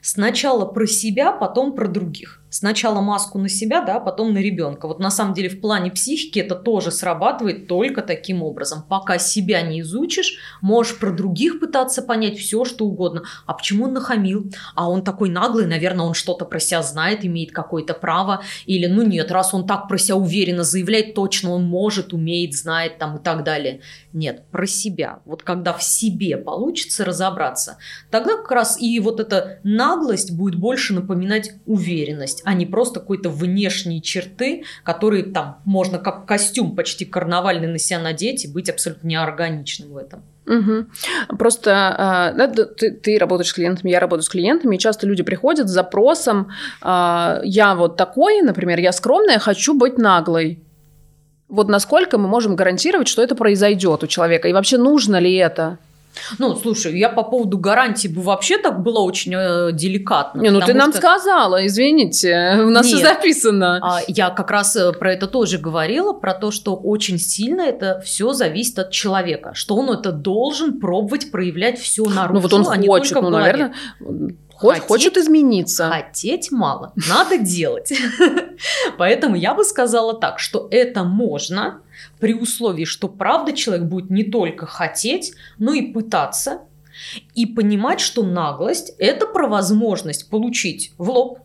Сначала 0.00 0.64
про 0.64 0.86
себя, 0.86 1.30
потом 1.30 1.74
про 1.74 1.88
других 1.88 2.41
сначала 2.52 3.00
маску 3.00 3.38
на 3.38 3.48
себя, 3.48 3.80
да, 3.80 3.98
потом 3.98 4.34
на 4.34 4.38
ребенка. 4.38 4.86
Вот 4.86 5.00
на 5.00 5.10
самом 5.10 5.32
деле 5.34 5.48
в 5.48 5.60
плане 5.60 5.90
психики 5.90 6.38
это 6.38 6.54
тоже 6.54 6.90
срабатывает 6.90 7.66
только 7.66 8.02
таким 8.02 8.42
образом. 8.42 8.84
Пока 8.88 9.18
себя 9.18 9.62
не 9.62 9.80
изучишь, 9.80 10.38
можешь 10.60 10.98
про 10.98 11.10
других 11.12 11.60
пытаться 11.60 12.02
понять 12.02 12.38
все, 12.38 12.64
что 12.64 12.84
угодно. 12.84 13.22
А 13.46 13.54
почему 13.54 13.86
он 13.86 13.94
нахамил? 13.94 14.52
А 14.74 14.90
он 14.90 15.02
такой 15.02 15.30
наглый, 15.30 15.66
наверное, 15.66 16.04
он 16.04 16.14
что-то 16.14 16.44
про 16.44 16.60
себя 16.60 16.82
знает, 16.82 17.24
имеет 17.24 17.52
какое-то 17.52 17.94
право. 17.94 18.42
Или, 18.66 18.86
ну 18.86 19.02
нет, 19.02 19.32
раз 19.32 19.54
он 19.54 19.66
так 19.66 19.88
про 19.88 19.96
себя 19.96 20.16
уверенно 20.16 20.62
заявляет, 20.62 21.14
точно 21.14 21.52
он 21.52 21.64
может, 21.64 22.12
умеет, 22.12 22.54
знает 22.54 22.98
там 22.98 23.16
и 23.16 23.22
так 23.22 23.44
далее. 23.44 23.80
Нет, 24.12 24.44
про 24.50 24.66
себя. 24.66 25.20
Вот 25.24 25.42
когда 25.42 25.72
в 25.72 25.82
себе 25.82 26.36
получится 26.36 27.04
разобраться, 27.04 27.78
тогда 28.10 28.36
как 28.36 28.50
раз 28.50 28.78
и 28.78 29.00
вот 29.00 29.20
эта 29.20 29.58
наглость 29.64 30.32
будет 30.32 30.56
больше 30.56 30.92
напоминать 30.92 31.52
уверенность 31.64 32.41
а 32.44 32.54
не 32.54 32.66
просто 32.66 33.00
какой-то 33.00 33.28
внешние 33.30 34.00
черты, 34.00 34.64
которые 34.84 35.24
там 35.24 35.58
можно 35.64 35.98
как 35.98 36.26
костюм 36.26 36.76
почти 36.76 37.04
карнавальный 37.04 37.68
на 37.68 37.78
себя 37.78 37.98
надеть 37.98 38.44
и 38.44 38.48
быть 38.48 38.68
абсолютно 38.68 39.06
неорганичным 39.06 39.92
в 39.92 39.96
этом. 39.96 40.22
Угу. 40.46 41.36
Просто 41.38 41.72
а, 41.72 42.32
да, 42.32 42.48
ты, 42.48 42.90
ты 42.90 43.18
работаешь 43.18 43.50
с 43.50 43.52
клиентами, 43.52 43.90
я 43.90 44.00
работаю 44.00 44.24
с 44.24 44.28
клиентами, 44.28 44.76
и 44.76 44.78
часто 44.78 45.06
люди 45.06 45.22
приходят 45.22 45.68
с 45.68 45.72
запросом 45.72 46.50
а, 46.80 47.40
«я 47.44 47.74
вот 47.74 47.96
такой, 47.96 48.42
например, 48.42 48.80
я 48.80 48.92
скромная, 48.92 49.38
хочу 49.38 49.74
быть 49.74 49.98
наглой». 49.98 50.60
Вот 51.48 51.68
насколько 51.68 52.16
мы 52.18 52.28
можем 52.28 52.56
гарантировать, 52.56 53.08
что 53.08 53.22
это 53.22 53.34
произойдет 53.34 54.02
у 54.02 54.06
человека, 54.06 54.48
и 54.48 54.52
вообще 54.52 54.78
нужно 54.78 55.20
ли 55.20 55.34
это? 55.34 55.78
Ну, 56.38 56.54
слушай, 56.56 56.98
я 56.98 57.08
по 57.08 57.22
поводу 57.22 57.58
гарантии 57.58 58.08
бы 58.08 58.22
вообще 58.22 58.58
так 58.58 58.82
была 58.82 59.00
очень 59.00 59.32
э, 59.34 59.72
деликатна. 59.72 60.40
Не, 60.40 60.50
ну 60.50 60.60
ты 60.60 60.74
нам 60.74 60.92
сказала, 60.92 61.66
извините, 61.66 62.60
у 62.64 62.70
нас 62.70 62.86
Нет, 62.86 62.96
все 62.96 63.06
записано. 63.06 63.80
А, 63.82 64.00
я 64.06 64.30
как 64.30 64.50
раз 64.50 64.76
э, 64.76 64.92
про 64.92 65.12
это 65.12 65.26
тоже 65.26 65.58
говорила, 65.58 66.12
про 66.12 66.34
то, 66.34 66.50
что 66.50 66.74
очень 66.74 67.18
сильно 67.18 67.62
это 67.62 68.00
все 68.04 68.32
зависит 68.32 68.78
от 68.78 68.90
человека, 68.90 69.52
что 69.54 69.76
он 69.76 69.90
это 69.90 70.12
должен 70.12 70.80
пробовать 70.80 71.30
проявлять 71.30 71.78
все 71.78 72.04
наружу. 72.04 72.34
Ну 72.34 72.40
вот 72.40 72.52
он 72.52 72.62
а 72.62 72.86
хочет, 72.86 73.20
ну, 73.20 73.30
наверное, 73.30 73.74
Хоть, 74.62 74.78
хочет 74.78 75.16
измениться. 75.16 75.90
Хотеть 75.90 76.52
мало, 76.52 76.92
надо 77.08 77.36
делать. 77.36 77.92
Поэтому 78.98 79.34
я 79.34 79.54
бы 79.54 79.64
сказала 79.64 80.14
так, 80.14 80.38
что 80.38 80.68
это 80.70 81.02
можно 81.02 81.80
при 82.20 82.32
условии, 82.32 82.84
что 82.84 83.08
правда 83.08 83.52
человек 83.52 83.86
будет 83.86 84.10
не 84.10 84.22
только 84.22 84.66
хотеть, 84.66 85.32
но 85.58 85.72
и 85.72 85.92
пытаться, 85.92 86.60
и 87.34 87.44
понимать, 87.44 88.00
что 88.00 88.22
наглость– 88.22 88.92
это 88.98 89.26
про 89.26 89.48
возможность 89.48 90.30
получить 90.30 90.92
в 90.96 91.10
лоб, 91.10 91.40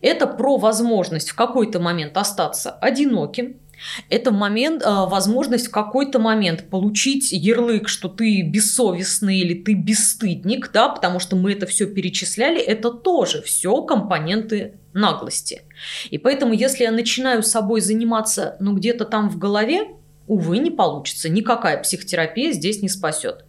это 0.00 0.26
про 0.26 0.56
возможность 0.56 1.30
в 1.30 1.36
какой-то 1.36 1.78
момент 1.78 2.16
остаться 2.16 2.70
одиноким, 2.70 3.60
это 4.08 4.30
момент, 4.30 4.82
а, 4.84 5.06
возможность 5.06 5.68
в 5.68 5.70
какой-то 5.70 6.18
момент 6.18 6.68
получить 6.70 7.32
ярлык, 7.32 7.88
что 7.88 8.08
ты 8.08 8.42
бессовестный 8.42 9.38
или 9.38 9.54
ты 9.54 9.74
бесстыдник, 9.74 10.70
да, 10.72 10.88
потому 10.88 11.18
что 11.20 11.36
мы 11.36 11.52
это 11.52 11.66
все 11.66 11.86
перечисляли, 11.86 12.60
это 12.60 12.90
тоже 12.90 13.42
все 13.42 13.82
компоненты 13.82 14.74
наглости. 14.92 15.62
И 16.10 16.18
поэтому, 16.18 16.52
если 16.52 16.84
я 16.84 16.90
начинаю 16.90 17.42
собой 17.42 17.80
заниматься, 17.80 18.56
ну, 18.60 18.74
где-то 18.74 19.04
там 19.04 19.30
в 19.30 19.38
голове, 19.38 19.88
увы, 20.26 20.58
не 20.58 20.70
получится. 20.70 21.28
Никакая 21.28 21.82
психотерапия 21.82 22.52
здесь 22.52 22.82
не 22.82 22.88
спасет. 22.88 23.44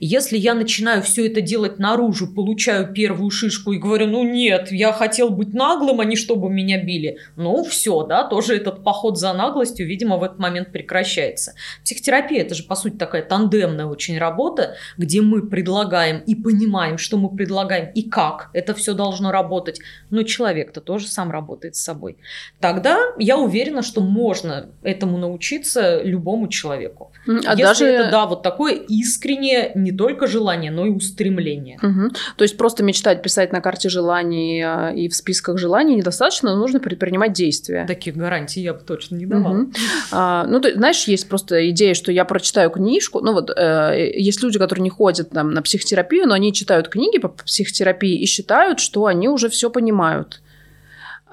Если 0.00 0.36
я 0.38 0.54
начинаю 0.54 1.02
все 1.02 1.26
это 1.26 1.40
делать 1.40 1.78
наружу, 1.78 2.26
получаю 2.26 2.92
первую 2.92 3.30
шишку 3.30 3.72
и 3.72 3.78
говорю, 3.78 4.06
ну 4.06 4.24
нет, 4.24 4.70
я 4.70 4.92
хотел 4.92 5.30
быть 5.30 5.54
наглым, 5.54 6.00
а 6.00 6.04
не 6.04 6.16
чтобы 6.16 6.50
меня 6.50 6.82
били, 6.82 7.18
ну 7.36 7.64
все, 7.64 8.04
да, 8.04 8.24
тоже 8.24 8.56
этот 8.56 8.84
поход 8.84 9.18
за 9.18 9.32
наглостью, 9.32 9.86
видимо, 9.86 10.16
в 10.16 10.22
этот 10.22 10.38
момент 10.38 10.72
прекращается. 10.72 11.54
Психотерапия 11.82 12.42
это 12.42 12.54
же, 12.54 12.64
по 12.64 12.74
сути, 12.74 12.96
такая 12.96 13.22
тандемная 13.22 13.86
очень 13.86 14.18
работа, 14.18 14.76
где 14.96 15.20
мы 15.20 15.46
предлагаем 15.46 16.18
и 16.18 16.34
понимаем, 16.34 16.98
что 16.98 17.16
мы 17.16 17.34
предлагаем 17.34 17.90
и 17.94 18.02
как 18.08 18.50
это 18.52 18.74
все 18.74 18.94
должно 18.94 19.30
работать, 19.30 19.80
но 20.10 20.22
человек-то 20.22 20.80
тоже 20.80 21.06
сам 21.06 21.30
работает 21.30 21.76
с 21.76 21.80
собой. 21.80 22.16
Тогда 22.60 22.98
я 23.18 23.38
уверена, 23.38 23.82
что 23.82 24.00
можно 24.00 24.70
этому 24.82 25.18
научиться 25.18 26.02
любому 26.02 26.48
человеку. 26.48 27.12
А 27.26 27.52
Если 27.52 27.62
даже... 27.62 27.86
это, 27.86 28.10
да, 28.10 28.26
вот 28.26 28.42
такое 28.42 28.74
искреннее 28.74 29.53
не 29.74 29.92
только 29.92 30.26
желание, 30.26 30.70
но 30.70 30.86
и 30.86 30.90
устремление. 30.90 31.78
Угу. 31.82 32.10
То 32.36 32.44
есть 32.44 32.56
просто 32.56 32.82
мечтать, 32.82 33.22
писать 33.22 33.52
на 33.52 33.60
карте 33.60 33.88
желаний 33.88 34.62
а, 34.62 34.90
и 34.90 35.08
в 35.08 35.14
списках 35.14 35.58
желаний 35.58 35.96
недостаточно, 35.96 36.54
нужно 36.56 36.80
предпринимать 36.80 37.32
действия. 37.32 37.84
Таких 37.86 38.16
гарантий 38.16 38.60
я 38.60 38.74
бы 38.74 38.80
точно 38.80 39.16
не 39.16 39.26
давала. 39.26 39.62
Угу. 39.62 39.72
А, 40.12 40.46
ну, 40.46 40.60
ты 40.60 40.74
знаешь, 40.74 41.04
есть 41.04 41.28
просто 41.28 41.70
идея, 41.70 41.94
что 41.94 42.12
я 42.12 42.24
прочитаю 42.24 42.70
книжку. 42.70 43.20
Ну 43.20 43.32
вот 43.32 43.50
э, 43.50 44.12
есть 44.16 44.42
люди, 44.42 44.58
которые 44.58 44.82
не 44.82 44.90
ходят 44.90 45.30
там 45.30 45.50
на 45.50 45.62
психотерапию, 45.62 46.26
но 46.26 46.34
они 46.34 46.52
читают 46.52 46.88
книги 46.88 47.18
по 47.18 47.28
психотерапии 47.28 48.18
и 48.18 48.26
считают, 48.26 48.80
что 48.80 49.06
они 49.06 49.28
уже 49.28 49.48
все 49.48 49.70
понимают. 49.70 50.40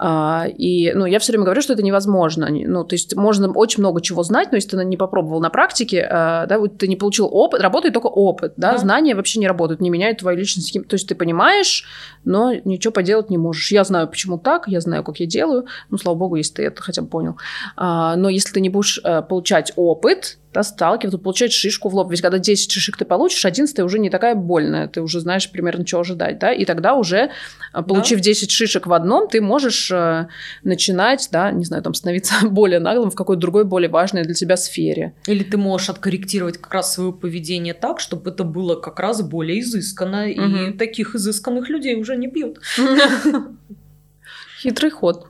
А, 0.03 0.47
и, 0.47 0.91
ну, 0.95 1.05
я 1.05 1.19
все 1.19 1.31
время 1.31 1.45
говорю, 1.45 1.61
что 1.61 1.73
это 1.73 1.83
невозможно. 1.83 2.47
Ну, 2.49 2.83
то 2.83 2.95
есть 2.95 3.15
можно 3.15 3.51
очень 3.51 3.81
много 3.81 4.01
чего 4.01 4.23
знать, 4.23 4.47
но 4.51 4.55
если 4.55 4.75
ты 4.75 4.83
не 4.83 4.97
попробовал 4.97 5.39
на 5.39 5.51
практике, 5.51 6.07
а, 6.09 6.47
да, 6.47 6.57
вот 6.57 6.79
ты 6.79 6.87
не 6.87 6.95
получил 6.95 7.29
опыт, 7.31 7.61
работает 7.61 7.93
только 7.93 8.07
опыт, 8.07 8.53
да, 8.57 8.71
да. 8.71 8.77
знания 8.79 9.13
вообще 9.13 9.39
не 9.39 9.47
работают, 9.47 9.79
не 9.79 9.91
меняют 9.91 10.17
твою 10.17 10.39
личность. 10.39 10.73
То 10.87 10.95
есть 10.95 11.07
ты 11.07 11.13
понимаешь, 11.13 11.85
но 12.23 12.51
ничего 12.65 12.91
поделать 12.91 13.29
не 13.29 13.37
можешь. 13.37 13.71
Я 13.71 13.83
знаю, 13.83 14.07
почему 14.07 14.39
так, 14.39 14.67
я 14.67 14.81
знаю, 14.81 15.03
как 15.03 15.19
я 15.19 15.27
делаю, 15.27 15.67
ну, 15.91 15.99
слава 15.99 16.17
богу, 16.17 16.35
если 16.35 16.55
ты 16.55 16.63
это 16.63 16.81
хотя 16.81 17.03
бы 17.03 17.07
понял. 17.07 17.37
А, 17.77 18.15
но 18.15 18.29
если 18.29 18.53
ты 18.53 18.59
не 18.59 18.69
будешь 18.69 18.99
э, 19.03 19.21
получать 19.21 19.71
опыт, 19.75 20.39
да, 20.53 20.63
сталкиваться, 20.63 21.17
получать 21.17 21.53
шишку 21.53 21.89
в 21.89 21.95
лоб. 21.95 22.11
Ведь 22.11 22.21
когда 22.21 22.37
10 22.37 22.71
шишек 22.71 22.97
ты 22.97 23.05
получишь, 23.05 23.45
11 23.45 23.79
уже 23.79 23.99
не 23.99 24.09
такая 24.09 24.35
больная, 24.35 24.87
ты 24.87 25.01
уже 25.01 25.19
знаешь 25.19 25.49
примерно, 25.49 25.85
чего 25.85 26.01
ожидать, 26.01 26.39
да, 26.39 26.51
и 26.51 26.65
тогда 26.65 26.95
уже, 26.95 27.31
э, 27.73 27.81
получив 27.83 28.19
да. 28.19 28.23
10 28.23 28.51
шишек 28.51 28.87
в 28.87 28.93
одном, 28.93 29.27
ты 29.27 29.41
можешь 29.41 29.91
э, 29.91 30.27
начинать, 30.63 31.29
да, 31.31 31.51
не 31.51 31.65
знаю, 31.65 31.83
там, 31.83 31.93
становиться 31.93 32.33
более 32.49 32.79
наглым 32.79 33.11
в 33.11 33.15
какой-то 33.15 33.41
другой, 33.41 33.63
более 33.63 33.89
важной 33.89 34.23
для 34.23 34.33
тебя 34.33 34.57
сфере. 34.57 35.13
Или 35.27 35.43
ты 35.43 35.57
можешь 35.57 35.89
откорректировать 35.89 36.57
как 36.57 36.73
раз 36.73 36.93
свое 36.93 37.13
поведение 37.13 37.73
так, 37.73 37.99
чтобы 37.99 38.31
это 38.31 38.43
было 38.43 38.75
как 38.75 38.99
раз 38.99 39.21
более 39.21 39.61
изысканно, 39.61 40.23
угу. 40.23 40.29
и 40.29 40.73
таких 40.73 41.15
изысканных 41.15 41.69
людей 41.69 41.95
уже 41.95 42.15
не 42.15 42.27
бьют. 42.27 42.59
Хитрый 44.61 44.91
ход. 44.91 45.27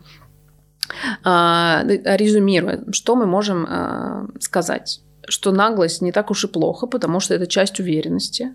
А, 1.23 1.83
резюмируя, 1.85 2.83
что 2.91 3.15
мы 3.15 3.25
можем 3.25 3.65
а, 3.67 4.27
сказать? 4.39 5.01
Что 5.31 5.51
наглость 5.51 6.01
не 6.01 6.11
так 6.11 6.29
уж 6.29 6.43
и 6.43 6.47
плохо, 6.47 6.87
потому 6.87 7.19
что 7.19 7.33
это 7.33 7.47
часть 7.47 7.79
уверенности. 7.79 8.53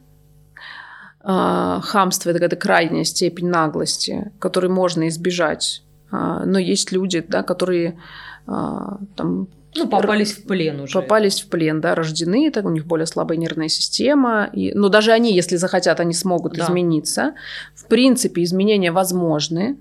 А, 1.20 1.81
хамство– 1.81 2.31
это 2.31 2.39
какая-то 2.39 2.57
крайняя 2.57 3.05
степень 3.05 3.49
наглости, 3.49 4.31
которой 4.39 4.70
можно 4.70 5.09
избежать. 5.09 5.83
А, 6.11 6.45
но 6.45 6.59
есть 6.59 6.93
люди, 6.93 7.24
да, 7.27 7.43
которые 7.43 7.99
а, 8.47 8.99
там, 9.16 9.49
ну, 9.74 9.89
попались 9.89 10.33
в 10.33 10.47
плен 10.47 10.81
уже. 10.81 10.93
Попались 10.93 11.41
в 11.41 11.49
плен, 11.49 11.81
да, 11.81 11.95
рождены, 11.95 12.51
так 12.51 12.66
у 12.66 12.70
них 12.70 12.87
более 12.87 13.07
слабая 13.07 13.39
нервная 13.39 13.68
система. 13.68 14.51
И, 14.53 14.72
но 14.74 14.89
даже 14.89 15.12
они, 15.12 15.35
если 15.35 15.57
захотят, 15.57 15.99
они 15.99 16.12
смогут 16.12 16.53
да. 16.53 16.64
измениться. 16.64 17.35
В 17.74 17.87
принципе, 17.87 18.43
изменения 18.43 18.93
возможны. 18.93 19.79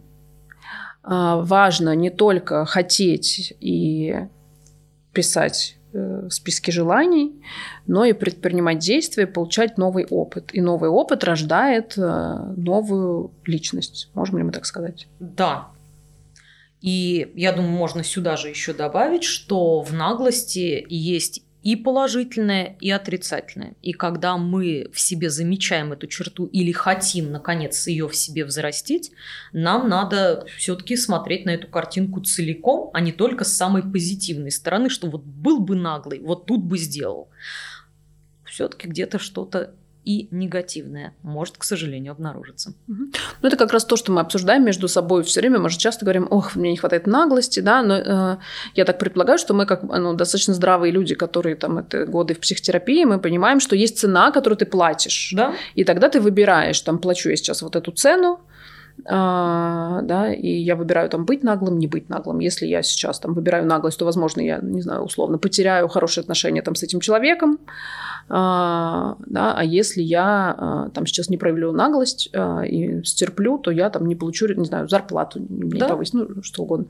Важно 1.04 1.94
не 1.94 2.10
только 2.10 2.66
хотеть 2.66 3.54
и 3.60 4.16
писать 5.14 5.75
Списке 6.30 6.72
желаний, 6.72 7.42
но 7.88 8.06
и 8.06 8.14
предпринимать 8.14 8.80
действия, 8.80 9.28
получать 9.28 9.78
новый 9.78 10.06
опыт. 10.06 10.50
И 10.54 10.62
новый 10.62 10.90
опыт 10.90 11.24
рождает 11.24 11.98
э, 11.98 12.54
новую 12.58 13.32
личность. 13.46 14.10
Можем 14.14 14.38
ли 14.38 14.44
мы 14.44 14.52
так 14.52 14.66
сказать? 14.66 15.08
Да. 15.20 15.70
И 16.82 17.32
я 17.36 17.52
думаю, 17.52 17.72
можно 17.72 18.04
сюда 18.04 18.38
же 18.38 18.50
еще 18.50 18.74
добавить, 18.74 19.24
что 19.24 19.82
в 19.82 19.94
наглости 19.94 20.86
есть 20.88 21.44
и 21.66 21.76
положительное, 21.76 22.78
и 22.80 22.92
отрицательное. 22.92 23.74
И 23.82 23.92
когда 23.92 24.38
мы 24.38 24.88
в 24.94 25.00
себе 25.00 25.32
замечаем 25.32 25.94
эту 25.94 26.06
черту 26.06 26.46
или 26.46 26.72
хотим, 26.72 27.32
наконец, 27.32 27.88
ее 27.88 28.08
в 28.08 28.16
себе 28.16 28.46
взрастить, 28.46 29.12
нам 29.52 29.90
надо 29.90 30.46
все-таки 30.58 30.96
смотреть 30.96 31.46
на 31.46 31.50
эту 31.50 31.68
картинку 31.68 32.22
целиком, 32.22 32.92
а 32.94 33.02
не 33.02 33.12
только 33.12 33.46
с 33.46 33.58
самой 33.58 33.82
позитивной 33.82 34.52
стороны, 34.52 34.92
что 34.92 35.10
вот 35.10 35.24
был 35.24 35.60
бы 35.60 35.76
наглый, 35.76 36.20
вот 36.20 36.46
тут 36.46 36.64
бы 36.64 36.78
сделал. 36.78 37.30
Все-таки 38.44 38.88
где-то 38.88 39.18
что-то 39.18 39.74
и 40.06 40.28
негативное 40.32 41.14
может, 41.24 41.58
к 41.58 41.64
сожалению, 41.64 42.12
обнаружиться. 42.12 42.74
Ну, 42.88 43.10
это 43.42 43.58
как 43.58 43.74
раз 43.74 43.86
то, 43.86 43.96
что 43.98 44.12
мы 44.12 44.22
обсуждаем 44.22 44.64
между 44.64 44.88
собой 44.88 45.24
все 45.24 45.40
время. 45.42 45.60
Мы 45.60 45.70
же 45.70 45.78
часто 45.78 46.06
говорим, 46.06 46.28
ох, 46.30 46.56
мне 46.56 46.72
не 46.72 46.78
хватает 46.78 47.08
наглости, 47.08 47.60
да, 47.60 47.82
но 47.82 47.96
э, 47.96 48.38
я 48.76 48.86
так 48.86 49.00
предполагаю, 49.00 49.40
что 49.40 49.54
мы 49.54 49.66
как 49.66 49.84
ну, 49.84 50.14
достаточно 50.14 50.54
здравые 50.54 50.92
люди, 50.92 51.16
которые 51.16 51.56
там 51.56 51.80
это 51.80 52.06
годы 52.06 52.36
в 52.36 52.40
психотерапии, 52.40 53.04
мы 53.06 53.20
понимаем, 53.20 53.60
что 53.60 53.76
есть 53.76 53.98
цена, 53.98 54.32
которую 54.32 54.58
ты 54.58 54.66
платишь. 54.66 55.34
Да. 55.36 55.54
И 55.74 55.84
тогда 55.84 56.08
ты 56.10 56.22
выбираешь, 56.22 56.80
там, 56.82 57.00
плачу 57.00 57.30
я 57.30 57.36
сейчас 57.36 57.62
вот 57.62 57.76
эту 57.76 57.92
цену, 57.92 58.40
а, 59.08 60.02
да, 60.04 60.34
и 60.34 60.48
я 60.48 60.76
выбираю 60.76 61.10
там 61.10 61.26
быть 61.26 61.44
наглым, 61.44 61.78
не 61.78 61.88
быть 61.88 62.10
наглым. 62.10 62.40
Если 62.40 62.66
я 62.66 62.82
сейчас 62.82 63.20
там 63.20 63.34
выбираю 63.34 63.66
наглость, 63.66 64.00
то, 64.00 64.06
возможно, 64.06 64.42
я, 64.42 64.60
не 64.62 64.82
знаю, 64.82 65.02
условно 65.02 65.38
потеряю 65.38 65.88
хорошие 65.88 66.22
отношения 66.22 66.62
там 66.62 66.76
с 66.76 66.84
этим 66.84 67.02
человеком, 67.02 67.60
да, 68.28 69.54
а 69.56 69.62
если 69.64 70.02
я 70.02 70.56
а, 70.58 70.90
там 70.90 71.06
сейчас 71.06 71.30
не 71.30 71.38
проявлю 71.38 71.72
наглость 71.72 72.30
а, 72.34 72.64
и 72.64 73.04
стерплю, 73.04 73.60
то 73.60 73.70
я 73.70 73.90
там 73.92 74.08
не 74.08 74.16
получу, 74.16 74.48
не 74.48 74.66
знаю, 74.66 74.90
зарплату, 74.90 75.40
не 75.48 75.80
да? 75.80 75.90
повысить, 75.90 76.16
ну, 76.16 76.42
что 76.42 76.64
угодно. 76.64 76.88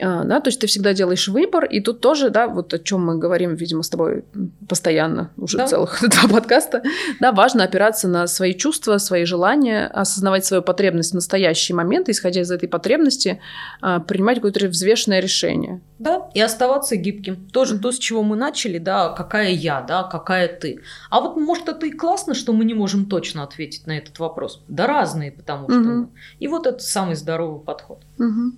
А, 0.00 0.24
да, 0.24 0.40
то 0.40 0.48
есть 0.48 0.60
ты 0.60 0.66
всегда 0.66 0.92
делаешь 0.92 1.26
выбор, 1.28 1.64
и 1.64 1.80
тут 1.80 2.00
тоже, 2.00 2.28
да, 2.28 2.48
вот 2.48 2.74
о 2.74 2.78
чем 2.78 3.04
мы 3.04 3.18
говорим, 3.18 3.54
видимо, 3.54 3.82
с 3.82 3.88
тобой 3.88 4.24
постоянно, 4.68 5.30
уже 5.38 5.56
да. 5.56 5.66
целых 5.66 6.00
два 6.08 6.28
подкаста, 6.28 6.82
да, 7.18 7.32
важно 7.32 7.64
опираться 7.64 8.06
на 8.06 8.26
свои 8.26 8.52
чувства, 8.54 8.98
свои 8.98 9.24
желания, 9.24 9.86
осознавать 9.86 10.44
свою 10.44 10.62
потребность 10.62 11.12
в 11.12 11.14
настоящий 11.14 11.72
момент, 11.72 12.08
и, 12.08 12.12
исходя 12.12 12.42
из 12.42 12.50
этой 12.50 12.68
потребности, 12.68 13.40
а, 13.80 14.00
принимать 14.00 14.36
какое-то 14.36 14.66
взвешенное 14.68 15.20
решение. 15.20 15.80
Да, 15.98 16.28
и 16.34 16.40
оставаться 16.40 16.96
гибким. 16.96 17.48
Тоже 17.48 17.78
то, 17.78 17.90
с 17.90 17.98
чего 17.98 18.22
мы 18.22 18.36
начали, 18.36 18.78
да, 18.78 19.08
какая 19.10 19.50
я, 19.50 19.80
да, 19.80 20.04
какая 20.04 20.57
ты. 20.60 20.80
А 21.10 21.20
вот, 21.20 21.36
может, 21.36 21.68
это 21.68 21.86
и 21.86 21.90
классно, 21.90 22.34
что 22.34 22.52
мы 22.52 22.64
не 22.64 22.74
можем 22.74 23.06
точно 23.06 23.42
ответить 23.42 23.86
на 23.86 23.98
этот 23.98 24.18
вопрос. 24.18 24.62
Да 24.68 24.86
разные, 24.86 25.32
потому 25.32 25.70
что... 25.70 25.80
Угу. 25.80 26.10
И 26.40 26.48
вот 26.48 26.66
это 26.66 26.78
самый 26.78 27.14
здоровый 27.14 27.60
подход. 27.60 28.02
Угу. 28.18 28.52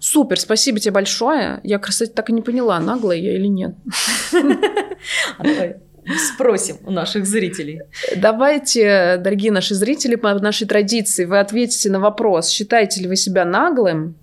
Супер, 0.00 0.38
спасибо 0.38 0.80
тебе 0.80 0.92
большое. 0.92 1.60
Я, 1.62 1.78
кстати, 1.78 2.10
так 2.10 2.30
и 2.30 2.32
не 2.32 2.42
поняла, 2.42 2.80
наглая 2.80 3.18
я 3.18 3.34
или 3.34 3.46
нет. 3.46 3.74
А 5.38 5.44
спросим 6.34 6.76
у 6.84 6.90
наших 6.90 7.26
зрителей. 7.26 7.82
Давайте, 8.16 9.18
дорогие 9.18 9.52
наши 9.52 9.74
зрители, 9.74 10.16
по 10.16 10.34
нашей 10.34 10.66
традиции, 10.66 11.24
вы 11.24 11.38
ответите 11.38 11.90
на 11.90 12.00
вопрос, 12.00 12.48
считаете 12.48 13.02
ли 13.02 13.08
вы 13.08 13.16
себя 13.16 13.44
наглым, 13.44 14.16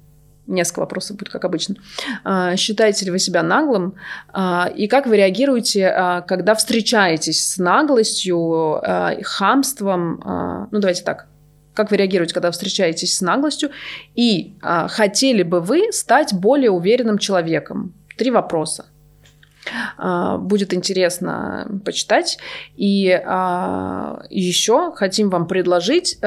Несколько 0.48 0.80
вопросов 0.80 1.18
будет, 1.18 1.30
как 1.30 1.43
обычно. 1.43 1.76
А, 2.24 2.56
считаете 2.56 3.06
ли 3.06 3.12
вы 3.12 3.20
себя 3.20 3.43
наглым? 3.43 3.95
А, 4.32 4.72
и 4.74 4.88
как 4.88 5.06
вы 5.06 5.18
реагируете, 5.18 5.88
а, 5.88 6.22
когда 6.22 6.56
встречаетесь 6.56 7.54
с 7.54 7.58
наглостью, 7.58 8.82
хамством? 9.24 10.68
Ну, 10.72 10.80
давайте 10.80 11.04
так 11.04 11.28
Как 11.74 11.91
вы 11.91 11.98
реагируете, 11.98 12.34
когда 12.34 12.50
встречаетесь 12.52 13.18
с 13.18 13.22
наглостью? 13.22 13.70
И 14.16 14.56
хотели 14.62 15.43
бы 15.43 15.60
вы 15.60 15.91
стать 15.91 16.34
более 16.34 16.72
уверенным 16.72 17.18
человеком? 17.18 17.93
Три 18.18 18.32
вопроса. 18.32 18.86
Будет 20.39 20.74
интересно 20.74 21.68
почитать. 21.84 22.38
И 22.78 23.04
еще 24.30 24.91
хотим 24.95 25.30
вам 25.30 25.48
предложить 25.48 26.18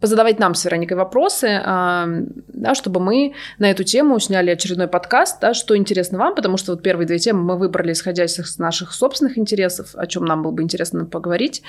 позадавать 0.00 0.38
нам 0.38 0.54
с 0.54 0.64
Вероникой 0.64 0.96
вопросы, 0.96 1.60
да, 1.64 2.74
чтобы 2.74 3.00
мы 3.00 3.34
на 3.58 3.70
эту 3.70 3.82
тему 3.84 4.18
сняли 4.18 4.50
очередной 4.50 4.88
подкаст, 4.88 5.40
да, 5.40 5.54
что 5.54 5.76
интересно 5.76 6.18
вам, 6.18 6.34
потому 6.34 6.56
что 6.56 6.72
вот 6.72 6.82
первые 6.82 7.06
две 7.06 7.18
темы 7.18 7.42
мы 7.42 7.58
выбрали, 7.58 7.92
исходя 7.92 8.24
из 8.24 8.58
наших 8.58 8.92
собственных 8.92 9.38
интересов, 9.38 9.94
о 9.94 10.06
чем 10.06 10.24
нам 10.24 10.42
было 10.42 10.52
бы 10.52 10.62
интересно 10.62 11.06
поговорить, 11.06 11.62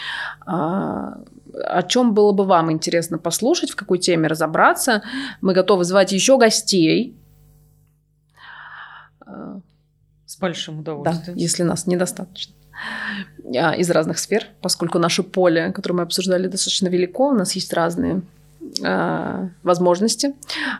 о 0.45 1.83
чем 1.87 2.13
было 2.13 2.33
бы 2.33 2.43
вам 2.43 2.71
интересно 2.71 3.17
послушать, 3.17 3.71
в 3.71 3.75
какой 3.75 3.97
теме 3.97 4.27
разобраться. 4.27 5.03
Мы 5.41 5.53
готовы 5.53 5.83
звать 5.85 6.11
еще 6.11 6.37
гостей, 6.37 7.15
с 10.25 10.37
большим 10.37 10.79
удовольствием. 10.79 11.23
Да, 11.25 11.41
если 11.41 11.63
нас 11.63 11.87
недостаточно 11.87 12.53
а, 12.73 13.36
из 13.51 13.89
разных 13.89 14.19
сфер, 14.19 14.45
поскольку 14.61 14.99
наше 14.99 15.23
поле, 15.23 15.71
которое 15.71 15.95
мы 15.95 16.03
обсуждали, 16.03 16.47
достаточно 16.47 16.87
велико, 16.87 17.29
у 17.29 17.33
нас 17.33 17.53
есть 17.53 17.71
разные 17.73 18.21
э, 18.83 19.47
возможности. 19.63 20.33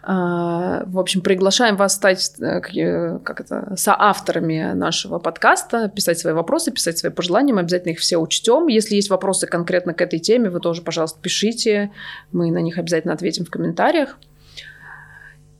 Э, 0.03 0.83
в 0.85 0.99
общем, 0.99 1.21
приглашаем 1.21 1.77
вас 1.77 1.95
стать 1.95 2.33
э, 2.39 3.19
как 3.23 3.39
это, 3.39 3.73
соавторами 3.77 4.73
нашего 4.73 5.19
подкаста, 5.19 5.87
писать 5.87 6.19
свои 6.19 6.33
вопросы, 6.33 6.71
писать 6.71 6.97
свои 6.97 7.11
пожелания, 7.11 7.53
мы 7.53 7.61
обязательно 7.61 7.91
их 7.93 7.99
все 7.99 8.17
учтем. 8.17 8.67
Если 8.67 8.95
есть 8.95 9.09
вопросы 9.09 9.47
конкретно 9.47 9.93
к 9.93 10.01
этой 10.01 10.19
теме, 10.19 10.49
вы 10.49 10.59
тоже, 10.59 10.81
пожалуйста, 10.81 11.19
пишите, 11.21 11.91
мы 12.31 12.51
на 12.51 12.59
них 12.59 12.77
обязательно 12.77 13.13
ответим 13.13 13.45
в 13.45 13.49
комментариях. 13.49 14.17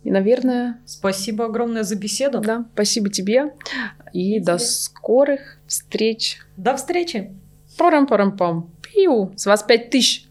И, 0.08 0.10
наверное... 0.10 0.80
Спасибо 0.86 1.47
огромное 1.47 1.84
за 1.84 1.97
беседу. 1.97 2.39
Да, 2.39 2.66
спасибо 2.74 3.10
тебе. 3.10 3.53
И, 4.14 4.38
и 4.38 4.39
до 4.39 4.58
тебе. 4.58 4.66
скорых 4.66 5.58
встреч. 5.68 6.38
До 6.55 6.78
встречи. 6.78 7.36
Парам-парам-пам. 7.78 8.70
Пиу. 8.82 9.34
С 9.36 9.45
вас 9.45 9.64
пять 9.64 9.89
тысяч. 9.89 10.27